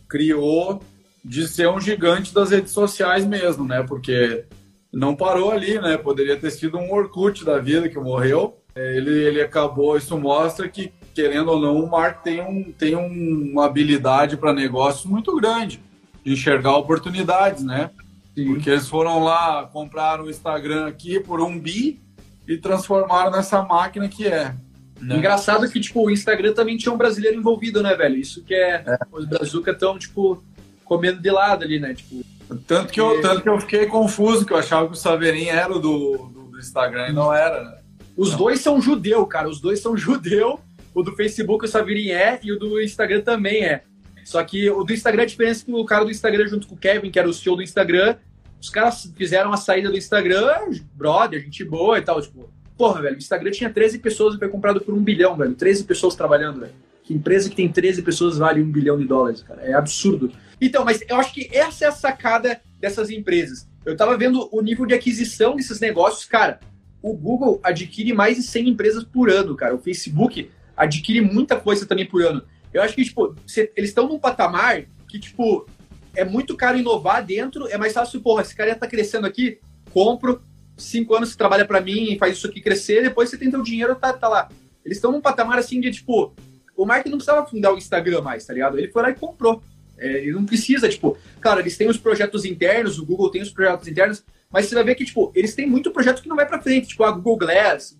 criou 0.07 0.81
de 1.23 1.47
ser 1.47 1.69
um 1.69 1.79
gigante 1.79 2.33
das 2.33 2.49
redes 2.49 2.71
sociais 2.71 3.25
mesmo, 3.25 3.65
né? 3.65 3.83
Porque 3.83 4.45
não 4.91 5.15
parou 5.15 5.51
ali, 5.51 5.79
né? 5.79 5.97
Poderia 5.97 6.37
ter 6.37 6.51
sido 6.51 6.77
um 6.77 6.91
Orkut 6.91 7.45
da 7.45 7.59
vida 7.59 7.87
que 7.87 7.97
morreu. 7.97 8.57
Ele, 8.75 9.11
ele 9.11 9.41
acabou, 9.41 9.97
isso 9.97 10.17
mostra 10.17 10.67
que, 10.67 10.91
querendo 11.13 11.51
ou 11.51 11.59
não, 11.59 11.83
o 11.83 11.89
Mark 11.89 12.23
tem, 12.23 12.41
um, 12.41 12.71
tem 12.71 12.95
uma 12.95 13.65
habilidade 13.65 14.37
para 14.37 14.53
negócios 14.53 15.05
muito 15.05 15.35
grande 15.35 15.81
de 16.23 16.33
enxergar 16.33 16.77
oportunidades, 16.77 17.63
né? 17.63 17.89
Sim. 18.35 18.45
Porque 18.45 18.69
eles 18.69 18.87
foram 18.87 19.23
lá, 19.23 19.69
compraram 19.71 20.25
o 20.25 20.29
Instagram 20.29 20.87
aqui 20.87 21.19
por 21.19 21.41
um 21.41 21.59
bi 21.59 21.99
e 22.47 22.57
transformaram 22.57 23.31
nessa 23.31 23.61
máquina 23.61 24.07
que 24.07 24.25
é. 24.25 24.55
Né? 25.01 25.17
Engraçado 25.17 25.69
que, 25.69 25.79
tipo, 25.79 26.05
o 26.05 26.11
Instagram 26.11 26.53
também 26.53 26.77
tinha 26.77 26.93
um 26.93 26.97
brasileiro 26.97 27.37
envolvido, 27.37 27.81
né, 27.81 27.95
velho? 27.95 28.17
Isso 28.17 28.43
que 28.43 28.53
é... 28.53 28.83
é. 28.85 28.97
Os 29.11 29.25
brazuca 29.25 29.71
estão, 29.71 29.97
tipo, 29.97 30.41
comendo 30.85 31.19
de 31.19 31.29
lado 31.29 31.63
ali, 31.63 31.79
né? 31.79 31.93
Tipo... 31.93 32.23
Tanto 32.67 32.91
que, 32.91 32.99
eu, 32.99 33.21
tanto 33.21 33.41
que 33.41 33.49
eu 33.49 33.59
fiquei 33.59 33.85
confuso, 33.85 34.45
que 34.45 34.53
eu 34.53 34.57
achava 34.57 34.87
que 34.87 34.93
o 34.93 34.97
Saverin 34.97 35.45
era 35.45 35.71
o 35.71 35.79
do, 35.79 36.29
do, 36.33 36.43
do 36.51 36.59
Instagram 36.59 37.09
e 37.09 37.13
não 37.13 37.33
era, 37.33 37.63
né? 37.63 37.77
Os 38.15 38.31
não. 38.31 38.37
dois 38.37 38.59
são 38.59 38.81
judeu, 38.81 39.25
cara. 39.25 39.49
Os 39.49 39.59
dois 39.59 39.79
são 39.79 39.95
judeu. 39.97 40.59
O 40.93 41.01
do 41.01 41.15
Facebook 41.15 41.65
o 41.65 41.67
Saverin 41.67 42.09
é 42.09 42.39
e 42.43 42.51
o 42.51 42.59
do 42.59 42.81
Instagram 42.81 43.21
também 43.21 43.63
é. 43.63 43.83
Só 44.23 44.43
que 44.43 44.69
o 44.69 44.83
do 44.83 44.93
Instagram, 44.93 45.23
a 45.23 45.25
diferença 45.25 45.63
é 45.63 45.65
que 45.65 45.71
o 45.71 45.85
cara 45.85 46.03
do 46.03 46.11
Instagram, 46.11 46.47
junto 46.47 46.67
com 46.67 46.75
o 46.75 46.77
Kevin, 46.77 47.09
que 47.09 47.17
era 47.17 47.27
o 47.27 47.33
CEO 47.33 47.55
do 47.55 47.63
Instagram, 47.63 48.17
os 48.61 48.69
caras 48.69 49.11
fizeram 49.15 49.51
a 49.51 49.57
saída 49.57 49.89
do 49.89 49.97
Instagram, 49.97 50.69
brother, 50.93 51.41
gente 51.41 51.63
boa 51.63 51.97
e 51.97 52.01
tal. 52.01 52.21
Tipo, 52.21 52.49
porra, 52.77 53.01
velho, 53.01 53.15
o 53.15 53.17
Instagram 53.17 53.51
tinha 53.51 53.69
13 53.69 53.99
pessoas 53.99 54.35
e 54.35 54.37
foi 54.37 54.49
comprado 54.49 54.81
por 54.81 54.93
um 54.93 55.01
bilhão, 55.01 55.35
velho. 55.35 55.55
13 55.55 55.85
pessoas 55.85 56.15
trabalhando, 56.15 56.59
velho. 56.59 56.73
Que 57.11 57.17
empresa 57.17 57.49
que 57.49 57.55
tem 57.57 57.67
13 57.67 58.03
pessoas 58.03 58.37
vale 58.37 58.61
um 58.61 58.71
bilhão 58.71 58.97
de 58.97 59.03
dólares, 59.05 59.43
cara? 59.43 59.61
É 59.63 59.73
absurdo. 59.73 60.31
Então, 60.61 60.85
mas 60.85 61.03
eu 61.09 61.17
acho 61.17 61.33
que 61.33 61.49
essa 61.51 61.83
é 61.83 61.87
a 61.89 61.91
sacada 61.91 62.61
dessas 62.79 63.09
empresas. 63.09 63.67
Eu 63.85 63.97
tava 63.97 64.17
vendo 64.17 64.47
o 64.49 64.61
nível 64.61 64.85
de 64.85 64.93
aquisição 64.93 65.57
desses 65.57 65.81
negócios, 65.81 66.23
cara. 66.23 66.61
O 67.01 67.13
Google 67.13 67.59
adquire 67.63 68.13
mais 68.13 68.37
de 68.37 68.43
100 68.43 68.69
empresas 68.69 69.03
por 69.03 69.29
ano, 69.29 69.57
cara. 69.57 69.75
O 69.75 69.79
Facebook 69.79 70.49
adquire 70.77 71.19
muita 71.19 71.57
coisa 71.57 71.85
também 71.85 72.05
por 72.05 72.21
ano. 72.23 72.43
Eu 72.73 72.81
acho 72.81 72.95
que, 72.95 73.03
tipo, 73.03 73.35
eles 73.75 73.89
estão 73.89 74.07
num 74.07 74.17
patamar 74.17 74.85
que, 75.09 75.19
tipo, 75.19 75.67
é 76.15 76.23
muito 76.23 76.55
caro 76.55 76.77
inovar 76.77 77.25
dentro, 77.25 77.67
é 77.67 77.77
mais 77.77 77.91
fácil, 77.91 78.21
porra, 78.21 78.43
esse 78.43 78.55
cara 78.55 78.69
já 78.69 78.75
tá 78.75 78.87
crescendo 78.87 79.27
aqui, 79.27 79.59
compro, 79.91 80.41
cinco 80.77 81.13
anos 81.13 81.29
você 81.29 81.37
trabalha 81.37 81.65
para 81.65 81.81
mim, 81.81 82.17
faz 82.17 82.37
isso 82.37 82.47
aqui 82.47 82.61
crescer, 82.61 83.03
depois 83.03 83.29
você 83.29 83.37
tem 83.37 83.51
teu 83.51 83.61
dinheiro, 83.61 83.95
tá, 83.95 84.13
tá 84.13 84.29
lá. 84.29 84.47
Eles 84.85 84.97
estão 84.97 85.11
num 85.11 85.19
patamar 85.19 85.59
assim 85.59 85.81
de, 85.81 85.91
tipo, 85.91 86.33
o 86.81 86.85
Mark 86.85 87.05
não 87.05 87.17
precisava 87.17 87.45
fundar 87.45 87.73
o 87.73 87.77
Instagram 87.77 88.21
mais, 88.21 88.45
tá 88.45 88.53
ligado? 88.53 88.77
Ele 88.77 88.87
foi 88.87 89.01
lá 89.03 89.09
e 89.11 89.15
comprou. 89.15 89.61
É, 89.97 90.23
ele 90.23 90.31
não 90.31 90.45
precisa, 90.45 90.89
tipo, 90.89 91.15
claro, 91.39 91.59
eles 91.59 91.77
têm 91.77 91.87
os 91.87 91.97
projetos 91.97 92.43
internos, 92.43 92.97
o 92.97 93.05
Google 93.05 93.29
tem 93.29 93.41
os 93.41 93.51
projetos 93.51 93.87
internos, 93.87 94.23
mas 94.49 94.65
você 94.65 94.73
vai 94.73 94.83
ver 94.83 94.95
que, 94.95 95.05
tipo, 95.05 95.31
eles 95.35 95.53
têm 95.53 95.67
muito 95.67 95.91
projeto 95.91 96.21
que 96.21 96.27
não 96.27 96.35
vai 96.35 96.47
para 96.47 96.61
frente, 96.61 96.87
tipo 96.87 97.03
a 97.03 97.11
Google 97.11 97.37
Glass. 97.37 97.95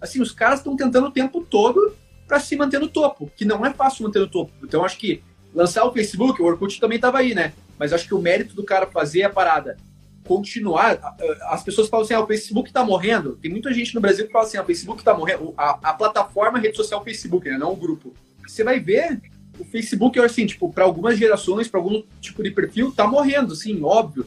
Assim, 0.00 0.20
os 0.20 0.32
caras 0.32 0.58
estão 0.58 0.76
tentando 0.76 1.06
o 1.06 1.10
tempo 1.10 1.40
todo 1.48 1.94
para 2.28 2.38
se 2.38 2.54
manter 2.56 2.78
no 2.78 2.88
topo, 2.88 3.30
que 3.34 3.44
não 3.44 3.64
é 3.64 3.72
fácil 3.72 4.04
manter 4.04 4.18
no 4.18 4.28
topo. 4.28 4.52
Então 4.62 4.84
acho 4.84 4.98
que 4.98 5.22
lançar 5.54 5.84
o 5.84 5.92
Facebook, 5.92 6.40
o 6.42 6.44
Orkut 6.44 6.78
também 6.78 6.96
estava 6.96 7.18
aí, 7.18 7.34
né? 7.34 7.54
Mas 7.78 7.92
acho 7.92 8.06
que 8.06 8.14
o 8.14 8.20
mérito 8.20 8.54
do 8.54 8.64
cara 8.64 8.86
fazer 8.86 9.22
a 9.22 9.30
parada 9.30 9.78
continuar. 10.26 11.16
As 11.48 11.62
pessoas 11.62 11.88
falam 11.88 12.04
assim: 12.04 12.14
ah, 12.14 12.20
o 12.20 12.26
Facebook 12.26 12.68
está 12.68 12.84
morrendo. 12.84 13.36
Tem 13.36 13.50
muita 13.50 13.72
gente 13.72 13.94
no 13.94 14.00
Brasil 14.00 14.26
que 14.26 14.32
fala 14.32 14.44
assim: 14.44 14.58
ah, 14.58 14.62
o 14.62 14.66
Facebook 14.66 15.00
está 15.00 15.14
morrendo. 15.14 15.54
A, 15.56 15.90
a, 15.90 15.94
plataforma 15.94 16.58
a 16.58 16.60
rede 16.60 16.76
social 16.76 17.02
Facebook, 17.02 17.48
né? 17.48 17.56
Não 17.56 17.72
o 17.72 17.76
grupo. 17.76 18.12
Você 18.46 18.64
vai 18.64 18.80
ver, 18.80 19.20
o 19.58 19.64
Facebook, 19.64 20.18
assim, 20.20 20.46
tipo, 20.46 20.72
para 20.72 20.84
algumas 20.84 21.18
gerações, 21.18 21.68
para 21.68 21.80
algum 21.80 22.02
tipo 22.20 22.42
de 22.42 22.50
perfil, 22.50 22.92
tá 22.92 23.06
morrendo, 23.06 23.54
sim, 23.54 23.82
óbvio. 23.82 24.26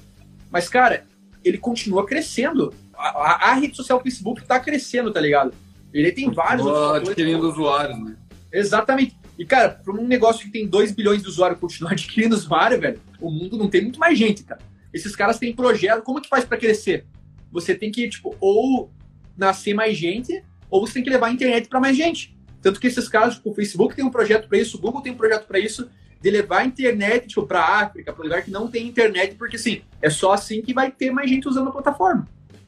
Mas, 0.49 0.67
cara, 0.67 1.05
ele 1.43 1.57
continua 1.57 2.05
crescendo. 2.05 2.73
A, 2.93 3.07
a, 3.07 3.51
a 3.51 3.53
rede 3.53 3.75
social 3.75 4.01
Facebook 4.01 4.43
tá 4.45 4.59
crescendo, 4.59 5.11
tá 5.11 5.21
ligado? 5.21 5.53
Ele 5.93 6.11
tem 6.11 6.29
vários. 6.31 6.67
adquirindo 6.67 7.49
usuários, 7.49 7.99
né? 7.99 8.15
Exatamente. 8.51 9.15
E, 9.37 9.45
cara, 9.45 9.69
para 9.69 9.93
um 9.93 10.07
negócio 10.07 10.45
que 10.45 10.51
tem 10.51 10.67
2 10.67 10.91
bilhões 10.91 11.21
de 11.21 11.29
usuários 11.29 11.59
continuar 11.59 11.91
adquirindo 11.93 12.35
usuário, 12.35 12.79
velho, 12.79 12.99
o 13.21 13.31
mundo 13.31 13.57
não 13.57 13.69
tem 13.69 13.81
muito 13.81 13.99
mais 13.99 14.17
gente, 14.17 14.43
cara. 14.43 14.61
Esses 14.93 15.15
caras 15.15 15.37
têm 15.37 15.55
projeto. 15.55 16.03
Como 16.03 16.21
que 16.21 16.27
faz 16.27 16.43
para 16.43 16.57
crescer? 16.57 17.05
Você 17.51 17.73
tem 17.75 17.91
que, 17.91 18.07
tipo, 18.09 18.35
ou 18.39 18.91
nascer 19.37 19.73
mais 19.73 19.97
gente, 19.97 20.43
ou 20.69 20.85
você 20.85 20.95
tem 20.95 21.03
que 21.03 21.09
levar 21.09 21.27
a 21.27 21.31
internet 21.31 21.69
para 21.69 21.79
mais 21.79 21.95
gente. 21.95 22.37
Tanto 22.61 22.79
que 22.79 22.87
esses 22.87 23.07
caras, 23.07 23.35
tipo, 23.35 23.51
o 23.51 23.53
Facebook 23.53 23.95
tem 23.95 24.05
um 24.05 24.11
projeto 24.11 24.47
para 24.47 24.57
isso, 24.57 24.77
o 24.77 24.79
Google 24.79 25.01
tem 25.01 25.11
um 25.11 25.17
projeto 25.17 25.47
para 25.47 25.59
isso, 25.59 25.89
de 26.21 26.29
levar 26.29 26.59
a 26.59 26.65
internet, 26.65 27.27
tipo, 27.27 27.45
para 27.45 27.63
África, 27.63 28.11
para 28.11 28.23
lugar 28.23 28.43
que 28.43 28.51
não 28.51 28.67
tem 28.67 28.87
internet, 28.87 29.35
porque, 29.35 29.55
assim, 29.55 29.81
é 30.01 30.09
só 30.09 30.33
assim 30.33 30.61
que 30.61 30.73
vai 30.73 30.91
ter 30.91 31.11
mais 31.11 31.29
gente 31.29 31.47
usando 31.47 31.69
a 31.69 31.71
plataforma. 31.71 32.27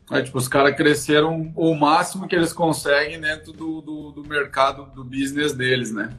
É, 0.09 0.21
tipo, 0.21 0.37
os 0.37 0.47
caras 0.47 0.75
cresceram 0.75 1.51
o 1.55 1.73
máximo 1.73 2.27
que 2.27 2.35
eles 2.35 2.51
conseguem 2.51 3.19
dentro 3.19 3.53
do, 3.53 3.81
do, 3.81 4.11
do 4.11 4.27
mercado, 4.27 4.85
do 4.93 5.03
business 5.03 5.53
deles, 5.53 5.91
né? 5.91 6.09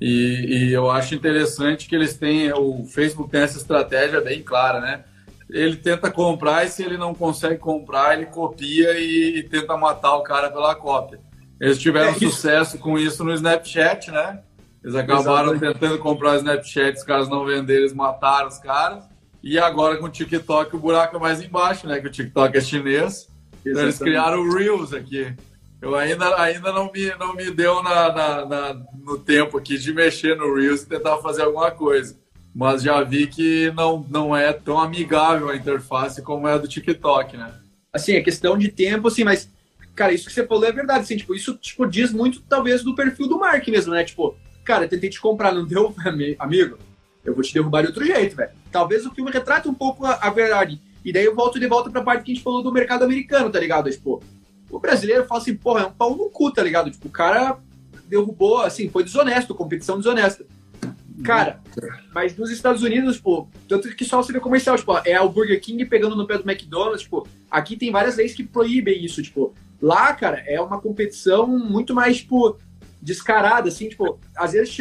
E, 0.00 0.68
e, 0.68 0.72
eu 0.72 0.90
acho 0.90 1.14
interessante 1.14 1.88
que 1.88 1.94
eles 1.94 2.14
têm, 2.14 2.52
o 2.52 2.84
Facebook 2.84 3.30
tem 3.30 3.40
essa 3.40 3.58
estratégia 3.58 4.20
bem 4.20 4.42
clara, 4.42 4.80
né? 4.80 5.04
ele 5.50 5.76
tenta 5.76 6.10
comprar 6.10 6.64
e 6.64 6.68
se 6.68 6.82
ele 6.82 6.98
não 6.98 7.14
consegue 7.14 7.56
comprar, 7.56 8.14
ele 8.14 8.26
copia 8.26 8.98
e, 8.98 9.38
e 9.38 9.42
tenta 9.42 9.76
matar 9.76 10.14
o 10.16 10.22
cara 10.22 10.50
pela 10.50 10.74
cópia. 10.74 11.20
Eles 11.60 11.78
tiveram 11.78 12.10
é 12.10 12.14
sucesso 12.14 12.78
com 12.78 12.98
isso 12.98 13.24
no 13.24 13.32
Snapchat, 13.32 14.10
né? 14.10 14.40
Eles 14.82 14.94
acabaram 14.94 15.52
Exatamente. 15.52 15.74
tentando 15.74 15.98
comprar 15.98 16.32
o 16.32 16.36
Snapchat, 16.36 16.98
os 16.98 17.04
caras 17.04 17.28
não 17.28 17.44
venderam, 17.44 17.80
eles 17.80 17.92
mataram 17.92 18.48
os 18.48 18.58
caras. 18.58 19.04
E 19.42 19.58
agora 19.58 19.96
com 19.96 20.06
o 20.06 20.10
TikTok 20.10 20.74
o 20.74 20.78
buraco 20.78 21.16
é 21.16 21.20
mais 21.20 21.42
embaixo, 21.42 21.86
né? 21.86 22.00
Que 22.00 22.06
o 22.06 22.10
TikTok 22.10 22.56
é 22.56 22.60
chinês. 22.60 23.28
Então 23.66 23.82
eles 23.82 23.98
criaram 23.98 24.40
o 24.40 24.54
Reels 24.54 24.92
aqui. 24.92 25.34
Eu 25.80 25.94
ainda, 25.94 26.40
ainda 26.40 26.72
não, 26.72 26.90
me, 26.92 27.14
não 27.16 27.34
me 27.34 27.50
deu 27.50 27.82
na, 27.82 28.12
na, 28.12 28.46
na, 28.46 28.82
no 29.00 29.18
tempo 29.18 29.58
aqui 29.58 29.78
de 29.78 29.92
mexer 29.92 30.36
no 30.36 30.54
Reels 30.54 30.82
e 30.82 30.88
tentar 30.88 31.18
fazer 31.18 31.42
alguma 31.42 31.70
coisa 31.70 32.16
mas 32.58 32.82
já 32.82 33.00
vi 33.04 33.28
que 33.28 33.70
não, 33.76 34.04
não 34.10 34.34
é 34.34 34.52
tão 34.52 34.80
amigável 34.80 35.48
a 35.48 35.54
interface 35.54 36.20
como 36.22 36.48
é 36.48 36.54
a 36.54 36.58
do 36.58 36.66
TikTok, 36.66 37.36
né? 37.36 37.54
Assim, 37.92 38.14
é 38.14 38.20
questão 38.20 38.58
de 38.58 38.66
tempo, 38.66 39.06
assim, 39.06 39.22
mas, 39.22 39.48
cara, 39.98 40.12
isso 40.12 40.28
que 40.28 40.32
você 40.32 40.46
falou 40.46 40.64
é 40.64 40.70
verdade, 40.70 41.00
assim, 41.00 41.16
tipo, 41.16 41.34
isso, 41.34 41.56
tipo, 41.56 41.84
diz 41.84 42.12
muito, 42.12 42.40
talvez, 42.42 42.84
do 42.84 42.94
perfil 42.94 43.26
do 43.26 43.36
Mark 43.36 43.66
mesmo, 43.66 43.92
né? 43.92 44.04
Tipo, 44.04 44.36
cara, 44.64 44.86
tentei 44.86 45.10
te 45.10 45.20
comprar, 45.20 45.52
não 45.52 45.66
deu, 45.66 45.92
amigo? 46.38 46.78
Eu 47.24 47.34
vou 47.34 47.42
te 47.42 47.52
derrubar 47.52 47.82
de 47.82 47.88
outro 47.88 48.06
jeito, 48.06 48.36
velho. 48.36 48.52
Talvez 48.70 49.04
o 49.04 49.10
filme 49.10 49.32
retrate 49.32 49.68
um 49.68 49.74
pouco 49.74 50.06
a, 50.06 50.14
a, 50.14 50.30
verdade. 50.30 50.80
E 51.04 51.12
daí 51.12 51.24
eu 51.24 51.34
volto 51.34 51.58
de 51.58 51.66
volta 51.66 51.90
pra 51.90 52.00
parte 52.00 52.22
que 52.22 52.30
a 52.30 52.34
gente 52.34 52.44
falou 52.44 52.62
do 52.62 52.72
mercado 52.72 53.04
americano, 53.04 53.50
tá 53.50 53.58
ligado? 53.58 53.90
Tipo, 53.90 54.22
o 54.70 54.78
brasileiro 54.78 55.26
fala 55.26 55.40
assim, 55.40 55.56
porra, 55.56 55.82
é 55.82 55.86
um 55.86 55.92
pau 55.92 56.16
no 56.16 56.30
cu, 56.30 56.52
tá 56.52 56.62
ligado? 56.62 56.92
Tipo, 56.92 57.08
o 57.08 57.10
cara 57.10 57.58
derrubou, 58.06 58.60
assim, 58.60 58.88
foi 58.88 59.02
desonesto, 59.02 59.52
competição 59.52 59.98
desonesta. 59.98 60.46
Cara, 61.24 61.60
mas 62.14 62.36
nos 62.36 62.52
Estados 62.52 62.84
Unidos, 62.84 63.18
pô, 63.18 63.48
tanto 63.66 63.88
que 63.96 64.04
só 64.04 64.22
você 64.22 64.32
vê 64.32 64.38
comercial, 64.38 64.76
tipo, 64.76 64.96
é 65.04 65.20
o 65.20 65.28
Burger 65.28 65.60
King 65.60 65.84
pegando 65.84 66.14
no 66.14 66.24
pé 66.24 66.38
do 66.38 66.48
McDonald's, 66.48 67.02
tipo, 67.02 67.26
aqui 67.50 67.76
tem 67.76 67.90
várias 67.90 68.16
leis 68.16 68.32
que 68.32 68.44
proíbem 68.44 69.04
isso, 69.04 69.20
tipo, 69.20 69.52
lá, 69.80 70.12
cara, 70.14 70.42
é 70.46 70.60
uma 70.60 70.80
competição 70.80 71.46
muito 71.46 71.94
mais, 71.94 72.18
tipo, 72.18 72.58
descarada, 73.00 73.68
assim, 73.68 73.88
tipo, 73.88 74.18
às 74.36 74.52
vezes 74.52 74.76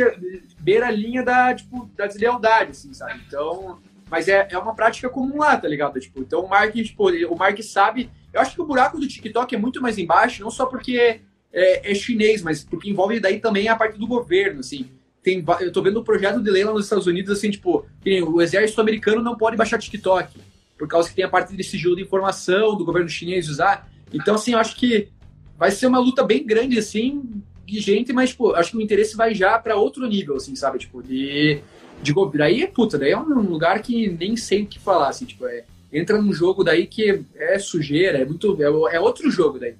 beira 0.59 0.87
a 0.87 0.91
linha 0.91 1.23
da, 1.23 1.53
tipo, 1.53 1.89
da 1.95 2.07
deslealdade, 2.07 2.71
assim, 2.71 2.93
sabe? 2.93 3.21
Então, 3.27 3.79
mas 4.09 4.27
é, 4.27 4.47
é 4.51 4.57
uma 4.57 4.75
prática 4.75 5.09
comum 5.09 5.37
lá, 5.37 5.57
tá 5.57 5.67
ligado? 5.67 5.99
Tipo, 5.99 6.21
então 6.21 6.41
o 6.43 6.49
Mark, 6.49 6.73
tipo, 6.73 7.09
o 7.09 7.37
Mark 7.37 7.61
sabe, 7.61 8.09
eu 8.33 8.41
acho 8.41 8.55
que 8.55 8.61
o 8.61 8.65
buraco 8.65 8.99
do 8.99 9.07
TikTok 9.07 9.53
é 9.53 9.57
muito 9.57 9.81
mais 9.81 9.97
embaixo, 9.97 10.41
não 10.41 10.51
só 10.51 10.65
porque 10.65 11.21
é, 11.53 11.91
é, 11.91 11.95
chinês, 11.95 12.41
mas 12.41 12.63
porque 12.63 12.89
envolve 12.89 13.19
daí 13.19 13.39
também 13.39 13.67
a 13.67 13.75
parte 13.75 13.97
do 13.97 14.07
governo, 14.07 14.59
assim. 14.59 14.89
Tem, 15.23 15.43
eu 15.59 15.71
tô 15.73 15.81
vendo 15.81 15.97
o 15.97 16.03
projeto 16.03 16.41
de 16.41 16.49
lei 16.49 16.63
lá 16.63 16.71
nos 16.71 16.85
Estados 16.85 17.05
Unidos, 17.05 17.31
assim, 17.31 17.51
tipo, 17.51 17.85
o 18.05 18.41
exército 18.41 18.79
americano 18.79 19.21
não 19.21 19.35
pode 19.35 19.57
baixar 19.57 19.77
TikTok, 19.77 20.39
por 20.77 20.87
causa 20.87 21.09
que 21.09 21.15
tem 21.15 21.25
a 21.25 21.29
parte 21.29 21.55
de 21.55 21.63
sigilo 21.63 21.95
de 21.95 22.03
informação 22.03 22.77
do 22.77 22.85
governo 22.85 23.09
chinês 23.09 23.49
usar. 23.49 23.89
Então, 24.13 24.35
assim, 24.35 24.53
eu 24.53 24.59
acho 24.59 24.75
que 24.75 25.09
vai 25.57 25.71
ser 25.71 25.87
uma 25.87 25.99
luta 25.99 26.23
bem 26.23 26.45
grande, 26.45 26.77
assim, 26.77 27.23
de 27.65 27.79
gente, 27.79 28.13
mas, 28.13 28.29
tipo, 28.29 28.53
acho 28.53 28.71
que 28.71 28.77
o 28.77 28.81
interesse 28.81 29.15
vai 29.15 29.33
já 29.33 29.57
para 29.59 29.75
outro 29.75 30.07
nível, 30.07 30.35
assim, 30.35 30.55
sabe? 30.55 30.79
Tipo, 30.79 31.03
de, 31.03 31.59
de 32.01 32.13
Daí, 32.35 32.67
puta, 32.67 32.97
daí 32.97 33.11
é 33.11 33.17
um 33.17 33.41
lugar 33.41 33.81
que 33.81 34.07
nem 34.09 34.35
sei 34.35 34.63
o 34.63 34.67
que 34.67 34.79
falar, 34.79 35.09
assim, 35.09 35.25
tipo, 35.25 35.45
é, 35.45 35.63
entra 35.91 36.21
num 36.21 36.31
jogo 36.31 36.63
daí 36.63 36.85
que 36.85 37.23
é 37.35 37.59
sujeira, 37.59 38.19
é 38.19 38.25
muito. 38.25 38.57
É, 38.61 38.95
é 38.95 38.99
outro 38.99 39.29
jogo 39.31 39.59
daí. 39.59 39.75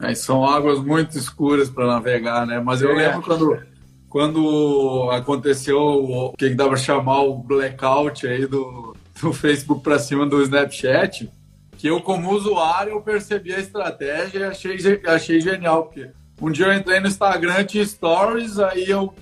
É, 0.00 0.14
são 0.14 0.44
águas 0.44 0.80
muito 0.80 1.16
escuras 1.16 1.70
para 1.70 1.86
navegar, 1.86 2.46
né? 2.46 2.60
Mas 2.60 2.82
eu 2.82 2.90
é. 2.90 3.08
lembro 3.08 3.22
quando, 3.22 3.58
quando 4.08 5.10
aconteceu 5.12 5.78
o 5.78 6.32
que 6.32 6.50
dava 6.50 6.70
para 6.70 6.78
chamar 6.78 7.22
o 7.22 7.38
blackout 7.38 8.26
aí 8.26 8.46
do, 8.46 8.96
do 9.20 9.32
Facebook 9.32 9.82
para 9.82 9.98
cima 9.98 10.26
do 10.26 10.42
Snapchat 10.42 11.30
que 11.82 11.88
eu, 11.88 12.00
como 12.00 12.30
usuário, 12.30 12.92
eu 12.92 13.00
percebi 13.00 13.52
a 13.52 13.58
estratégia 13.58 14.38
e 14.38 14.44
achei, 14.44 15.02
achei 15.04 15.40
genial, 15.40 15.86
porque 15.86 16.10
um 16.40 16.48
dia 16.48 16.66
eu 16.66 16.74
entrei 16.74 17.00
no 17.00 17.08
Instagram, 17.08 17.64
tinha 17.64 17.84
stories, 17.84 18.60
aí 18.60 18.88
eu 18.88 19.12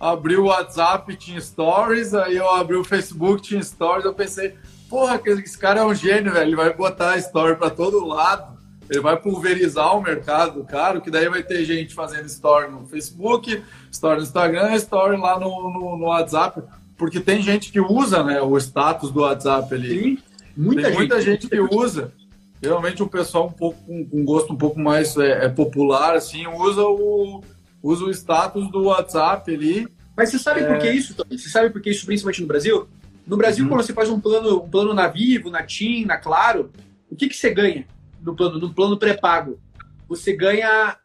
abri 0.00 0.36
o 0.36 0.46
WhatsApp, 0.46 1.14
tinha 1.14 1.40
stories, 1.40 2.14
aí 2.14 2.36
eu 2.36 2.50
abri 2.50 2.74
o 2.74 2.82
Facebook, 2.82 3.42
tinha 3.42 3.62
stories, 3.62 4.04
eu 4.04 4.12
pensei, 4.12 4.56
porra, 4.90 5.22
esse 5.26 5.56
cara 5.56 5.78
é 5.78 5.84
um 5.84 5.94
gênio, 5.94 6.32
velho, 6.32 6.48
ele 6.48 6.56
vai 6.56 6.74
botar 6.74 7.16
story 7.18 7.54
para 7.54 7.70
todo 7.70 8.04
lado, 8.04 8.58
ele 8.90 9.00
vai 9.00 9.16
pulverizar 9.16 9.96
o 9.96 10.02
mercado, 10.02 10.64
cara, 10.64 11.00
que 11.00 11.12
daí 11.12 11.28
vai 11.28 11.44
ter 11.44 11.64
gente 11.64 11.94
fazendo 11.94 12.26
story 12.26 12.68
no 12.68 12.84
Facebook, 12.84 13.62
story 13.92 14.16
no 14.16 14.22
Instagram, 14.24 14.74
story 14.74 15.16
lá 15.16 15.38
no, 15.38 15.72
no, 15.72 15.96
no 15.96 16.06
WhatsApp, 16.06 16.64
porque 16.96 17.20
tem 17.20 17.40
gente 17.40 17.70
que 17.70 17.78
usa, 17.78 18.24
né, 18.24 18.42
o 18.42 18.58
status 18.58 19.12
do 19.12 19.20
WhatsApp 19.20 19.72
ali. 19.72 20.16
Sim. 20.16 20.27
Muita 20.58 20.82
Tem 20.82 20.90
gente, 20.90 20.98
muita 20.98 21.20
gente 21.20 21.48
que 21.48 21.60
usa. 21.60 22.12
Geralmente 22.60 23.00
o 23.00 23.06
pessoal 23.06 23.46
um 23.46 23.52
pouco 23.52 23.80
com, 23.84 24.04
com 24.04 24.24
gosto 24.24 24.52
um 24.52 24.56
pouco 24.56 24.80
mais 24.80 25.16
é, 25.16 25.44
é, 25.44 25.48
popular, 25.48 26.16
assim, 26.16 26.48
usa 26.48 26.82
o, 26.82 27.44
usa 27.80 28.04
o 28.04 28.10
status 28.10 28.68
do 28.72 28.86
WhatsApp 28.86 29.54
ali. 29.54 29.86
Mas 30.16 30.30
você 30.30 30.38
sabe 30.40 30.62
é... 30.62 30.66
por 30.66 30.78
que 30.78 30.90
isso, 30.90 31.14
Tony? 31.14 31.38
Você 31.38 31.48
sabe 31.48 31.70
por 31.70 31.80
que 31.80 31.90
isso, 31.90 32.04
principalmente 32.04 32.40
no 32.40 32.48
Brasil? 32.48 32.88
No 33.24 33.36
Brasil, 33.36 33.62
uhum. 33.62 33.70
quando 33.70 33.82
você 33.82 33.92
faz 33.92 34.10
um 34.10 34.18
plano, 34.18 34.64
um 34.64 34.68
plano 34.68 34.92
na 34.92 35.06
Vivo, 35.06 35.48
na 35.48 35.62
TIM, 35.62 36.04
na 36.04 36.16
Claro, 36.16 36.72
o 37.08 37.14
que, 37.14 37.28
que 37.28 37.36
você 37.36 37.50
ganha 37.50 37.86
no 38.20 38.34
plano, 38.34 38.58
no 38.58 38.74
plano 38.74 38.98
pré-pago? 38.98 39.60
Você 40.08 40.32
ganha 40.32 40.96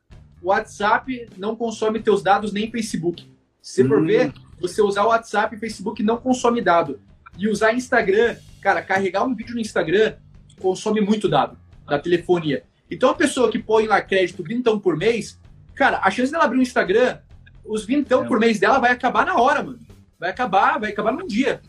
WhatsApp, 0.41 1.30
não 1.38 1.56
consome 1.56 1.99
teus 1.99 2.24
dados 2.24 2.51
nem 2.51 2.72
Facebook. 2.72 3.32
Se 3.62 3.84
você 3.84 3.88
for 3.88 3.99
uhum. 3.99 4.08
ver, 4.08 4.34
você 4.60 4.82
usar 4.82 5.04
o 5.04 5.10
WhatsApp 5.10 5.56
e 5.56 5.60
Facebook 5.60 6.01
não 6.01 6.18
consome 6.18 6.60
dado. 6.60 6.99
E 7.38 7.47
usar 7.47 7.74
Instagram 7.74 8.36
Cara, 8.64 8.82
carregar 8.82 9.26
um 9.26 9.36
vídeo 9.36 9.55
no 9.55 9.59
Instagram 9.59 10.16
consome 10.61 11.01
muito 11.01 11.28
dado 11.28 11.57
da 11.86 11.99
telefonia. 11.99 12.64
Então, 12.89 13.09
a 13.09 13.14
pessoa 13.14 13.51
que 13.51 13.59
põe 13.59 13.88
lá 13.88 14.01
crédito 14.01 14.41
vintão 14.41 14.80
por 14.80 14.95
mês, 14.95 15.38
cara, 15.76 15.99
a 16.01 16.09
chance 16.09 16.32
dela 16.32 16.45
abrir 16.45 16.59
um 16.59 16.61
Instagram, 16.61 17.18
os 17.66 17.84
vintão 17.84 18.24
é. 18.24 18.28
por 18.28 18.39
mês 18.39 18.61
dela 18.61 18.80
vai 18.80 18.91
acabar 18.91 19.26
na 19.26 19.36
hora, 19.36 19.61
mano. 19.61 19.80
Vai 20.18 20.30
acabar, 20.30 20.80
vai 20.80 20.91
acabar 20.91 21.11
num 21.11 21.28
dia. 21.28 21.61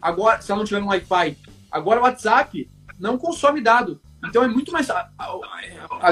Agora, 0.00 0.42
se 0.42 0.52
ela 0.52 0.58
não 0.58 0.66
tiver 0.66 0.82
um 0.82 0.88
Wi-Fi. 0.88 1.38
Agora, 1.70 2.00
o 2.00 2.02
WhatsApp 2.02 2.68
não 2.98 3.16
consome 3.16 3.62
dado. 3.62 3.98
Então, 4.28 4.44
é 4.44 4.48
muito 4.48 4.70
mais. 4.72 4.88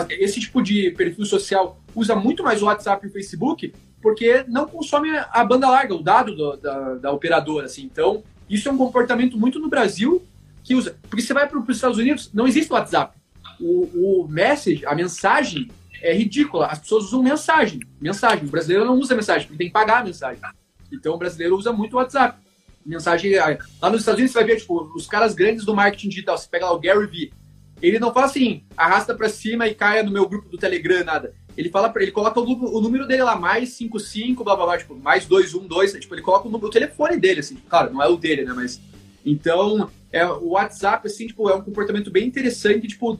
Esse 0.08 0.40
tipo 0.40 0.62
de 0.62 0.90
perfil 0.92 1.26
social 1.26 1.78
usa 1.94 2.16
muito 2.16 2.42
mais 2.42 2.62
o 2.62 2.64
WhatsApp 2.64 3.04
e 3.04 3.10
o 3.10 3.12
Facebook 3.12 3.74
porque 4.00 4.46
não 4.48 4.66
consome 4.66 5.10
a 5.30 5.44
banda 5.44 5.68
larga, 5.68 5.94
o 5.94 6.02
dado 6.02 6.34
do, 6.34 6.56
da, 6.56 6.94
da 6.94 7.12
operadora. 7.12 7.66
Assim. 7.66 7.84
Então, 7.84 8.22
isso 8.48 8.66
é 8.66 8.72
um 8.72 8.78
comportamento 8.78 9.36
muito 9.36 9.58
no 9.58 9.68
Brasil 9.68 10.22
que 10.70 10.74
usa. 10.76 10.96
Porque 11.02 11.20
você 11.20 11.34
vai 11.34 11.48
para 11.48 11.58
os 11.58 11.68
Estados 11.68 11.98
Unidos, 11.98 12.30
não 12.32 12.46
existe 12.46 12.72
WhatsApp. 12.72 13.18
O, 13.58 14.22
o 14.22 14.28
message, 14.28 14.86
a 14.86 14.94
mensagem 14.94 15.68
é 16.00 16.14
ridícula. 16.14 16.66
As 16.66 16.78
pessoas 16.78 17.06
usam 17.06 17.24
mensagem. 17.24 17.80
Mensagem. 18.00 18.44
O 18.44 18.50
brasileiro 18.50 18.84
não 18.84 18.94
usa 18.94 19.16
mensagem, 19.16 19.48
porque 19.48 19.58
tem 19.58 19.66
que 19.66 19.72
pagar 19.72 19.98
a 19.98 20.04
mensagem. 20.04 20.40
Então 20.92 21.14
o 21.14 21.18
brasileiro 21.18 21.56
usa 21.56 21.72
muito 21.72 21.94
o 21.94 21.96
WhatsApp. 21.96 22.38
Mensagem. 22.86 23.34
Lá 23.34 23.90
nos 23.90 24.00
Estados 24.00 24.20
Unidos 24.20 24.32
você 24.32 24.38
vai 24.38 24.44
ver, 24.44 24.60
tipo, 24.60 24.92
os 24.94 25.08
caras 25.08 25.34
grandes 25.34 25.64
do 25.64 25.74
marketing 25.74 26.08
digital. 26.08 26.38
Você 26.38 26.48
pega 26.48 26.66
lá 26.66 26.72
o 26.72 26.78
Gary 26.78 27.06
Vee. 27.08 27.32
Ele 27.82 27.98
não 27.98 28.14
fala 28.14 28.26
assim, 28.26 28.62
arrasta 28.76 29.12
para 29.12 29.28
cima 29.28 29.66
e 29.66 29.74
caia 29.74 30.04
no 30.04 30.12
meu 30.12 30.28
grupo 30.28 30.48
do 30.48 30.58
Telegram, 30.58 31.02
nada. 31.02 31.34
Ele 31.56 31.68
fala 31.68 31.90
para 31.90 32.02
ele 32.02 32.12
coloca 32.12 32.38
o, 32.38 32.44
o, 32.44 32.80
número 32.80 33.08
dele 33.08 33.24
lá, 33.24 33.34
mais 33.34 33.70
55, 33.70 34.44
blá 34.44 34.54
blá 34.54 34.66
blá, 34.66 34.78
tipo, 34.78 34.94
mais 34.94 35.26
212, 35.26 35.98
tipo, 35.98 36.14
ele 36.14 36.22
coloca 36.22 36.46
o, 36.46 36.54
o 36.54 36.70
telefone 36.70 37.18
dele, 37.18 37.40
assim. 37.40 37.56
Claro, 37.68 37.92
não 37.92 38.02
é 38.02 38.06
o 38.06 38.16
dele, 38.16 38.44
né? 38.44 38.52
Mas. 38.54 38.80
Então, 39.24 39.90
é, 40.12 40.26
o 40.26 40.50
WhatsApp, 40.50 41.06
assim, 41.06 41.26
tipo, 41.26 41.48
é 41.48 41.54
um 41.54 41.62
comportamento 41.62 42.10
bem 42.10 42.26
interessante, 42.26 42.88
tipo, 42.88 43.18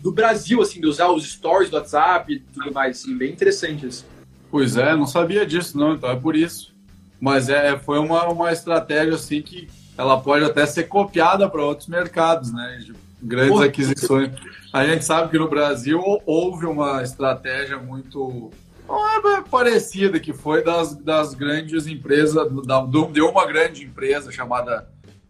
do 0.00 0.12
Brasil, 0.12 0.60
assim, 0.60 0.80
de 0.80 0.86
usar 0.86 1.10
os 1.10 1.30
stories 1.30 1.70
do 1.70 1.76
WhatsApp 1.76 2.32
e 2.32 2.38
tudo 2.40 2.72
mais, 2.72 3.00
assim, 3.00 3.16
bem 3.16 3.32
interessante 3.32 3.86
isso. 3.86 4.04
Pois 4.50 4.76
é, 4.76 4.94
não 4.96 5.06
sabia 5.06 5.46
disso, 5.46 5.78
não, 5.78 5.94
então 5.94 6.10
é 6.10 6.16
por 6.16 6.36
isso. 6.36 6.74
Mas 7.20 7.48
é, 7.48 7.78
foi 7.78 7.98
uma, 7.98 8.28
uma 8.28 8.52
estratégia, 8.52 9.14
assim, 9.14 9.40
que 9.40 9.68
ela 9.96 10.20
pode 10.20 10.44
até 10.44 10.66
ser 10.66 10.84
copiada 10.84 11.48
para 11.48 11.62
outros 11.62 11.88
mercados, 11.88 12.52
né? 12.52 12.80
De 12.84 12.92
grandes 13.22 13.52
Porra, 13.52 13.66
aquisições. 13.66 14.30
A 14.72 14.84
gente 14.84 15.04
sabe 15.04 15.30
que 15.30 15.38
no 15.38 15.48
Brasil 15.48 16.02
houve 16.26 16.66
uma 16.66 17.02
estratégia 17.02 17.78
muito 17.78 18.50
é 18.88 19.40
parecida, 19.48 20.20
que 20.20 20.32
foi 20.32 20.62
das, 20.62 20.94
das 20.96 21.34
grandes 21.34 21.86
empresas, 21.86 22.34
da, 22.66 22.80
de 23.10 23.22
uma 23.22 23.46
grande 23.46 23.84
empresa 23.84 24.30
chamada 24.30 24.86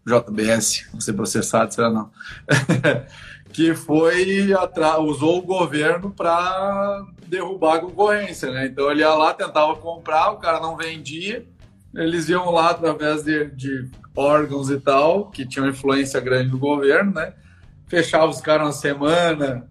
JBS, 0.06 0.88
ser 0.98 1.12
processado, 1.12 1.72
será 1.72 1.90
não, 1.90 2.10
que 3.52 3.74
foi 3.74 4.52
usou 5.00 5.38
o 5.38 5.42
governo 5.42 6.10
para 6.10 7.04
derrubar 7.26 7.76
a 7.76 7.80
concorrência, 7.80 8.50
né? 8.50 8.66
Então 8.66 8.90
ele 8.90 9.00
ia 9.00 9.14
lá, 9.14 9.32
tentava 9.32 9.76
comprar, 9.76 10.32
o 10.32 10.38
cara 10.38 10.60
não 10.60 10.76
vendia, 10.76 11.46
eles 11.94 12.28
iam 12.28 12.50
lá 12.50 12.70
através 12.70 13.22
de, 13.22 13.46
de 13.50 13.88
órgãos 14.14 14.70
e 14.70 14.78
tal, 14.78 15.30
que 15.30 15.46
tinham 15.46 15.68
influência 15.68 16.20
grande 16.20 16.50
do 16.50 16.58
governo, 16.58 17.12
né? 17.12 17.34
Fechava 17.86 18.26
os 18.26 18.40
caras 18.40 18.66
uma 18.66 18.72
semana, 18.72 19.68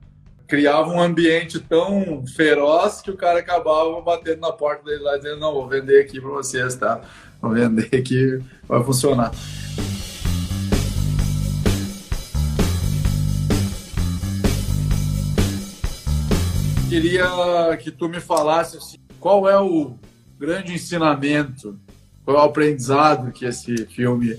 criava 0.47 0.89
um 0.89 1.01
ambiente 1.01 1.59
tão 1.59 2.25
feroz 2.27 3.01
que 3.01 3.09
o 3.09 3.17
cara 3.17 3.39
acabava 3.39 3.99
batendo 4.01 4.41
na 4.41 4.51
porta 4.51 4.83
dele 4.83 5.01
lá 5.01 5.17
dizendo, 5.17 5.39
não, 5.39 5.53
vou 5.53 5.67
vender 5.67 6.01
aqui 6.01 6.19
para 6.19 6.29
vocês, 6.29 6.75
tá? 6.75 7.01
Vou 7.41 7.51
vender 7.51 7.89
aqui, 7.95 8.39
vai 8.67 8.83
funcionar. 8.83 9.31
Queria 16.91 17.77
que 17.81 17.89
tu 17.89 18.09
me 18.09 18.19
falasse 18.19 18.75
assim, 18.75 18.97
qual 19.17 19.49
é 19.49 19.57
o 19.57 19.95
grande 20.37 20.73
ensinamento, 20.73 21.79
qual 22.25 22.35
é 22.35 22.39
o 22.41 22.43
aprendizado 22.43 23.31
que 23.31 23.45
esse 23.45 23.85
filme 23.85 24.37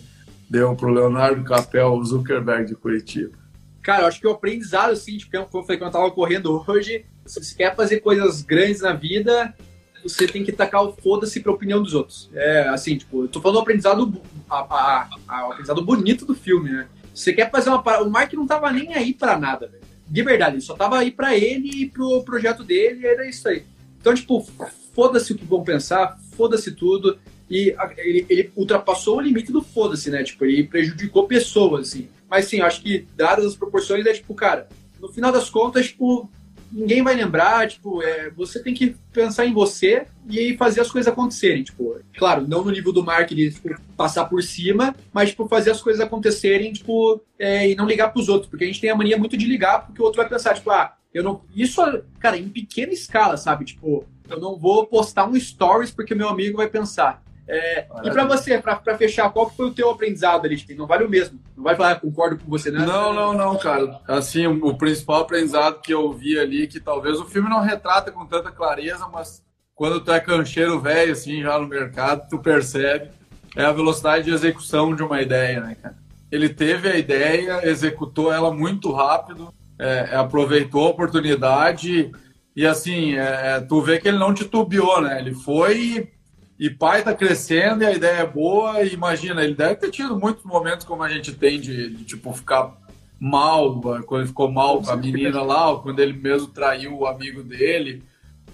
deu 0.50 0.76
para 0.76 0.86
o 0.86 0.92
Leonardo 0.92 1.42
Capel 1.44 1.98
Zuckerberg 2.04 2.66
de 2.66 2.74
Curitiba. 2.74 3.38
Cara, 3.80 4.02
eu 4.02 4.06
acho 4.06 4.20
que 4.20 4.26
o 4.26 4.32
aprendizado, 4.32 4.90
assim, 4.90 5.16
tipo, 5.16 5.32
como 5.32 5.62
eu 5.62 5.66
falei 5.66 5.78
quando 5.78 5.94
eu 5.94 5.98
tava 5.98 6.10
correndo 6.10 6.62
hoje, 6.68 7.06
se 7.24 7.42
você 7.42 7.54
quer 7.54 7.74
fazer 7.74 8.00
coisas 8.00 8.42
grandes 8.42 8.82
na 8.82 8.92
vida, 8.92 9.54
você 10.02 10.26
tem 10.26 10.44
que 10.44 10.52
tacar 10.52 10.84
o 10.84 10.92
foda-se 10.92 11.40
pra 11.40 11.52
opinião 11.52 11.82
dos 11.82 11.94
outros. 11.94 12.28
É, 12.34 12.68
assim, 12.68 12.98
tipo, 12.98 13.24
eu 13.24 13.28
tô 13.28 13.40
falando 13.40 13.56
do 13.56 13.62
aprendizado, 13.62 14.22
a, 14.50 14.58
a, 14.58 15.08
a, 15.26 15.48
o 15.48 15.52
aprendizado 15.52 15.82
bonito 15.82 16.26
do 16.26 16.34
filme, 16.34 16.70
né? 16.70 16.86
Você 17.14 17.32
quer 17.32 17.50
fazer 17.50 17.70
uma 17.70 17.82
parada. 17.82 18.04
O 18.04 18.10
Mark 18.10 18.30
não 18.34 18.46
tava 18.46 18.70
nem 18.70 18.92
aí 18.92 19.14
pra 19.14 19.38
nada, 19.38 19.68
velho 19.68 19.91
de 20.12 20.22
verdade, 20.22 20.56
ele 20.56 20.60
só 20.60 20.74
tava 20.74 20.98
aí 20.98 21.10
para 21.10 21.34
ele 21.34 21.84
e 21.84 21.88
pro 21.88 22.22
projeto 22.22 22.62
dele, 22.62 23.06
era 23.06 23.26
isso 23.26 23.48
aí. 23.48 23.62
Então, 23.98 24.12
tipo, 24.12 24.46
foda-se 24.94 25.32
o 25.32 25.38
que 25.38 25.44
vão 25.46 25.64
pensar, 25.64 26.20
foda-se 26.36 26.70
tudo. 26.72 27.18
E 27.48 27.74
ele, 27.96 28.26
ele, 28.28 28.52
ultrapassou 28.54 29.16
o 29.16 29.20
limite 29.22 29.50
do 29.50 29.62
foda-se, 29.62 30.10
né? 30.10 30.22
Tipo, 30.22 30.44
ele 30.44 30.64
prejudicou 30.64 31.26
pessoas, 31.26 31.88
assim. 31.88 32.08
Mas 32.28 32.44
sim, 32.44 32.60
acho 32.60 32.82
que, 32.82 33.06
dadas 33.16 33.46
as 33.46 33.56
proporções, 33.56 34.04
é 34.04 34.12
tipo, 34.12 34.34
cara, 34.34 34.68
no 35.00 35.08
final 35.08 35.32
das 35.32 35.48
contas, 35.48 35.86
tipo, 35.86 36.30
ninguém 36.72 37.02
vai 37.02 37.14
lembrar, 37.14 37.68
tipo, 37.68 38.02
é, 38.02 38.30
você 38.30 38.62
tem 38.62 38.72
que 38.72 38.96
pensar 39.12 39.46
em 39.46 39.52
você 39.52 40.06
e 40.28 40.56
fazer 40.56 40.80
as 40.80 40.90
coisas 40.90 41.12
acontecerem, 41.12 41.62
tipo, 41.62 42.00
claro, 42.16 42.46
não 42.48 42.64
no 42.64 42.70
nível 42.70 42.92
do 42.92 43.04
marketing, 43.04 43.50
tipo, 43.50 43.80
passar 43.96 44.24
por 44.24 44.42
cima, 44.42 44.94
mas, 45.12 45.30
tipo, 45.30 45.46
fazer 45.46 45.70
as 45.70 45.82
coisas 45.82 46.00
acontecerem, 46.00 46.72
tipo, 46.72 47.20
é, 47.38 47.70
e 47.70 47.74
não 47.74 47.86
ligar 47.86 48.12
pros 48.12 48.28
outros, 48.28 48.48
porque 48.48 48.64
a 48.64 48.66
gente 48.66 48.80
tem 48.80 48.90
a 48.90 48.96
mania 48.96 49.18
muito 49.18 49.36
de 49.36 49.46
ligar, 49.46 49.86
porque 49.86 50.00
o 50.00 50.04
outro 50.04 50.20
vai 50.20 50.28
pensar, 50.28 50.54
tipo, 50.54 50.70
ah, 50.70 50.94
eu 51.12 51.22
não... 51.22 51.42
Isso, 51.54 51.82
cara, 52.18 52.38
em 52.38 52.48
pequena 52.48 52.92
escala, 52.92 53.36
sabe? 53.36 53.66
Tipo, 53.66 54.06
eu 54.28 54.40
não 54.40 54.58
vou 54.58 54.86
postar 54.86 55.28
um 55.28 55.38
stories 55.38 55.90
porque 55.90 56.14
meu 56.14 56.28
amigo 56.28 56.56
vai 56.56 56.68
pensar. 56.68 57.22
É, 57.46 57.86
e 58.04 58.10
para 58.10 58.24
você, 58.24 58.58
para 58.58 58.96
fechar, 58.96 59.30
qual 59.30 59.50
que 59.50 59.56
foi 59.56 59.66
o 59.66 59.74
teu 59.74 59.90
aprendizado 59.90 60.46
ali? 60.46 60.64
Não 60.76 60.86
vale 60.86 61.04
o 61.04 61.08
mesmo. 61.08 61.40
Não 61.56 61.64
vai 61.64 61.74
falar, 61.74 62.00
concordo 62.00 62.38
com 62.38 62.48
você, 62.48 62.70
né? 62.70 62.84
Não, 62.84 63.12
não, 63.12 63.34
não, 63.34 63.58
cara. 63.58 64.00
Assim, 64.06 64.46
o, 64.46 64.66
o 64.66 64.78
principal 64.78 65.22
aprendizado 65.22 65.80
que 65.80 65.92
eu 65.92 66.12
vi 66.12 66.38
ali, 66.38 66.66
que 66.66 66.80
talvez 66.80 67.18
o 67.18 67.26
filme 67.26 67.50
não 67.50 67.60
retrata 67.60 68.12
com 68.12 68.24
tanta 68.24 68.50
clareza, 68.50 69.08
mas 69.12 69.42
quando 69.74 70.00
tu 70.00 70.12
é 70.12 70.20
cancheiro 70.20 70.80
velho, 70.80 71.12
assim, 71.12 71.42
já 71.42 71.58
no 71.58 71.66
mercado, 71.66 72.28
tu 72.28 72.38
percebe, 72.38 73.10
é 73.56 73.64
a 73.64 73.72
velocidade 73.72 74.24
de 74.24 74.30
execução 74.30 74.94
de 74.94 75.02
uma 75.02 75.20
ideia, 75.20 75.60
né, 75.60 75.76
cara? 75.80 75.96
Ele 76.30 76.48
teve 76.48 76.88
a 76.88 76.96
ideia, 76.96 77.68
executou 77.68 78.32
ela 78.32 78.50
muito 78.50 78.90
rápido, 78.92 79.52
é, 79.78 80.16
aproveitou 80.16 80.86
a 80.86 80.90
oportunidade 80.90 82.10
e, 82.54 82.66
assim, 82.66 83.16
é, 83.16 83.60
tu 83.60 83.82
vê 83.82 83.98
que 83.98 84.08
ele 84.08 84.18
não 84.18 84.32
titubeou, 84.32 85.00
né? 85.02 85.18
Ele 85.18 85.34
foi 85.34 86.10
e 86.58 86.70
pai 86.70 87.02
tá 87.02 87.14
crescendo 87.14 87.82
e 87.82 87.86
a 87.86 87.92
ideia 87.92 88.18
é 88.18 88.26
boa. 88.26 88.82
E 88.82 88.92
imagina, 88.92 89.42
ele 89.42 89.54
deve 89.54 89.76
ter 89.76 89.90
tido 89.90 90.18
muitos 90.18 90.44
momentos 90.44 90.86
como 90.86 91.02
a 91.02 91.08
gente 91.08 91.32
tem 91.32 91.60
de, 91.60 91.90
de 91.90 92.04
tipo, 92.04 92.32
ficar 92.32 92.76
mal, 93.18 93.80
quando 94.06 94.20
ele 94.20 94.28
ficou 94.28 94.50
mal 94.50 94.82
com 94.82 94.90
a 94.90 94.96
menina 94.96 95.42
lá, 95.42 95.70
ou 95.70 95.80
quando 95.80 96.00
ele 96.00 96.12
mesmo 96.12 96.48
traiu 96.48 96.98
o 96.98 97.06
amigo 97.06 97.42
dele. 97.42 98.02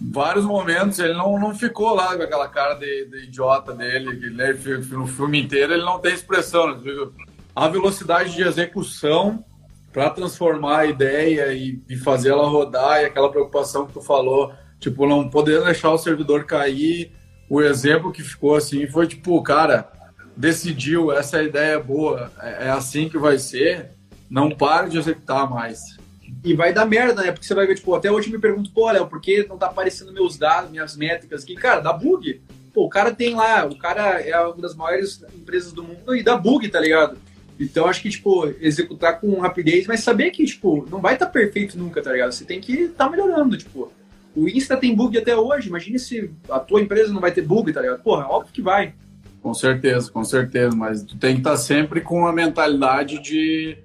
Vários 0.00 0.44
momentos 0.44 0.98
ele 0.98 1.14
não, 1.14 1.38
não 1.38 1.54
ficou 1.54 1.94
lá 1.94 2.16
com 2.16 2.22
aquela 2.22 2.46
cara 2.48 2.74
de, 2.74 3.06
de 3.06 3.24
idiota 3.24 3.74
dele, 3.74 4.16
que 4.16 4.30
né, 4.30 4.52
no 4.90 5.06
filme 5.06 5.40
inteiro 5.40 5.72
ele 5.72 5.84
não 5.84 5.98
tem 5.98 6.12
expressão. 6.12 6.76
Né? 6.76 7.08
A 7.56 7.66
velocidade 7.66 8.34
de 8.34 8.42
execução 8.42 9.44
para 9.92 10.10
transformar 10.10 10.80
a 10.80 10.86
ideia 10.86 11.52
e, 11.52 11.82
e 11.88 11.96
fazer 11.96 12.30
ela 12.30 12.46
rodar, 12.46 13.00
e 13.02 13.06
aquela 13.06 13.30
preocupação 13.30 13.86
que 13.86 13.94
tu 13.94 14.00
falou, 14.00 14.52
tipo, 14.78 15.06
não 15.06 15.28
poder 15.28 15.64
deixar 15.64 15.90
o 15.90 15.98
servidor 15.98 16.44
cair 16.44 17.12
o 17.48 17.60
exemplo 17.60 18.12
que 18.12 18.22
ficou 18.22 18.54
assim 18.56 18.86
foi 18.86 19.06
tipo, 19.06 19.42
cara, 19.42 19.90
decidiu, 20.36 21.10
essa 21.12 21.42
ideia 21.42 21.74
é 21.74 21.82
boa, 21.82 22.30
é, 22.40 22.66
é 22.66 22.70
assim 22.70 23.08
que 23.08 23.18
vai 23.18 23.38
ser, 23.38 23.90
não 24.30 24.50
pare 24.50 24.90
de 24.90 24.98
executar 24.98 25.48
mais. 25.50 25.98
E 26.44 26.54
vai 26.54 26.72
dar 26.72 26.84
merda, 26.84 27.22
né? 27.22 27.32
Porque 27.32 27.46
você 27.46 27.54
vai 27.54 27.66
ver, 27.66 27.74
tipo, 27.74 27.94
até 27.94 28.10
hoje 28.10 28.30
me 28.30 28.38
pergunto, 28.38 28.70
pô, 28.70 28.90
Léo, 28.90 29.06
por 29.06 29.20
que 29.20 29.46
não 29.48 29.58
tá 29.58 29.66
aparecendo 29.66 30.12
meus 30.12 30.36
dados, 30.36 30.70
minhas 30.70 30.96
métricas 30.96 31.42
aqui? 31.42 31.54
Cara, 31.54 31.80
dá 31.80 31.92
bug. 31.92 32.40
Pô, 32.72 32.84
o 32.84 32.88
cara 32.88 33.12
tem 33.12 33.34
lá, 33.34 33.64
o 33.64 33.76
cara 33.76 34.20
é 34.20 34.38
uma 34.38 34.56
das 34.56 34.74
maiores 34.74 35.22
empresas 35.34 35.72
do 35.72 35.82
mundo 35.82 36.14
e 36.14 36.22
dá 36.22 36.36
bug, 36.36 36.68
tá 36.68 36.78
ligado? 36.78 37.18
Então 37.58 37.86
acho 37.86 38.02
que, 38.02 38.10
tipo, 38.10 38.46
executar 38.60 39.20
com 39.20 39.40
rapidez, 39.40 39.86
mas 39.86 40.00
saber 40.00 40.30
que, 40.30 40.44
tipo, 40.44 40.86
não 40.88 41.00
vai 41.00 41.14
estar 41.14 41.26
tá 41.26 41.32
perfeito 41.32 41.76
nunca, 41.76 42.00
tá 42.00 42.12
ligado? 42.12 42.30
Você 42.30 42.44
tem 42.44 42.60
que 42.60 42.72
estar 42.82 43.06
tá 43.06 43.10
melhorando, 43.10 43.56
tipo. 43.56 43.90
O 44.38 44.48
Insta 44.48 44.76
tem 44.76 44.94
bug 44.94 45.18
até 45.18 45.36
hoje. 45.36 45.68
Imagine 45.68 45.98
se 45.98 46.30
a 46.48 46.60
tua 46.60 46.80
empresa 46.80 47.12
não 47.12 47.20
vai 47.20 47.32
ter 47.32 47.42
bug, 47.42 47.72
tá 47.72 47.80
ligado? 47.80 48.02
Porra, 48.02 48.26
óbvio 48.26 48.52
que 48.52 48.62
vai. 48.62 48.94
Com 49.42 49.52
certeza, 49.52 50.10
com 50.10 50.22
certeza. 50.22 50.76
Mas 50.76 51.02
tu 51.02 51.16
tem 51.16 51.34
que 51.34 51.40
estar 51.40 51.56
sempre 51.56 52.00
com 52.00 52.26
a 52.26 52.32
mentalidade 52.32 53.20
de, 53.20 53.78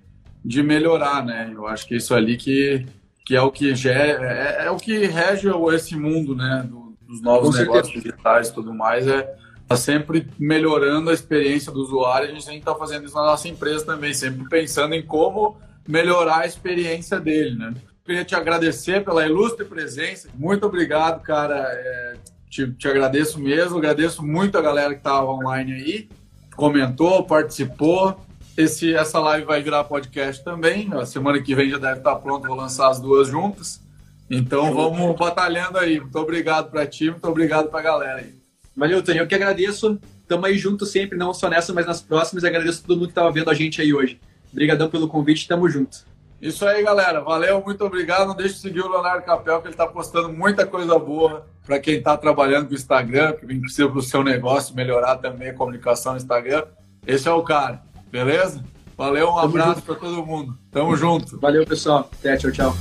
de 0.45 0.61
melhorar, 0.61 1.25
né? 1.25 1.51
Eu 1.53 1.65
acho 1.65 1.87
que 1.87 1.95
isso 1.95 2.13
ali 2.13 2.37
que, 2.37 2.85
que 3.25 3.35
é 3.35 3.41
o 3.41 3.51
que 3.51 3.73
gera, 3.73 4.31
é, 4.31 4.65
é 4.67 4.71
o 4.71 4.77
que 4.77 5.05
rege 5.05 5.49
esse 5.73 5.95
mundo, 5.95 6.35
né? 6.35 6.65
Do, 6.69 6.95
dos 7.07 7.21
novos 7.21 7.57
negócios 7.57 7.93
digitais 7.93 8.49
e 8.49 8.53
tudo 8.53 8.73
mais. 8.73 9.07
É 9.07 9.35
tá 9.67 9.77
sempre 9.77 10.27
melhorando 10.37 11.09
a 11.09 11.13
experiência 11.13 11.71
do 11.71 11.81
usuário. 11.81 12.29
A 12.29 12.31
gente 12.31 12.45
tem 12.45 12.55
que 12.55 12.61
estar 12.61 12.73
tá 12.73 12.79
fazendo 12.79 13.05
isso 13.05 13.15
na 13.15 13.23
nossa 13.23 13.47
empresa 13.47 13.85
também, 13.85 14.13
sempre 14.13 14.47
pensando 14.47 14.93
em 14.93 15.01
como 15.01 15.57
melhorar 15.87 16.39
a 16.39 16.45
experiência 16.45 17.19
dele, 17.19 17.57
né? 17.57 17.73
Queria 18.05 18.25
te 18.25 18.35
agradecer 18.35 19.03
pela 19.03 19.25
ilustre 19.25 19.63
presença. 19.63 20.27
Muito 20.35 20.65
obrigado, 20.65 21.21
cara. 21.21 21.55
É, 21.55 22.15
te, 22.49 22.69
te, 22.73 22.87
agradeço 22.87 23.39
mesmo. 23.39 23.77
Agradeço 23.77 24.21
muito 24.21 24.57
a 24.57 24.61
galera 24.61 24.93
que 24.93 24.99
estava 24.99 25.31
online 25.31 25.71
aí, 25.71 26.09
comentou, 26.53 27.23
participou. 27.23 28.19
Esse, 28.57 28.93
essa 28.93 29.19
live 29.19 29.45
vai 29.45 29.63
virar 29.63 29.85
podcast 29.85 30.43
também. 30.43 30.93
A 30.93 31.05
semana 31.05 31.41
que 31.41 31.55
vem 31.55 31.69
já 31.69 31.77
deve 31.77 31.99
estar 31.99 32.15
pronto. 32.17 32.45
Vou 32.45 32.57
lançar 32.57 32.89
as 32.89 32.99
duas 32.99 33.29
juntas. 33.29 33.81
Então 34.29 34.73
vamos 34.73 35.15
batalhando 35.17 35.77
aí. 35.77 35.99
Muito 35.99 36.19
obrigado 36.19 36.69
para 36.69 36.85
ti, 36.85 37.09
muito 37.09 37.27
obrigado 37.27 37.69
para 37.69 37.79
a 37.79 37.83
galera 37.83 38.19
aí. 38.19 38.35
Valeu, 38.75 39.01
Tânia. 39.01 39.21
Eu 39.21 39.27
que 39.27 39.35
agradeço. 39.35 39.97
Tamo 40.27 40.45
aí 40.45 40.57
junto 40.57 40.85
sempre, 40.85 41.17
não 41.17 41.33
só 41.33 41.49
nessa, 41.49 41.73
mas 41.73 41.85
nas 41.85 42.01
próximas. 42.01 42.43
Agradeço 42.43 42.81
a 42.83 42.87
todo 42.87 42.97
mundo 42.97 43.07
que 43.07 43.11
estava 43.11 43.31
vendo 43.31 43.49
a 43.49 43.53
gente 43.53 43.81
aí 43.81 43.93
hoje. 43.93 44.19
Obrigadão 44.51 44.89
pelo 44.89 45.07
convite, 45.07 45.47
tamo 45.47 45.69
junto. 45.69 46.05
Isso 46.43 46.67
aí, 46.67 46.83
galera. 46.83 47.21
Valeu, 47.21 47.63
muito 47.63 47.85
obrigado. 47.85 48.27
Não 48.27 48.35
deixe 48.35 48.55
de 48.55 48.59
seguir 48.59 48.81
o 48.81 48.91
Leonardo 48.91 49.25
Capel, 49.25 49.61
que 49.61 49.67
ele 49.67 49.73
está 49.73 49.87
postando 49.87 50.27
muita 50.27 50.67
coisa 50.67 50.99
boa 50.99 51.47
para 51.65 51.79
quem 51.79 51.95
está 51.95 52.17
trabalhando 52.17 52.65
com 52.65 52.73
o 52.73 52.75
Instagram, 52.75 53.31
que 53.31 53.45
precisa 53.45 53.87
para 53.87 53.97
o 53.97 54.01
seu 54.01 54.21
negócio 54.21 54.75
melhorar 54.75 55.15
também 55.15 55.51
a 55.51 55.53
comunicação 55.53 56.11
no 56.11 56.17
Instagram. 56.17 56.65
Esse 57.07 57.29
é 57.29 57.31
o 57.31 57.41
cara, 57.43 57.81
beleza? 58.11 58.61
Valeu, 58.97 59.29
um 59.29 59.39
abraço 59.39 59.83
para 59.83 59.95
todo 59.95 60.25
mundo. 60.25 60.53
Tamo 60.69 60.97
junto. 60.97 61.39
Valeu, 61.39 61.65
pessoal. 61.65 62.09
Até, 62.19 62.35
tchau, 62.35 62.51
tchau. 62.51 62.75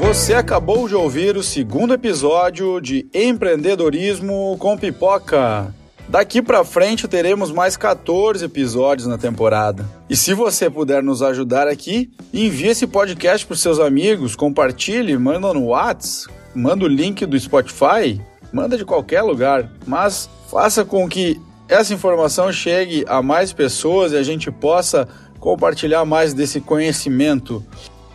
Você 0.00 0.34
acabou 0.34 0.88
de 0.88 0.96
ouvir 0.96 1.36
o 1.36 1.42
segundo 1.44 1.94
episódio 1.94 2.80
de 2.80 3.08
Empreendedorismo 3.14 4.56
com 4.58 4.76
Pipoca. 4.76 5.72
Daqui 6.10 6.42
para 6.42 6.64
frente 6.64 7.06
teremos 7.06 7.52
mais 7.52 7.76
14 7.76 8.44
episódios 8.44 9.06
na 9.06 9.16
temporada. 9.16 9.88
E 10.08 10.16
se 10.16 10.34
você 10.34 10.68
puder 10.68 11.04
nos 11.04 11.22
ajudar 11.22 11.68
aqui, 11.68 12.10
envie 12.34 12.66
esse 12.66 12.84
podcast 12.84 13.46
para 13.46 13.56
seus 13.56 13.78
amigos, 13.78 14.34
compartilhe, 14.34 15.16
manda 15.16 15.54
no 15.54 15.66
WhatsApp, 15.66 16.34
manda 16.52 16.84
o 16.84 16.88
link 16.88 17.24
do 17.24 17.38
Spotify, 17.38 18.20
manda 18.52 18.76
de 18.76 18.84
qualquer 18.84 19.22
lugar, 19.22 19.70
mas 19.86 20.28
faça 20.50 20.84
com 20.84 21.08
que 21.08 21.40
essa 21.68 21.94
informação 21.94 22.52
chegue 22.52 23.04
a 23.06 23.22
mais 23.22 23.52
pessoas 23.52 24.10
e 24.10 24.16
a 24.16 24.22
gente 24.24 24.50
possa 24.50 25.06
compartilhar 25.38 26.04
mais 26.04 26.34
desse 26.34 26.60
conhecimento. 26.60 27.64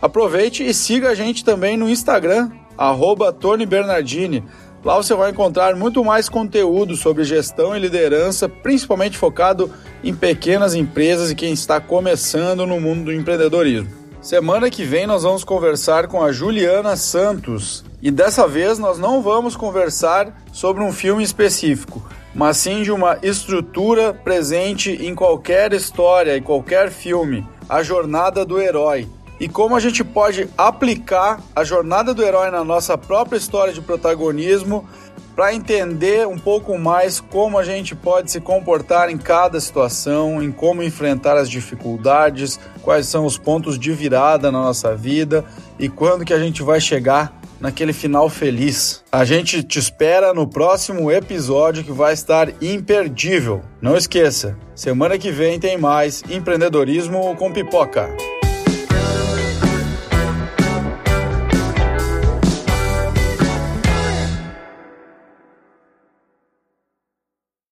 Aproveite 0.02 0.62
e 0.62 0.74
siga 0.74 1.08
a 1.08 1.14
gente 1.14 1.42
também 1.42 1.78
no 1.78 1.88
Instagram, 1.88 2.50
arroba 2.76 3.32
Tony 3.32 3.64
Bernardini. 3.64 4.44
Lá 4.86 4.94
você 4.94 5.16
vai 5.16 5.32
encontrar 5.32 5.74
muito 5.74 6.04
mais 6.04 6.28
conteúdo 6.28 6.94
sobre 6.94 7.24
gestão 7.24 7.76
e 7.76 7.80
liderança, 7.80 8.48
principalmente 8.48 9.18
focado 9.18 9.68
em 10.04 10.14
pequenas 10.14 10.76
empresas 10.76 11.28
e 11.28 11.34
quem 11.34 11.52
está 11.52 11.80
começando 11.80 12.64
no 12.64 12.80
mundo 12.80 13.06
do 13.06 13.12
empreendedorismo. 13.12 13.90
Semana 14.22 14.70
que 14.70 14.84
vem 14.84 15.04
nós 15.04 15.24
vamos 15.24 15.42
conversar 15.42 16.06
com 16.06 16.22
a 16.22 16.30
Juliana 16.30 16.94
Santos 16.94 17.84
e 18.00 18.12
dessa 18.12 18.46
vez 18.46 18.78
nós 18.78 18.96
não 18.96 19.20
vamos 19.20 19.56
conversar 19.56 20.40
sobre 20.52 20.84
um 20.84 20.92
filme 20.92 21.24
específico, 21.24 22.00
mas 22.32 22.56
sim 22.56 22.84
de 22.84 22.92
uma 22.92 23.18
estrutura 23.24 24.14
presente 24.14 24.92
em 25.04 25.16
qualquer 25.16 25.72
história 25.72 26.36
e 26.36 26.40
qualquer 26.40 26.92
filme, 26.92 27.44
a 27.68 27.82
jornada 27.82 28.44
do 28.44 28.60
herói 28.60 29.08
e 29.38 29.48
como 29.48 29.76
a 29.76 29.80
gente 29.80 30.02
pode 30.02 30.48
aplicar 30.56 31.40
a 31.54 31.62
jornada 31.62 32.14
do 32.14 32.22
herói 32.22 32.50
na 32.50 32.64
nossa 32.64 32.96
própria 32.96 33.38
história 33.38 33.72
de 33.72 33.80
protagonismo 33.80 34.88
para 35.34 35.54
entender 35.54 36.26
um 36.26 36.38
pouco 36.38 36.78
mais 36.78 37.20
como 37.20 37.58
a 37.58 37.64
gente 37.64 37.94
pode 37.94 38.30
se 38.30 38.40
comportar 38.40 39.10
em 39.10 39.18
cada 39.18 39.60
situação, 39.60 40.42
em 40.42 40.50
como 40.50 40.82
enfrentar 40.82 41.36
as 41.36 41.50
dificuldades, 41.50 42.58
quais 42.82 43.06
são 43.06 43.26
os 43.26 43.36
pontos 43.36 43.78
de 43.78 43.92
virada 43.92 44.50
na 44.50 44.62
nossa 44.62 44.96
vida 44.96 45.44
e 45.78 45.90
quando 45.90 46.24
que 46.24 46.32
a 46.32 46.38
gente 46.38 46.62
vai 46.62 46.80
chegar 46.80 47.38
naquele 47.60 47.92
final 47.92 48.30
feliz. 48.30 49.02
A 49.12 49.24
gente 49.24 49.62
te 49.62 49.78
espera 49.78 50.32
no 50.32 50.46
próximo 50.46 51.10
episódio 51.10 51.84
que 51.84 51.92
vai 51.92 52.14
estar 52.14 52.50
imperdível. 52.62 53.62
Não 53.80 53.94
esqueça, 53.94 54.56
semana 54.74 55.18
que 55.18 55.30
vem 55.30 55.60
tem 55.60 55.76
mais 55.76 56.22
empreendedorismo 56.30 57.36
com 57.36 57.52
pipoca. 57.52 58.08